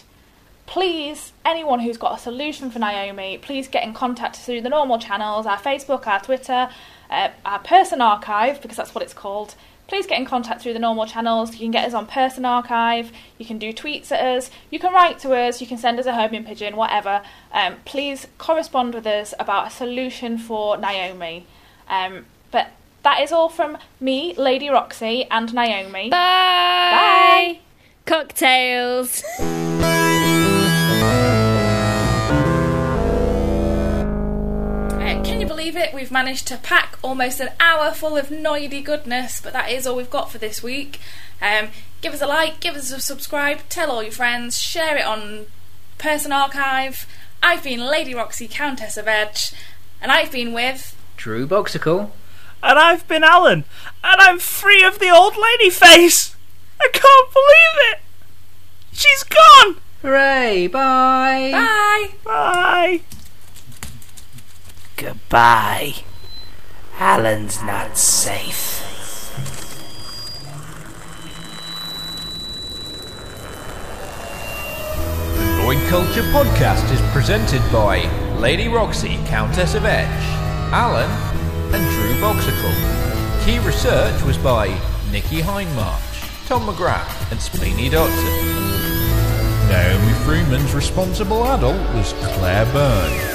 Please, 0.67 1.33
anyone 1.45 1.81
who's 1.81 1.99
got 1.99 2.19
a 2.19 2.19
solution 2.19 2.71
for 2.71 2.79
Naomi, 2.79 3.39
please 3.39 3.69
get 3.69 3.85
in 3.85 3.93
contact 3.93 4.37
through 4.37 4.62
the 4.62 4.69
normal 4.69 4.99
channels 4.99 5.47
our 5.47 5.59
Facebook, 5.59 6.07
our 6.07 6.21
Twitter, 6.21 6.71
uh, 7.11 7.29
our 7.45 7.59
Person 7.59 8.01
Archive, 8.01 8.62
because 8.62 8.77
that's 8.77 8.95
what 8.95 9.03
it's 9.05 9.12
called. 9.15 9.55
Please 9.87 10.07
get 10.07 10.19
in 10.19 10.25
contact 10.25 10.62
through 10.62 10.73
the 10.73 10.79
normal 10.79 11.05
channels. 11.05 11.53
You 11.53 11.59
can 11.59 11.71
get 11.71 11.87
us 11.87 11.93
on 11.93 12.07
Person 12.07 12.47
Archive, 12.47 13.12
you 13.37 13.45
can 13.45 13.59
do 13.59 13.73
tweets 13.73 14.11
at 14.11 14.25
us, 14.25 14.51
you 14.71 14.79
can 14.79 14.93
write 14.95 15.19
to 15.21 15.35
us, 15.35 15.61
you 15.61 15.67
can 15.67 15.77
send 15.77 16.01
us 16.01 16.07
a 16.07 16.15
homing 16.15 16.45
pigeon, 16.45 16.77
whatever. 16.77 17.23
Um, 17.53 17.77
please 17.85 18.27
correspond 18.39 18.95
with 18.95 19.07
us 19.07 19.35
about 19.39 19.67
a 19.67 19.71
solution 19.71 20.39
for 20.39 20.79
Naomi. 20.79 21.47
Um, 21.89 22.25
but 22.51 22.71
that 23.03 23.21
is 23.21 23.31
all 23.31 23.51
from 23.51 23.77
me, 24.01 24.33
Lady 24.35 24.71
Roxy, 24.71 25.27
and 25.31 25.53
Naomi. 25.53 26.09
Bye. 26.09 26.17
Bye. 26.17 27.61
Cocktails. 28.07 29.23
it? 35.84 35.94
We've 35.94 36.11
managed 36.11 36.46
to 36.48 36.57
pack 36.57 36.98
almost 37.02 37.40
an 37.40 37.50
hour 37.61 37.92
full 37.92 38.16
of 38.16 38.28
noidy 38.28 38.82
goodness, 38.82 39.40
but 39.40 39.52
that 39.52 39.70
is 39.70 39.86
all 39.86 39.96
we've 39.96 40.11
got 40.11 40.32
for 40.32 40.38
this 40.38 40.62
week. 40.62 40.98
Um, 41.42 41.68
give 42.00 42.14
us 42.14 42.22
a 42.22 42.26
like, 42.26 42.61
give 42.61 42.74
us 42.74 42.90
a 42.90 43.00
subscribe, 43.00 43.61
tell 43.68 43.90
all 43.90 44.02
your 44.02 44.12
friends, 44.12 44.59
share 44.59 44.96
it 44.96 45.05
on 45.05 45.46
Person 45.98 46.32
Archive. 46.32 47.07
I've 47.42 47.62
been 47.62 47.80
Lady 47.80 48.14
Roxy, 48.14 48.48
Countess 48.48 48.96
of 48.96 49.07
Edge, 49.07 49.52
and 50.00 50.11
I've 50.11 50.32
been 50.32 50.52
with. 50.52 50.96
Drew 51.16 51.46
Boxicle. 51.46 52.11
And 52.62 52.78
I've 52.78 53.07
been 53.07 53.22
Alan, 53.24 53.64
and 54.02 54.20
I'm 54.20 54.38
free 54.38 54.82
of 54.82 54.98
the 54.98 55.11
old 55.11 55.36
lady 55.36 55.68
face. 55.68 56.34
I 56.80 56.88
can't 56.92 57.32
believe 57.32 57.92
it. 57.92 58.00
She's 58.92 59.22
gone. 59.22 59.76
Hooray! 60.05 60.66
Bye. 60.66 61.50
Bye! 61.50 62.11
Bye. 62.26 63.00
Goodbye. 64.98 65.94
Alan's 66.98 67.62
not 67.62 67.96
safe. 67.96 68.82
The 75.38 75.42
Noid 75.62 75.88
Culture 75.88 76.20
Podcast 76.34 76.92
is 76.92 77.00
presented 77.12 77.62
by 77.72 78.02
Lady 78.36 78.68
Roxy, 78.68 79.16
Countess 79.24 79.74
of 79.74 79.86
Edge, 79.86 80.07
Alan, 80.70 81.11
and 81.72 81.82
Drew 81.92 82.14
Boxicle. 82.20 83.46
Key 83.46 83.59
research 83.61 84.22
was 84.24 84.36
by 84.36 84.66
Nikki 85.11 85.40
Hindmarch, 85.40 86.46
Tom 86.46 86.66
McGrath, 86.66 87.30
and 87.32 87.40
Spleeny 87.40 87.88
Dotson. 87.88 88.74
Naomi 89.69 90.12
Freeman's 90.25 90.75
responsible 90.75 91.45
adult 91.45 91.81
was 91.95 92.12
Claire 92.37 92.67
Byrne. 92.73 93.35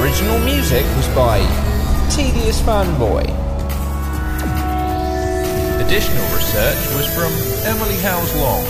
Original 0.00 0.38
music 0.40 0.84
was 0.96 1.08
by 1.08 1.38
Tedious 2.10 2.60
Fanboy. 2.60 3.24
Additional 5.80 6.24
research 6.36 6.80
was 6.96 7.06
from 7.14 7.32
Emily 7.64 7.96
Howes 8.02 8.34
Long. 8.36 8.64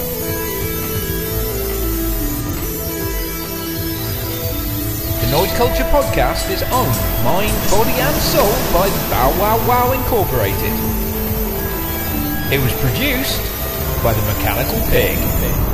The 5.21 5.29
Noid 5.35 5.57
Culture 5.57 5.85
Podcast 5.91 6.51
is 6.51 6.63
owned, 6.71 7.25
mind, 7.25 7.53
body, 7.71 7.99
and 7.99 8.17
soul 8.23 8.53
by 8.73 8.89
Bow 9.11 9.31
Wow 9.41 9.59
Wow 9.67 9.93
Incorporated. 9.93 10.73
It 12.53 12.61
was 12.63 12.73
produced 12.81 13.41
by 14.03 14.13
the 14.13 14.23
Mechanical 14.33 14.81
Pig. 14.91 15.72